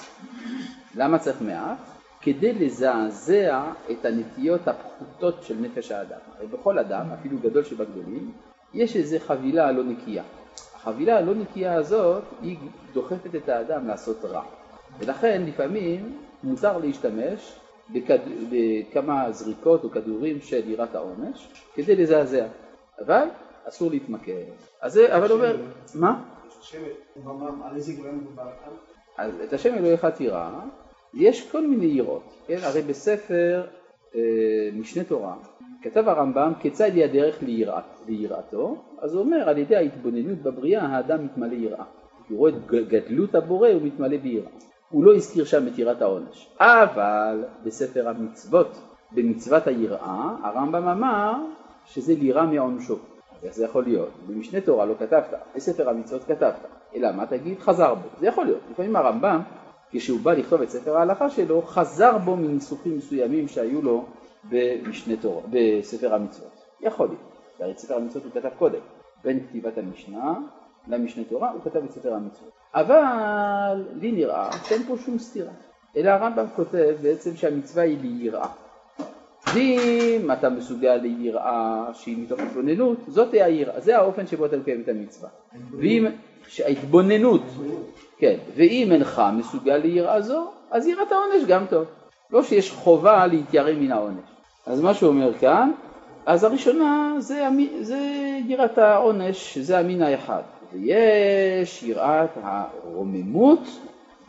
למה 0.95 1.19
צריך 1.19 1.41
מעט? 1.41 1.77
כדי 2.21 2.53
לזעזע 2.53 3.63
את 3.91 4.05
הנטיות 4.05 4.67
הפחותות 4.67 5.43
של 5.43 5.55
נפש 5.61 5.91
האדם. 5.91 6.19
הרי 6.37 6.47
בכל 6.47 6.79
אדם, 6.79 7.05
אפילו 7.19 7.37
גדול 7.37 7.63
שבגדולים, 7.63 8.31
יש 8.73 8.95
איזו 8.95 9.17
חבילה 9.27 9.71
לא 9.71 9.83
נקייה. 9.83 10.23
החבילה 10.75 11.17
הלא 11.17 11.35
נקייה 11.35 11.73
הזאת 11.73 12.23
היא 12.41 12.57
דוחפת 12.93 13.35
את 13.35 13.49
האדם 13.49 13.87
לעשות 13.87 14.25
רע. 14.25 14.43
ולכן 14.99 15.43
לפעמים 15.45 16.17
מותר 16.43 16.77
להשתמש 16.77 17.59
בכד... 17.93 18.19
בכמה 18.51 19.31
זריקות 19.31 19.83
או 19.83 19.89
כדורים 19.89 20.41
של 20.41 20.69
יראת 20.69 20.95
העונש 20.95 21.47
כדי 21.75 21.95
לזעזע, 21.95 22.47
אבל 23.05 23.27
אסור 23.67 23.91
להתמכר. 23.91 24.43
אז 24.81 24.93
זה, 24.93 25.17
אבל 25.17 25.31
אומר, 25.31 25.57
מה? 25.95 26.23
אז 29.17 29.31
את 29.43 29.53
השם 29.53 29.73
אלוהיך 29.73 30.05
תירא, 30.05 30.49
יש 31.13 31.51
כל 31.51 31.67
מיני 31.67 31.85
יראות, 31.85 32.33
כן? 32.47 32.57
הרי 32.61 32.81
בספר 32.81 33.67
אה, 34.15 34.69
משנה 34.73 35.03
תורה 35.03 35.35
כתב 35.81 36.07
הרמב"ם 36.07 36.53
כיצד 36.59 36.91
היא 36.93 37.03
הדרך 37.03 37.43
ליראת, 37.43 37.83
ליראתו, 38.07 38.77
אז 39.01 39.13
הוא 39.13 39.23
אומר 39.23 39.49
על 39.49 39.57
ידי 39.57 39.75
ההתבוננות 39.75 40.37
בבריאה 40.37 40.85
האדם 40.85 41.25
מתמלא 41.25 41.53
יראה. 41.53 41.83
הוא 42.29 42.37
רואה 42.37 42.51
את 42.51 42.67
גדלות 42.67 43.35
הבורא 43.35 43.69
הוא 43.69 43.81
מתמלא 43.81 44.17
ביראה. 44.17 44.51
הוא 44.89 45.03
לא 45.03 45.15
הזכיר 45.15 45.45
שם 45.45 45.67
את 45.67 45.79
יראת 45.79 46.01
העונש. 46.01 46.49
אבל 46.59 47.43
בספר 47.63 48.09
המצוות, 48.09 48.81
במצוות 49.11 49.67
היראה, 49.67 50.35
הרמב"ם 50.43 50.87
אמר 50.87 51.33
שזה 51.85 52.13
לירה 52.15 52.45
מעונשו. 52.45 52.95
אז 53.39 53.43
איך 53.43 53.53
זה 53.53 53.65
יכול 53.65 53.83
להיות? 53.83 54.09
במשנה 54.27 54.61
תורה 54.61 54.85
לא 54.85 54.93
כתבת, 54.99 55.33
בספר 55.55 55.89
המצוות 55.89 56.23
כתבת. 56.23 56.55
אלא 56.95 57.11
מה 57.11 57.25
תגיד? 57.25 57.59
חזר 57.59 57.93
בו. 57.93 58.07
זה 58.19 58.27
יכול 58.27 58.45
להיות. 58.45 58.61
לפעמים 58.71 58.95
הרמב"ם 58.95 59.41
כשהוא 59.91 60.19
בא 60.19 60.33
לכתוב 60.33 60.61
את 60.61 60.69
ספר 60.69 60.97
ההלכה 60.97 61.29
שלו, 61.29 61.61
חזר 61.61 62.17
בו 62.17 62.35
מניסוחים 62.35 62.97
מסוימים 62.97 63.47
שהיו 63.47 63.81
לו 63.81 64.05
במשנה 64.49 65.15
תורה, 65.21 65.41
בספר 65.49 66.13
המצוות. 66.13 66.63
יכול 66.81 67.07
להיות. 67.07 67.21
הרי 67.59 67.71
את 67.71 67.77
ספר 67.77 67.95
המצוות 67.95 68.23
הוא 68.23 68.31
כתב 68.31 68.49
קודם. 68.57 68.79
בין 69.23 69.47
כתיבת 69.47 69.77
המשנה 69.77 70.33
למשנה 70.87 71.23
תורה 71.23 71.51
הוא 71.51 71.61
כתב 71.61 71.83
את 71.83 71.91
ספר 71.91 72.13
המצוות. 72.13 72.58
אבל 72.75 73.83
לי 74.01 74.11
נראה 74.11 74.49
שאין 74.67 74.83
פה 74.83 74.95
שום 75.05 75.19
סתירה. 75.19 75.51
אלא 75.97 76.09
הרמב"ם 76.09 76.45
כותב 76.55 76.95
בעצם 77.01 77.35
שהמצווה 77.35 77.83
היא 77.83 77.97
ליראה. 78.01 78.47
ואם 79.53 80.29
אתה 80.33 80.49
מסוגל 80.49 80.95
ליראה 80.95 81.85
שהיא 81.93 82.23
מתוך 82.23 82.39
התבוננות, 82.39 82.97
זאת 83.07 83.33
היראה, 83.33 83.79
זה 83.79 83.97
האופן 83.97 84.27
שבו 84.27 84.45
אתה 84.45 84.57
מקיים 84.57 84.81
את 84.81 84.89
המצווה. 84.89 85.29
ואם 85.79 86.05
ההתבוננות 86.65 87.41
כן, 88.17 88.37
ואם 88.55 88.89
אינך 88.91 89.21
מסוגל 89.37 89.77
ליראה 89.77 90.21
זו, 90.21 90.51
אז 90.71 90.87
יראת 90.87 91.11
העונש 91.11 91.43
גם 91.47 91.65
טוב. 91.69 91.85
לא 92.31 92.43
שיש 92.43 92.71
חובה 92.71 93.27
להתיירא 93.27 93.71
מן 93.73 93.91
העונש. 93.91 94.29
אז 94.65 94.81
מה 94.81 94.93
שהוא 94.93 95.09
אומר 95.09 95.37
כאן, 95.37 95.71
אז 96.25 96.43
הראשונה 96.43 97.15
זה, 97.19 97.47
זה 97.81 97.99
יראת 98.47 98.77
העונש, 98.77 99.57
זה 99.57 99.79
המין 99.79 100.01
האחד. 100.01 100.41
ויש 100.73 101.83
יראת 101.83 102.29
הרוממות, 102.43 103.59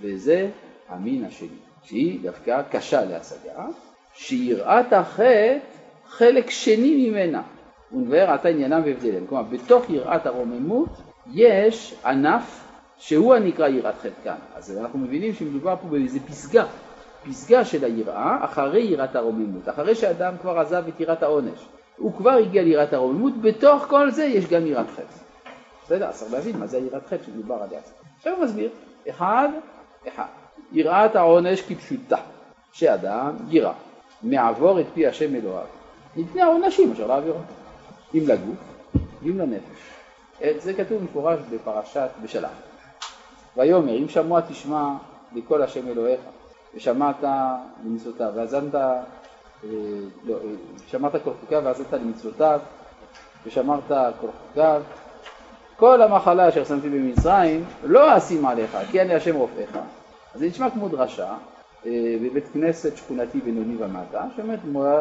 וזה 0.00 0.48
המין 0.88 1.24
השני, 1.24 1.48
שהיא 1.82 2.20
דווקא 2.22 2.62
קשה 2.70 3.04
להשגה, 3.04 3.66
שיראת 4.14 4.92
החטא 4.92 5.58
חלק 6.06 6.50
שני 6.50 7.10
ממנה. 7.10 7.42
ונבהר 7.92 8.30
עתה 8.30 8.48
עניינם 8.48 8.82
והבדליהם. 8.84 9.26
כלומר, 9.26 9.42
בתוך 9.42 9.90
יראת 9.90 10.26
הרוממות 10.26 10.88
יש 11.32 11.94
ענף 12.04 12.64
שהוא 12.98 13.34
הנקרא 13.34 13.68
יראת 13.68 13.94
חטא 13.98 14.10
כאן. 14.24 14.36
אז 14.54 14.78
אנחנו 14.78 14.98
מבינים 14.98 15.34
שמדובר 15.34 15.76
פה 15.82 15.88
באיזה 15.88 16.20
פסגה 16.20 16.64
פסגה 17.28 17.64
של 17.64 17.84
היראה 17.84 18.44
אחרי 18.44 18.82
יראת 18.82 19.16
הרוממות, 19.16 19.68
אחרי 19.68 19.94
שאדם 19.94 20.34
כבר 20.40 20.58
עזב 20.58 20.84
את 20.88 21.00
יראת 21.00 21.22
העונש, 21.22 21.66
הוא 21.96 22.12
כבר 22.16 22.30
הגיע 22.30 22.62
ליראת 22.62 22.92
הרוממות, 22.92 23.40
בתוך 23.40 23.84
כל 23.88 24.10
זה 24.10 24.24
יש 24.24 24.46
גם 24.46 24.66
יראת 24.66 24.90
חטא. 24.90 25.19
בסדר, 25.90 26.08
אז 26.08 26.18
צריך 26.18 26.32
להבין 26.32 26.58
מה 26.58 26.66
זה 26.66 26.76
היראת 26.76 27.06
חטא 27.06 27.24
שמדובר 27.26 27.54
עליה. 27.54 27.80
עכשיו 28.16 28.36
הוא 28.36 28.44
מסביר, 28.44 28.70
אחד, 29.08 29.48
אחד, 30.08 30.24
יראת 30.72 31.16
העונש 31.16 31.62
כפשוטה, 31.62 32.16
שאדם 32.72 33.36
יירא, 33.48 33.72
מעבור 34.22 34.80
את 34.80 34.86
פי 34.94 35.06
השם 35.06 35.34
אלוהיו, 35.34 35.66
מפני 36.16 36.42
העונשים 36.42 36.92
אשר 36.92 37.06
לעבירו, 37.06 37.38
אם 38.14 38.22
לגוף 38.26 38.56
ואם 39.22 39.38
לנפש. 39.38 40.62
זה 40.62 40.74
כתוב 40.74 41.02
מפורש 41.02 41.40
בפרשת 41.50 42.08
בשלח. 42.22 42.50
ויאמר 43.56 43.98
אם 43.98 44.08
שמוע 44.08 44.40
תשמע 44.40 44.88
לקול 45.34 45.62
השם 45.62 45.88
אלוהיך 45.88 46.20
ושמעת 46.74 47.24
למצוותיו 47.84 48.32
והאזנת 48.34 48.74
אה, 48.74 49.00
לא, 50.24 50.34
אה, 50.34 50.38
שמעת 50.86 51.12
כל 51.24 51.30
חוקיו 51.40 51.62
והאזנת 51.64 51.92
למצוותיו 51.92 52.60
ושמרת 53.46 53.88
כל 54.20 54.26
חוקיו 54.48 54.82
כל 55.80 56.02
המחלה 56.02 56.48
אשר 56.48 56.64
שמתי 56.64 56.88
במצרים 56.88 57.64
לא 57.84 58.16
אשים 58.16 58.46
עליך 58.46 58.78
כי 58.90 59.00
אני 59.00 59.14
השם 59.14 59.36
רופאיך 59.36 59.78
אז 60.34 60.40
זה 60.40 60.46
נשמע 60.46 60.70
כמו 60.70 60.88
דרשה 60.88 61.34
אה, 61.86 62.16
בבית 62.22 62.44
כנסת 62.52 62.96
שכונתי 62.96 63.40
בינוני 63.40 63.74
ומטה 63.78 64.24
שאומרת 64.36 64.58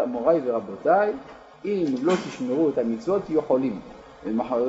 מוריי 0.07 0.41
ורבותיי 0.45 1.11
אם 1.65 1.85
לא 2.01 2.13
תשמרו 2.13 2.69
את 2.69 2.77
המצוות 2.77 3.21
תהיו 3.25 3.41
חולים. 3.41 3.79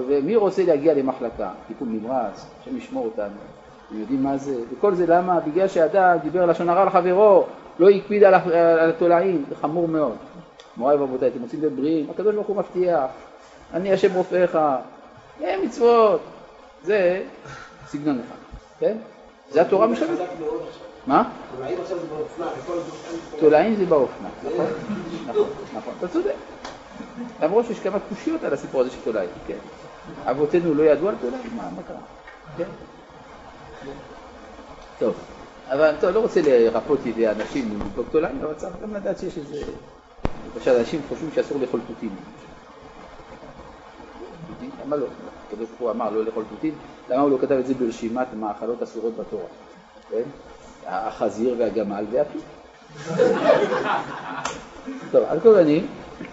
ומי 0.09 0.37
רוצה 0.37 0.65
להגיע 0.65 0.95
למחלקה, 0.95 1.51
טיפול 1.69 1.89
נמרץ, 1.89 2.47
השם 2.61 2.77
ישמור 2.77 3.05
אותנו, 3.05 3.35
אתם 3.87 4.01
יודעים 4.01 4.23
מה 4.23 4.37
זה, 4.37 4.55
וכל 4.73 4.95
זה 4.95 5.07
למה? 5.07 5.41
בגלל 5.41 5.69
שאדם 5.69 6.17
דיבר 6.23 6.47
לשון 6.47 6.69
הרע 6.69 6.85
לחברו, 6.85 7.45
לא 7.79 7.89
הקפיד 7.89 8.25
על 8.25 8.35
התולעים, 8.89 9.45
זה 9.49 9.57
חמור 9.57 9.89
מאוד. 9.89 10.17
מוריי 10.77 10.97
ורבותיי, 10.97 11.29
אתם 11.29 11.43
רוצים 11.43 11.61
להיות 11.61 11.73
בריאים, 11.73 12.11
הקדוש 12.11 12.35
ברוך 12.35 12.47
הוא 12.47 12.57
מבטיח, 12.57 13.11
אני 13.75 13.93
השם 13.93 14.15
רופאיך, 14.15 14.59
אין 15.41 15.64
מצוות, 15.64 16.20
זה 16.84 17.22
סגנון 17.86 18.20
אחד, 18.20 18.36
כן? 18.78 18.97
זה 19.51 19.62
התורה 19.62 19.86
משלמת. 19.86 20.18
מה? 21.07 21.30
תולעים 23.41 23.74
זה 23.76 23.86
באופנה, 23.86 24.28
נכון, 24.45 24.66
נכון, 25.26 25.49
נכון, 25.74 25.95
אתה 25.99 26.09
צודק. 26.09 26.34
למרות 27.43 27.66
שיש 27.66 27.80
כמה 27.80 27.99
קושיות 28.09 28.45
על 28.45 28.53
הסיפור 28.53 28.80
הזה 28.80 28.91
של 28.91 29.01
תולעים, 29.05 29.30
כן? 29.47 29.59
אבותינו 30.24 30.74
לא 30.74 30.82
ידעו 30.82 31.09
על 31.09 31.14
תולעים? 31.20 31.57
מה, 31.57 31.62
מה 31.76 31.82
קרה? 31.82 31.97
כן? 32.57 32.64
טוב, 34.99 35.14
אבל 35.68 35.95
טוב, 36.01 36.11
לא 36.11 36.20
רוצה 36.20 36.41
לרפות 36.45 37.07
ידי 37.07 37.28
אנשים 37.28 37.80
לבדוק 37.80 38.07
תולעים, 38.12 38.41
אבל 38.45 38.55
צריך 38.55 38.74
גם 38.82 38.95
לדעת 38.95 39.18
שיש 39.18 39.38
איזה... 39.38 39.62
למשל, 40.57 40.70
אנשים 40.70 41.01
חושבים 41.09 41.30
שאסור 41.34 41.59
לאכול 41.61 41.80
תותים. 41.88 42.11
למה 44.84 44.97
לא? 44.97 45.07
הקדוש 45.53 45.69
ברוך 45.69 45.81
הוא 45.81 45.91
אמר 45.91 46.11
לא 46.11 46.25
לאכול 46.25 46.45
תותים, 46.51 46.75
למה 47.09 47.23
הוא 47.23 47.31
לא 47.31 47.39
כתב 47.41 47.53
את 47.53 47.67
זה 47.67 47.75
ברשימת 47.75 48.27
מאכלות 48.37 48.83
אסורות 48.83 49.17
בתורה? 49.17 49.45
כן? 50.11 50.23
החזיר 50.87 51.55
והגמל 51.59 52.05
והתות. 52.11 52.43
טוב, 55.13 55.25
על 55.29 55.41
כל 55.41 55.55
פנים, 55.63 55.87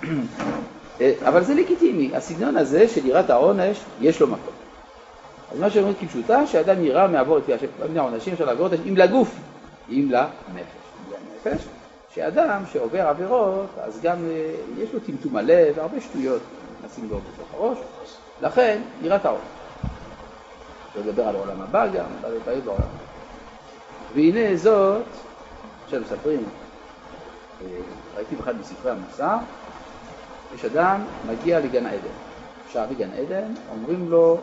אבל 1.30 1.44
זה 1.44 1.54
לגיטימי, 1.54 2.16
הסגנון 2.16 2.58
הזה 2.58 2.88
של 2.88 3.06
יראת 3.06 3.30
העונש, 3.30 3.80
יש 4.02 4.20
לו 4.20 4.28
מקום. 4.28 4.54
אז 5.52 5.60
מה 5.60 5.70
שאומרים 5.70 5.96
כפשוטה, 6.02 6.48
שאדם 6.48 6.84
ירא 6.84 7.08
מעבור 7.08 7.38
את 7.38 7.44
פי 7.44 7.52
העונשים 8.00 8.34
אפשר 8.34 8.46
לעבור 8.46 8.66
אותם, 8.66 8.84
אם 8.90 8.98
לגוף, 8.98 9.36
אם 9.90 10.08
לנפש. 10.10 10.68
לנפש, 11.12 11.66
שאדם 12.14 12.64
שעובר 12.74 13.08
עבירות, 13.08 13.70
אז 13.82 14.00
גם 14.02 14.18
אה, 14.30 14.52
יש 14.78 14.94
לו 14.94 15.00
טמטום 15.00 15.36
הלב, 15.36 15.74
והרבה 15.78 16.02
שטויות 16.02 16.42
נשים 16.86 17.08
לו 17.10 17.18
בתוך 17.18 17.54
הראש, 17.54 17.78
לכן 18.42 18.82
יראת 19.02 19.26
העונש. 19.26 19.44
אפשר 20.88 21.10
לדבר 21.10 21.28
על 21.28 21.36
העולם 21.36 21.62
הבא 21.62 21.88
גם, 21.88 22.06
על 22.24 22.38
הבעיות 22.42 22.64
בעולם. 22.64 22.88
והנה 24.16 24.58
זאת, 24.58 25.04
עכשיו 25.86 26.02
מספרים, 26.02 26.44
אה, 27.62 27.68
ראיתי 28.16 28.36
באחד 28.36 28.60
מספרי 28.60 28.92
המוסר, 28.92 29.38
יש 30.56 30.66
אדם, 30.66 31.02
מגיע 31.28 31.60
לגן 31.60 31.86
עדן. 31.86 32.18
עכשיו 32.66 32.88
בגן 32.92 33.10
עדן, 33.12 33.54
אומרים 33.72 34.10
לו, 34.10 34.38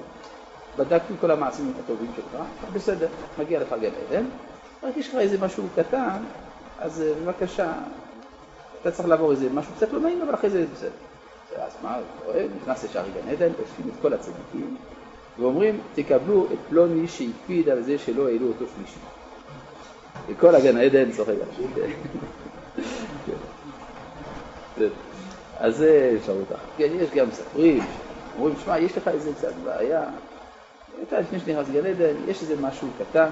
בדקתי 0.76 1.14
כל 1.20 1.30
המעשים 1.30 1.72
הטובים 1.84 2.12
שלך, 2.16 2.40
בסדר, 2.72 3.08
מגיע 3.38 3.60
לך 3.60 3.74
גן 3.80 3.90
עדן, 4.08 4.24
רק 4.82 4.96
יש 4.96 5.08
לך 5.08 5.14
איזה 5.14 5.46
משהו 5.46 5.64
קטן, 5.76 6.16
אז 6.80 7.02
אה, 7.02 7.12
בבקשה, 7.22 7.72
אתה 8.80 8.90
צריך 8.90 9.08
לעבור 9.08 9.30
איזה 9.30 9.48
משהו 9.50 9.72
קצת 9.76 9.92
לא 9.92 10.00
נעים, 10.00 10.22
אבל 10.22 10.34
אחרי 10.34 10.50
זה 10.50 10.64
בסדר. 10.74 10.90
אז 11.56 11.72
מה, 11.82 11.98
נכנס 12.62 12.84
לשערי 12.84 13.08
גן 13.14 13.28
עדן, 13.28 13.52
אוספים 13.62 13.86
את 13.88 14.02
כל 14.02 14.14
הצדיקים, 14.14 14.76
ואומרים, 15.38 15.80
תקבלו 15.94 16.44
את 16.44 16.58
פלוני 16.68 17.08
שהקפיד 17.08 17.68
על 17.68 17.82
זה 17.82 17.98
שלא 17.98 18.28
העלו 18.28 18.48
אותו 18.48 18.64
שלישי. 18.76 18.98
וכל 20.26 20.54
הגן 20.54 20.76
עדן 20.76 21.12
צוחק 21.12 21.28
על 21.28 21.66
זה. 21.74 21.86
אז 25.58 25.76
זה 25.76 26.14
אפשרות 26.20 26.52
אחת. 26.52 26.60
כן, 26.76 26.88
יש 26.94 27.10
גם 27.10 27.28
מספרים, 27.28 27.82
אומרים, 28.36 28.54
שמע, 28.64 28.78
יש 28.78 28.98
לך 28.98 29.08
איזה 29.08 29.32
קצת 29.34 29.52
בעיה, 29.64 30.04
אתה 31.08 31.20
לפני 31.20 31.40
שנכנס 31.40 31.68
לגן 31.68 31.86
עדן, 31.86 32.14
יש 32.28 32.42
איזה 32.42 32.56
משהו 32.60 32.88
קטן, 32.98 33.28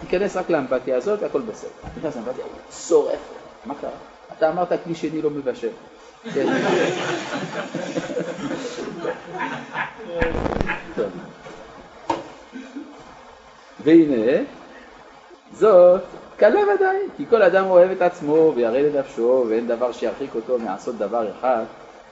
תיכנס 0.00 0.36
רק 0.36 0.50
לאמפתיה 0.50 0.96
הזאת 0.96 1.22
והכל 1.22 1.40
בסדר. 1.40 1.70
נכנס 1.98 2.16
לאמפתיה, 2.16 2.44
שורף, 2.72 3.18
מה 3.66 3.74
קרה? 3.80 3.90
אתה 4.38 4.50
אמרת 4.50 4.68
כלי 4.84 4.94
שני 4.94 5.22
לא 5.22 5.30
מבשל. 5.30 5.68
כן. 6.24 6.46
והנה, 13.84 14.42
זאת 15.52 16.00
קלה 16.36 16.60
ודאי, 16.74 16.96
כי 17.16 17.26
כל 17.26 17.42
אדם 17.42 17.66
אוהב 17.66 17.90
את 17.90 18.02
עצמו 18.02 18.52
וירא 18.56 18.78
לנפשו, 18.78 19.44
ואין 19.48 19.66
דבר 19.66 19.92
שירחיק 19.92 20.34
אותו 20.34 20.58
מעשות 20.58 20.98
דבר 20.98 21.30
אחד 21.30 21.64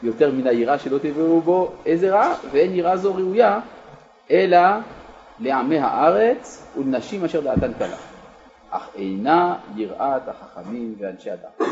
יותר 0.03 0.31
מן 0.31 0.47
היראה 0.47 0.79
שלא 0.79 0.99
תבואו 0.99 1.41
בו 1.41 1.73
איזה 1.87 2.11
רע, 2.11 2.35
ואין 2.51 2.75
יראה 2.75 2.97
זו 2.97 3.15
ראויה, 3.15 3.61
אלא 4.31 4.59
לעמי 5.41 5.79
הארץ 5.79 6.67
ולנשים 6.79 7.25
אשר 7.25 7.41
דעתן 7.41 7.73
קלה, 7.79 7.97
אך 8.71 8.89
אינה 8.95 9.57
יראת 9.77 10.29
החכמים 10.29 10.95
ואנשי 10.99 11.31
הדת. 11.31 11.69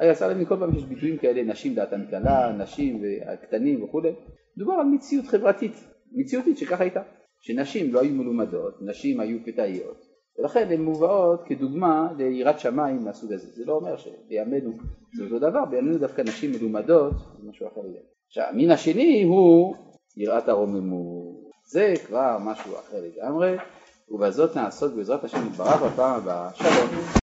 רגע, 0.00 0.10
עשה 0.10 0.28
להם 0.28 0.44
כל 0.44 0.56
פעם 0.58 0.72
שיש 0.74 0.84
ביטויים 0.84 1.16
כאלה, 1.18 1.42
נשים 1.42 1.74
דעתן 1.74 2.06
קלה, 2.10 2.52
נשים 2.52 3.02
והקטנים 3.02 3.84
וכולי, 3.84 4.12
מדובר 4.56 4.72
על 4.72 4.86
מציאות 4.86 5.26
חברתית, 5.26 5.72
מציאותית 6.12 6.58
שככה 6.58 6.84
הייתה, 6.84 7.00
שנשים 7.40 7.94
לא 7.94 8.00
היו 8.00 8.14
מלומדות, 8.14 8.82
נשים 8.82 9.20
היו 9.20 9.38
פתאיות, 9.44 10.06
ולכן 10.38 10.68
הן 10.70 10.80
מובאות 10.80 11.42
כדוגמה 11.46 12.08
ליראת 12.18 12.58
שמיים 12.58 13.04
מהסוג 13.04 13.32
הזה. 13.32 13.46
זה 13.54 13.64
לא 13.64 13.72
אומר 13.72 13.96
שבימינו 13.96 14.72
זה 15.16 15.24
אותו 15.24 15.38
דבר, 15.38 15.64
בימינו 15.64 15.98
דווקא 15.98 16.22
נשים 16.22 16.52
מלומדות 16.52 17.12
זה 17.12 17.48
משהו 17.50 17.66
אחר 17.66 17.80
לגמרי. 17.80 18.00
עכשיו, 18.28 18.44
המין 18.50 18.70
השני 18.70 19.22
הוא 19.22 19.74
יראת 20.16 20.48
הרוממות. 20.48 21.36
זה 21.72 21.94
כבר 22.06 22.36
משהו 22.40 22.74
אחר 22.74 23.00
לגמרי, 23.00 23.56
ובזאת 24.08 24.56
נעסוק 24.56 24.94
בעזרת 24.94 25.24
השם 25.24 25.46
יתברך 25.46 25.82
בפעם 25.82 26.14
הבאה. 26.14 26.50
שלום. 26.54 27.06